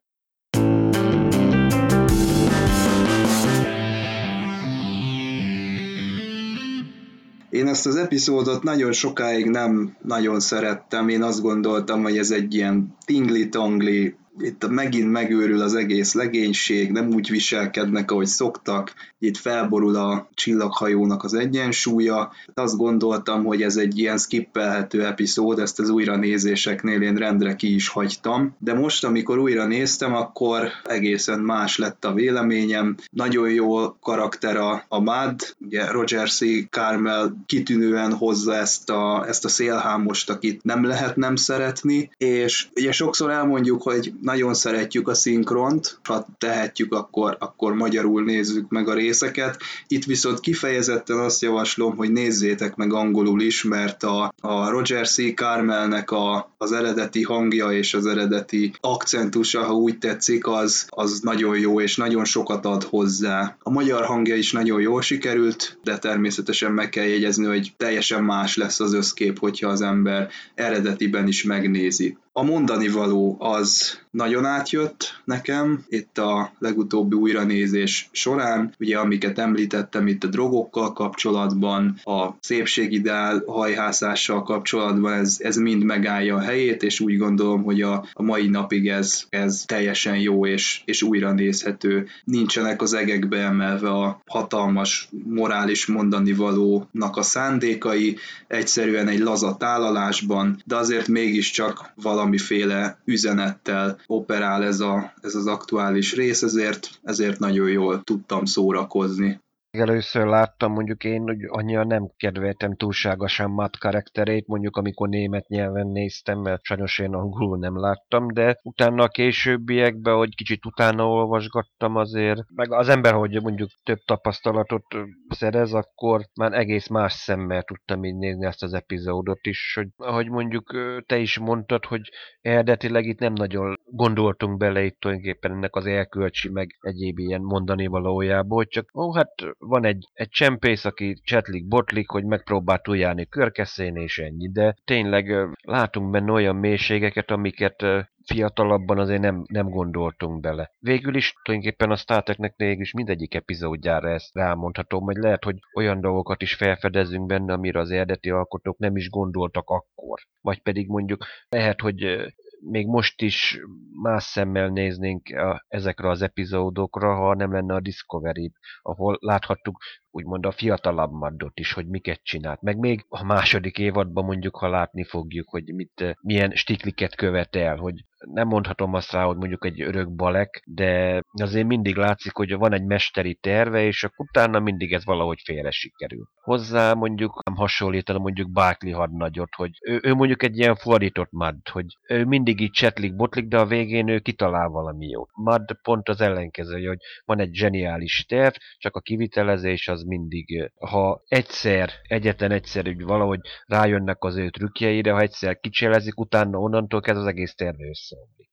Én 7.49 7.67
ezt 7.67 7.85
az 7.85 7.95
epizódot 7.95 8.63
nagyon 8.63 8.91
sokáig 8.91 9.45
nem 9.45 9.97
nagyon 10.01 10.39
szerettem, 10.39 11.09
én 11.09 11.23
azt 11.23 11.41
gondoltam, 11.41 12.03
hogy 12.03 12.17
ez 12.17 12.31
egy 12.31 12.53
ilyen 12.53 12.95
tingli-tongli 13.05 14.15
itt 14.39 14.67
megint 14.69 15.11
megőrül 15.11 15.61
az 15.61 15.75
egész 15.75 16.13
legénység, 16.13 16.91
nem 16.91 17.07
úgy 17.07 17.29
viselkednek, 17.29 18.11
ahogy 18.11 18.25
szoktak, 18.25 18.93
itt 19.19 19.37
felborul 19.37 19.95
a 19.95 20.29
csillaghajónak 20.33 21.23
az 21.23 21.33
egyensúlya. 21.33 22.31
Azt 22.53 22.77
gondoltam, 22.77 23.45
hogy 23.45 23.61
ez 23.61 23.77
egy 23.77 23.99
ilyen 23.99 24.17
skippelhető 24.17 25.05
epizód, 25.05 25.59
ezt 25.59 25.79
az 25.79 25.89
újra 25.89 26.15
nézéseknél 26.15 27.01
én 27.01 27.15
rendre 27.15 27.55
ki 27.55 27.73
is 27.73 27.87
hagytam, 27.87 28.55
de 28.59 28.73
most, 28.73 29.03
amikor 29.03 29.37
újra 29.37 29.65
néztem, 29.65 30.13
akkor 30.13 30.67
egészen 30.83 31.39
más 31.39 31.77
lett 31.77 32.05
a 32.05 32.13
véleményem. 32.13 32.95
Nagyon 33.11 33.49
jó 33.49 33.91
karakter 33.91 34.57
a, 34.57 34.83
a 34.87 34.99
Mad, 34.99 35.55
ugye 35.59 35.91
Roger 35.91 36.29
C. 36.29 36.39
Carmel 36.69 37.37
kitűnően 37.45 38.13
hozza 38.13 38.55
ezt 38.55 38.89
a, 38.89 39.25
ezt 39.27 39.45
a 39.45 39.49
szélhámost, 39.49 40.29
akit 40.29 40.63
nem 40.63 40.83
lehet 40.83 41.15
nem 41.15 41.35
szeretni, 41.35 42.09
és 42.17 42.67
ugye 42.75 42.91
sokszor 42.91 43.31
elmondjuk, 43.31 43.81
hogy 43.81 44.13
nagyon 44.27 44.53
szeretjük 44.53 45.07
a 45.07 45.13
szinkront, 45.13 45.99
ha 46.03 46.27
tehetjük, 46.37 46.93
akkor, 46.93 47.37
akkor 47.39 47.73
magyarul 47.73 48.23
nézzük 48.23 48.69
meg 48.69 48.87
a 48.87 48.93
részeket. 48.93 49.57
Itt 49.87 50.03
viszont 50.03 50.39
kifejezetten 50.39 51.19
azt 51.19 51.41
javaslom, 51.41 51.95
hogy 51.95 52.11
nézzétek 52.11 52.75
meg 52.75 52.93
angolul 52.93 53.41
is, 53.41 53.63
mert 53.63 54.03
a, 54.03 54.33
a 54.41 54.69
Roger 54.69 55.07
C. 55.07 55.33
Carmelnek 55.33 56.11
a, 56.11 56.53
az 56.57 56.71
eredeti 56.71 57.23
hangja 57.23 57.71
és 57.71 57.93
az 57.93 58.05
eredeti 58.05 58.73
akcentusa, 58.79 59.63
ha 59.63 59.73
úgy 59.73 59.97
tetszik, 59.97 60.47
az, 60.47 60.85
az 60.89 61.19
nagyon 61.19 61.57
jó, 61.57 61.81
és 61.81 61.95
nagyon 61.95 62.25
sokat 62.25 62.65
ad 62.65 62.83
hozzá. 62.83 63.57
A 63.59 63.69
magyar 63.69 64.05
hangja 64.05 64.35
is 64.35 64.51
nagyon 64.51 64.81
jól 64.81 65.01
sikerült, 65.01 65.79
de 65.83 65.97
természetesen 65.97 66.71
meg 66.71 66.89
kell 66.89 67.05
jegyezni, 67.05 67.45
hogy 67.45 67.73
teljesen 67.77 68.23
más 68.23 68.57
lesz 68.57 68.79
az 68.79 68.93
összkép, 68.93 69.39
hogyha 69.39 69.69
az 69.69 69.81
ember 69.81 70.29
eredetiben 70.55 71.27
is 71.27 71.43
megnézi. 71.43 72.17
A 72.37 72.43
mondani 72.43 72.87
való 72.87 73.35
az 73.39 73.99
nagyon 74.11 74.45
átjött 74.45 75.21
nekem 75.23 75.85
itt 75.87 76.17
a 76.17 76.51
legutóbbi 76.59 77.15
újranézés 77.15 78.09
során, 78.11 78.73
ugye 78.79 78.97
amiket 78.97 79.39
említettem 79.39 80.07
itt 80.07 80.23
a 80.23 80.27
drogokkal 80.27 80.93
kapcsolatban, 80.93 81.99
a 82.03 82.29
szépségideál 82.39 83.43
hajhászással 83.47 84.43
kapcsolatban, 84.43 85.13
ez, 85.13 85.37
ez 85.39 85.55
mind 85.55 85.83
megállja 85.83 86.35
a 86.35 86.39
helyét, 86.39 86.83
és 86.83 86.99
úgy 86.99 87.17
gondolom, 87.17 87.63
hogy 87.63 87.81
a, 87.81 88.05
a 88.13 88.21
mai 88.21 88.47
napig 88.47 88.87
ez, 88.87 89.23
ez 89.29 89.63
teljesen 89.65 90.17
jó 90.17 90.45
és, 90.45 90.81
és 90.85 91.01
újra 91.01 91.31
nézhető. 91.31 92.07
Nincsenek 92.23 92.81
az 92.81 92.93
egekbe 92.93 93.37
emelve 93.37 93.89
a 93.89 94.21
hatalmas 94.25 95.09
morális 95.25 95.85
mondani 95.85 96.33
valónak 96.33 97.17
a 97.17 97.21
szándékai, 97.21 98.17
egyszerűen 98.47 99.07
egy 99.07 99.19
laza 99.19 99.55
tálalásban, 99.57 100.61
de 100.65 100.75
azért 100.75 101.07
mégiscsak 101.07 101.91
valamiféle 102.27 102.97
üzenettel 103.05 103.99
operál 104.07 104.63
ez, 104.63 104.79
a, 104.79 105.13
ez 105.21 105.35
az 105.35 105.47
aktuális 105.47 106.15
rész, 106.15 106.41
ezért, 106.41 106.89
ezért 107.03 107.39
nagyon 107.39 107.69
jól 107.69 108.01
tudtam 108.03 108.45
szórakozni 108.45 109.39
először 109.79 110.25
láttam, 110.25 110.71
mondjuk 110.71 111.03
én 111.03 111.21
hogy 111.21 111.43
annyira 111.47 111.83
nem 111.83 112.11
kedveltem 112.17 112.75
túlságosan 112.75 113.51
Matt 113.51 113.77
karakterét, 113.77 114.47
mondjuk 114.47 114.77
amikor 114.77 115.09
német 115.09 115.47
nyelven 115.47 115.87
néztem, 115.87 116.39
mert 116.39 116.63
sajnos 116.63 116.99
én 116.99 117.13
angolul 117.13 117.57
nem 117.57 117.79
láttam, 117.79 118.27
de 118.27 118.59
utána 118.63 119.03
a 119.03 119.07
későbbiekben, 119.07 120.15
hogy 120.15 120.35
kicsit 120.35 120.65
utána 120.65 121.07
olvasgattam 121.07 121.95
azért, 121.95 122.41
meg 122.55 122.71
az 122.71 122.89
ember, 122.89 123.13
hogy 123.13 123.41
mondjuk 123.41 123.69
több 123.83 123.99
tapasztalatot 124.05 124.85
szerez, 125.29 125.73
akkor 125.73 126.21
már 126.35 126.53
egész 126.53 126.87
más 126.87 127.13
szemmel 127.13 127.63
tudtam 127.63 128.03
így 128.03 128.15
nézni 128.17 128.45
ezt 128.45 128.63
az 128.63 128.73
epizódot 128.73 129.45
is, 129.45 129.73
hogy 129.75 129.87
ahogy 129.97 130.29
mondjuk 130.29 130.75
te 131.05 131.17
is 131.17 131.37
mondtad, 131.39 131.85
hogy 131.85 132.01
eredetileg 132.41 133.05
itt 133.05 133.19
nem 133.19 133.33
nagyon 133.33 133.76
gondoltunk 133.91 134.57
bele 134.57 134.83
itt 134.83 134.99
tulajdonképpen 134.99 135.51
ennek 135.51 135.75
az 135.75 135.85
elkölcsi, 135.85 136.49
meg 136.49 136.77
egyéb 136.79 137.19
ilyen 137.19 137.41
mondani 137.41 137.87
valójából, 137.87 138.65
csak 138.65 138.95
ó, 138.95 139.13
hát 139.13 139.33
van 139.57 139.85
egy, 139.85 140.07
egy 140.13 140.29
csempész, 140.29 140.85
aki 140.85 141.19
csetlik, 141.23 141.67
botlik, 141.67 142.09
hogy 142.09 142.25
megpróbál 142.25 142.79
túljárni 142.79 143.25
körkeszén 143.25 143.95
és 143.95 144.19
ennyi, 144.19 144.51
de 144.51 144.75
tényleg 144.85 145.33
látunk 145.61 146.09
benne 146.09 146.31
olyan 146.31 146.55
mélységeket, 146.55 147.31
amiket 147.31 147.85
fiatalabban 148.25 148.99
azért 148.99 149.21
nem, 149.21 149.43
nem 149.47 149.69
gondoltunk 149.69 150.39
bele. 150.41 150.71
Végül 150.79 151.15
is 151.15 151.33
tulajdonképpen 151.43 151.91
a 151.91 151.95
Star 151.95 152.23
Treknek 152.23 152.53
is 152.57 152.91
mindegyik 152.91 153.33
epizódjára 153.33 154.09
ezt 154.09 154.35
rámondhatom, 154.35 155.03
hogy 155.03 155.15
lehet, 155.15 155.43
hogy 155.43 155.55
olyan 155.75 156.01
dolgokat 156.01 156.41
is 156.41 156.53
felfedezünk 156.53 157.25
benne, 157.25 157.53
amire 157.53 157.79
az 157.79 157.91
eredeti 157.91 158.29
alkotók 158.29 158.77
nem 158.77 158.95
is 158.95 159.09
gondoltak 159.09 159.69
akkor. 159.69 160.19
Vagy 160.41 160.61
pedig 160.61 160.87
mondjuk 160.87 161.25
lehet, 161.49 161.81
hogy 161.81 162.33
még 162.59 162.87
most 162.87 163.21
is 163.21 163.59
más 164.01 164.23
szemmel 164.23 164.67
néznénk 164.67 165.27
a, 165.29 165.65
ezekre 165.67 166.09
az 166.09 166.21
epizódokra, 166.21 167.15
ha 167.15 167.35
nem 167.35 167.51
lenne 167.51 167.73
a 167.73 167.79
Discovery, 167.79 168.51
ahol 168.81 169.17
láthattuk 169.21 169.77
úgymond 170.11 170.45
a 170.45 170.51
fiatalabb 170.51 171.11
Maddot 171.11 171.59
is, 171.59 171.73
hogy 171.73 171.87
miket 171.87 172.23
csinált. 172.23 172.61
Meg 172.61 172.77
még 172.77 173.05
a 173.09 173.23
második 173.23 173.77
évadban 173.77 174.25
mondjuk, 174.25 174.55
ha 174.55 174.69
látni 174.69 175.03
fogjuk, 175.03 175.49
hogy 175.49 175.73
mit, 175.73 176.17
milyen 176.21 176.51
stikliket 176.51 177.15
követel, 177.15 177.75
hogy 177.75 178.05
nem 178.25 178.47
mondhatom 178.47 178.93
azt 178.93 179.11
rá, 179.11 179.23
hogy 179.23 179.37
mondjuk 179.37 179.65
egy 179.65 179.81
örök 179.81 180.11
balek, 180.11 180.63
de 180.65 181.21
azért 181.33 181.67
mindig 181.67 181.95
látszik, 181.95 182.35
hogy 182.35 182.53
van 182.53 182.73
egy 182.73 182.83
mesteri 182.83 183.35
terve, 183.35 183.83
és 183.83 184.03
akkor 184.03 184.25
utána 184.29 184.59
mindig 184.59 184.93
ez 184.93 185.05
valahogy 185.05 185.41
félre 185.43 185.71
sikerül. 185.71 186.27
Hozzá 186.41 186.93
mondjuk 186.93 187.43
nem 187.45 187.55
hasonlítanom 187.55 188.21
mondjuk 188.21 188.51
Barkley 188.51 188.93
hadnagyot, 188.93 189.55
hogy 189.55 189.71
ő, 189.81 189.99
ő 190.03 190.13
mondjuk 190.13 190.43
egy 190.43 190.57
ilyen 190.57 190.75
fordított 190.75 191.31
Mad, 191.31 191.67
hogy 191.71 191.85
ő 192.07 192.25
mindig 192.25 192.61
így 192.61 192.71
csetlik, 192.71 193.15
botlik, 193.15 193.47
de 193.47 193.57
a 193.57 193.65
végén 193.65 194.07
ő 194.07 194.19
kitalál 194.19 194.67
valami 194.67 195.07
jót. 195.07 195.29
Mad 195.33 195.77
pont 195.81 196.09
az 196.09 196.21
ellenkező, 196.21 196.85
hogy 196.85 196.99
van 197.25 197.39
egy 197.39 197.53
zseniális 197.53 198.25
terv, 198.27 198.53
csak 198.77 198.95
a 198.95 199.01
kivitelezés 199.01 199.87
az 199.87 199.96
mindig, 200.03 200.71
ha 200.79 201.23
egyszer, 201.27 201.89
egyetlen 202.07 202.51
egyszer 202.51 202.87
úgy 202.87 203.03
valahogy 203.03 203.39
rájönnek 203.65 204.23
az 204.23 204.35
ő 204.35 204.49
trükkjeire, 204.49 205.11
ha 205.11 205.21
egyszer 205.21 205.59
kicselezik, 205.59 206.19
utána 206.19 206.57
onnantól 206.57 207.01
kezd 207.01 207.19
az 207.19 207.25
egész 207.25 207.55
terve 207.55 207.87
összeomlik 207.87 208.46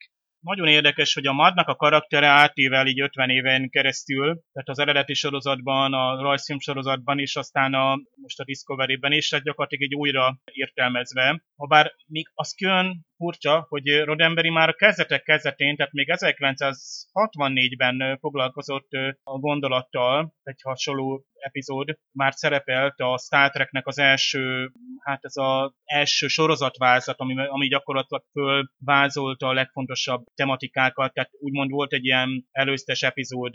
nagyon 0.45 0.69
érdekes, 0.69 1.15
hogy 1.15 1.27
a 1.27 1.33
Madnak 1.33 1.69
a 1.69 1.77
karaktere 1.77 2.27
átível 2.27 2.87
így 2.87 3.01
50 3.01 3.31
éven 3.31 3.71
keresztül, 3.71 4.25
tehát 4.25 4.69
az 4.69 4.79
eredeti 4.79 5.15
sorozatban, 5.15 5.93
a 5.93 6.23
rajzfilm 6.23 6.59
sorozatban 6.59 7.19
is, 7.19 7.37
aztán 7.37 7.75
a, 7.75 7.99
most 8.15 8.41
a 8.41 8.45
Discovery-ben 8.45 9.13
is, 9.13 9.29
tehát 9.29 9.45
gyakorlatilag 9.45 9.85
egy 9.85 9.95
újra 9.95 10.39
értelmezve. 10.45 11.43
Habár 11.57 11.93
még 12.07 12.31
az 12.35 12.55
külön 12.55 13.07
furcsa, 13.17 13.67
hogy 13.69 14.03
Rodemberi 14.05 14.51
már 14.51 14.69
a 14.69 14.73
kezdetek 14.73 15.23
kezdetén, 15.23 15.77
tehát 15.77 15.93
még 15.93 16.09
1964-ben 16.11 18.19
foglalkozott 18.19 18.89
a 19.23 19.39
gondolattal, 19.39 20.35
egy 20.43 20.61
hasonló 20.63 21.25
epizód 21.45 21.99
már 22.13 22.33
szerepelt 22.35 23.01
a 23.01 23.19
Star 23.19 23.51
Treknek 23.51 23.87
az 23.87 23.99
első, 23.99 24.73
hát 25.03 25.25
ez 25.25 25.37
az 25.37 25.73
első 25.85 26.27
sorozatvázat, 26.27 27.19
ami, 27.19 27.47
ami 27.47 27.69
gyakorlatilag 27.69 28.25
fölvázolta 28.33 29.47
a 29.47 29.53
legfontosabb 29.53 30.25
tematikákat, 30.35 31.13
tehát 31.13 31.31
úgymond 31.39 31.71
volt 31.71 31.93
egy 31.93 32.05
ilyen 32.05 32.49
előztes 32.51 33.03
epizód 33.03 33.53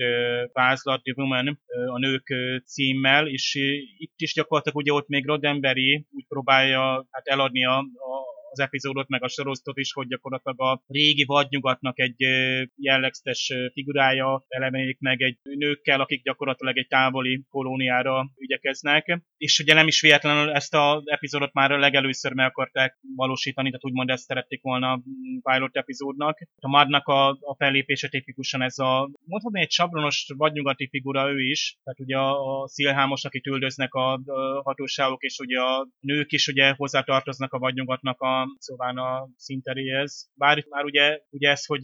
vázlat, 0.53 1.03
The 1.03 1.14
Woman, 1.16 1.60
a 1.88 1.99
nők 1.99 2.34
címmel, 2.66 3.28
és 3.28 3.56
itt 3.98 4.14
is 4.16 4.34
gyakorlatilag 4.34 4.78
ugye 4.78 4.94
ott 4.94 5.08
még 5.08 5.26
Roddenberry 5.26 6.06
úgy 6.12 6.26
próbálja 6.28 7.08
hát 7.12 7.28
eladni 7.28 7.66
a, 7.66 7.78
a 7.78 8.39
az 8.52 8.60
epizódot, 8.60 9.08
meg 9.08 9.24
a 9.24 9.28
sorozatot 9.28 9.78
is, 9.78 9.94
hogy 9.94 10.08
gyakorlatilag 10.08 10.62
a 10.62 10.84
régi 10.88 11.24
vadnyugatnak 11.24 12.00
egy 12.00 12.16
jellegzetes 12.76 13.54
figurája 13.74 14.46
elemeik 14.48 15.00
meg 15.00 15.22
egy 15.22 15.38
nőkkel, 15.44 16.02
akik 16.02 16.24
gyakorlatilag 16.24 16.78
egy 16.78 16.88
távoli 16.88 17.44
kolóniára 17.50 18.30
ügyekeznek. 18.38 19.22
És 19.38 19.60
ugye 19.60 19.74
nem 19.74 19.88
is 19.88 20.02
véletlenül 20.02 20.52
ezt 20.52 20.76
az 20.76 21.02
epizódot 21.06 21.54
már 21.54 21.70
legelőször 21.70 22.34
meg 22.34 22.46
akarták 22.46 22.98
valósítani, 23.16 23.68
tehát 23.68 23.86
úgymond 23.86 24.10
ezt 24.10 24.26
szerették 24.26 24.62
volna 24.62 25.02
pilot 25.42 25.78
epizódnak. 25.78 26.38
A 26.56 26.68
Madnak 26.68 27.08
a, 27.08 27.30
a 27.30 27.56
fellépése 27.58 28.08
tipikusan 28.08 28.62
ez 28.62 28.78
a, 28.78 29.10
mondhatni 29.26 29.62
egy 29.62 29.72
sabronos 29.72 30.28
vadnyugati 30.38 30.88
figura 30.88 31.32
ő 31.32 31.42
is, 31.42 31.78
tehát 31.84 32.00
ugye 32.00 32.18
a, 32.18 32.62
a 32.62 32.68
szilhámos, 32.68 33.26
akit 33.26 33.46
üldöznek 33.46 33.94
a, 33.94 34.14
a 34.14 34.62
hatóságok, 34.64 35.24
és 35.24 35.38
ugye 35.40 35.60
a 35.60 35.88
nők 36.00 36.32
is 36.32 36.48
ugye 36.48 36.74
hozzátartoznak 36.76 37.54
a 37.54 37.60
vadnyugatnak 37.60 38.22
a 38.22 38.39
szóval 38.57 38.98
a 38.98 39.30
szinteréhez. 39.36 40.30
Bár 40.34 40.66
már 40.70 40.84
ugye, 40.84 41.20
ugye 41.30 41.49
ez, 41.49 41.66
hogy 41.66 41.82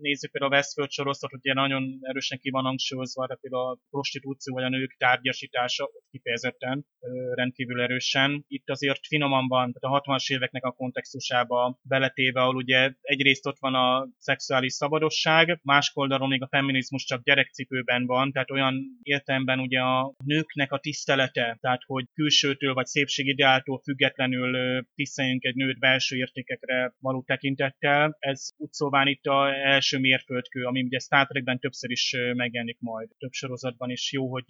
nézzük 0.00 0.30
például 0.30 0.52
a 0.52 0.56
Westworld 0.56 0.92
sorosztot, 0.92 1.32
ugye 1.32 1.52
nagyon 1.52 1.98
erősen 2.00 2.38
ki 2.38 2.50
van 2.50 2.64
hangsúlyozva, 2.64 3.26
de 3.26 3.38
például 3.40 3.70
a 3.70 3.78
prostitúció 3.90 4.54
vagy 4.54 4.64
a 4.64 4.68
nők 4.68 4.96
tárgyasítása 4.98 5.84
ott 5.84 6.06
kifejezetten 6.10 6.86
rendkívül 7.34 7.80
erősen. 7.80 8.44
Itt 8.48 8.70
azért 8.70 9.06
finoman 9.06 9.48
van, 9.48 9.72
tehát 9.72 10.04
a 10.04 10.10
60-as 10.10 10.32
éveknek 10.32 10.64
a 10.64 10.72
kontextusába 10.72 11.78
beletéve, 11.82 12.40
ahol 12.40 12.56
ugye 12.56 12.92
egyrészt 13.00 13.46
ott 13.46 13.58
van 13.58 13.74
a 13.74 14.08
szexuális 14.18 14.72
szabadosság, 14.72 15.60
más 15.62 15.90
oldalon 15.94 16.28
még 16.28 16.42
a 16.42 16.48
feminizmus 16.48 17.04
csak 17.04 17.22
gyerekcipőben 17.22 18.06
van, 18.06 18.32
tehát 18.32 18.50
olyan 18.50 18.82
értelemben 19.02 19.58
ugye 19.58 19.80
a 19.80 20.14
nőknek 20.24 20.72
a 20.72 20.78
tisztelete, 20.78 21.58
tehát 21.60 21.82
hogy 21.86 22.04
külsőtől 22.14 22.74
vagy 22.74 22.86
szépségideáltól 22.86 23.80
függetlenül 23.82 24.82
tiszteljünk 24.94 25.44
egy 25.44 25.54
nőt 25.64 25.78
belső 25.78 26.16
értékekre 26.16 26.94
való 26.98 27.22
tekintettel. 27.26 28.16
Ez 28.18 28.50
úgy 28.56 28.72
szóván 28.72 29.06
itt 29.06 29.24
a 29.24 29.54
első 29.54 29.98
mérföldkő, 29.98 30.64
ami 30.64 30.82
ugye 30.82 30.98
Star 30.98 31.26
Trekben 31.26 31.58
többször 31.58 31.90
is 31.90 32.16
megjelenik 32.34 32.76
majd, 32.80 33.08
több 33.18 33.32
sorozatban 33.32 33.90
is 33.90 34.12
jó, 34.12 34.30
hogy 34.30 34.44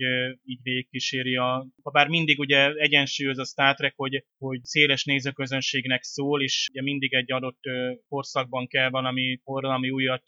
így 0.44 0.60
végigkíséri 0.62 1.36
a... 1.36 1.66
Bár 1.92 2.08
mindig 2.08 2.38
ugye 2.38 2.72
egyensúlyoz 2.74 3.38
a 3.38 3.44
Star 3.44 3.74
Trek, 3.74 3.92
hogy, 3.96 4.24
hogy 4.38 4.64
széles 4.64 5.04
nézőközönségnek 5.04 6.02
szól, 6.02 6.42
és 6.42 6.66
ugye 6.70 6.82
mindig 6.82 7.14
egy 7.14 7.32
adott 7.32 7.60
korszakban 8.08 8.66
kell 8.66 8.90
valami, 8.90 9.40
valami 9.44 9.90
újat 9.90 10.22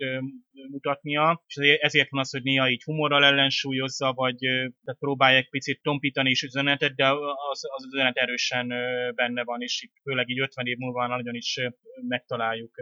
mutatnia, 0.70 1.42
és 1.46 1.78
ezért 1.80 2.10
van 2.10 2.20
az, 2.20 2.30
hogy 2.30 2.42
néha 2.42 2.70
így 2.70 2.82
humorral 2.82 3.24
ellensúlyozza, 3.24 4.12
vagy 4.12 4.36
tehát 4.38 4.98
próbálják 4.98 5.48
picit 5.50 5.80
tompítani 5.82 6.30
is 6.30 6.42
üzenetet, 6.42 6.94
de 6.94 7.08
az, 7.50 7.60
az 7.76 7.84
üzenet 7.92 8.16
erősen 8.16 8.68
benne 9.14 9.44
van, 9.44 9.60
és 9.60 9.82
itt 9.82 9.92
főleg 10.02 10.28
így 10.28 10.40
50 10.40 10.66
év 10.74 10.78
múlva 10.78 11.06
nagyon 11.06 11.34
is 11.34 11.60
megtaláljuk. 12.08 12.74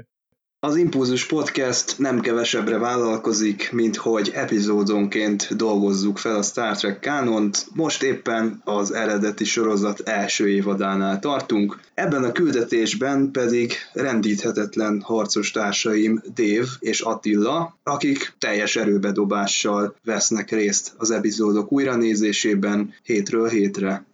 Az 0.64 0.76
Impulzus 0.76 1.26
Podcast 1.26 1.98
nem 1.98 2.20
kevesebbre 2.20 2.78
vállalkozik, 2.78 3.72
mint 3.72 3.96
hogy 3.96 4.30
epizódonként 4.34 5.56
dolgozzuk 5.56 6.18
fel 6.18 6.36
a 6.36 6.42
Star 6.42 6.76
Trek 6.76 7.00
kánont. 7.00 7.66
Most 7.74 8.02
éppen 8.02 8.60
az 8.64 8.92
eredeti 8.92 9.44
sorozat 9.44 10.00
első 10.00 10.48
évadánál 10.48 11.18
tartunk. 11.18 11.80
Ebben 11.94 12.24
a 12.24 12.32
küldetésben 12.32 13.30
pedig 13.30 13.72
rendíthetetlen 13.92 15.00
harcos 15.00 15.50
társaim 15.50 16.22
Dév 16.34 16.66
és 16.78 17.00
Attila, 17.00 17.78
akik 17.82 18.34
teljes 18.38 18.76
erőbedobással 18.76 19.94
vesznek 20.04 20.50
részt 20.50 20.94
az 20.98 21.10
epizódok 21.10 21.72
újranézésében 21.72 22.94
hétről 23.02 23.48
hétre. 23.48 24.04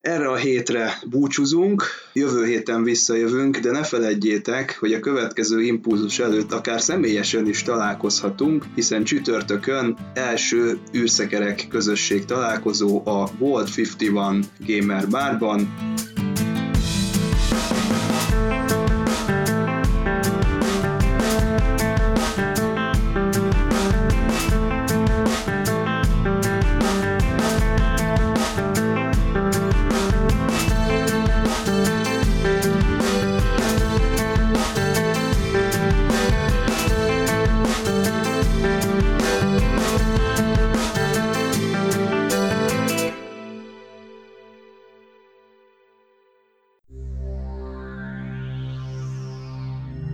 Erre 0.00 0.28
a 0.28 0.36
hétre 0.36 0.98
búcsúzunk, 1.10 1.82
jövő 2.12 2.44
héten 2.44 2.82
visszajövünk, 2.82 3.56
de 3.56 3.70
ne 3.70 3.82
feledjétek, 3.82 4.76
hogy 4.78 4.92
a 4.92 5.00
következő 5.00 5.62
impulzus 5.62 6.18
előtt 6.18 6.52
akár 6.52 6.80
személyesen 6.80 7.46
is 7.46 7.62
találkozhatunk, 7.62 8.64
hiszen 8.74 9.04
csütörtökön 9.04 9.96
első 10.14 10.78
űrszekerek 10.94 11.66
közösség 11.68 12.24
találkozó 12.24 13.02
a 13.06 13.30
World 13.38 13.68
51 13.76 14.46
Gamer 14.66 15.08
Barban. 15.08 15.68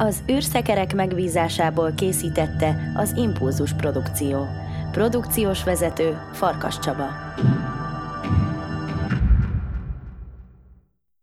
Az 0.07 0.23
űrszekerek 0.31 0.95
megbízásából 0.95 1.93
készítette 1.93 2.93
az 2.95 3.13
Impulzus 3.17 3.73
Produkció. 3.73 4.47
Produkciós 4.91 5.65
vezető 5.65 6.19
Farkas 6.33 6.79
Csaba. 6.79 7.09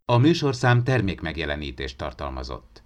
A 0.05 0.17
műsorszám 0.17 0.83
termék 0.83 1.21
megjelenítést 1.21 1.97
tartalmazott. 1.97 2.81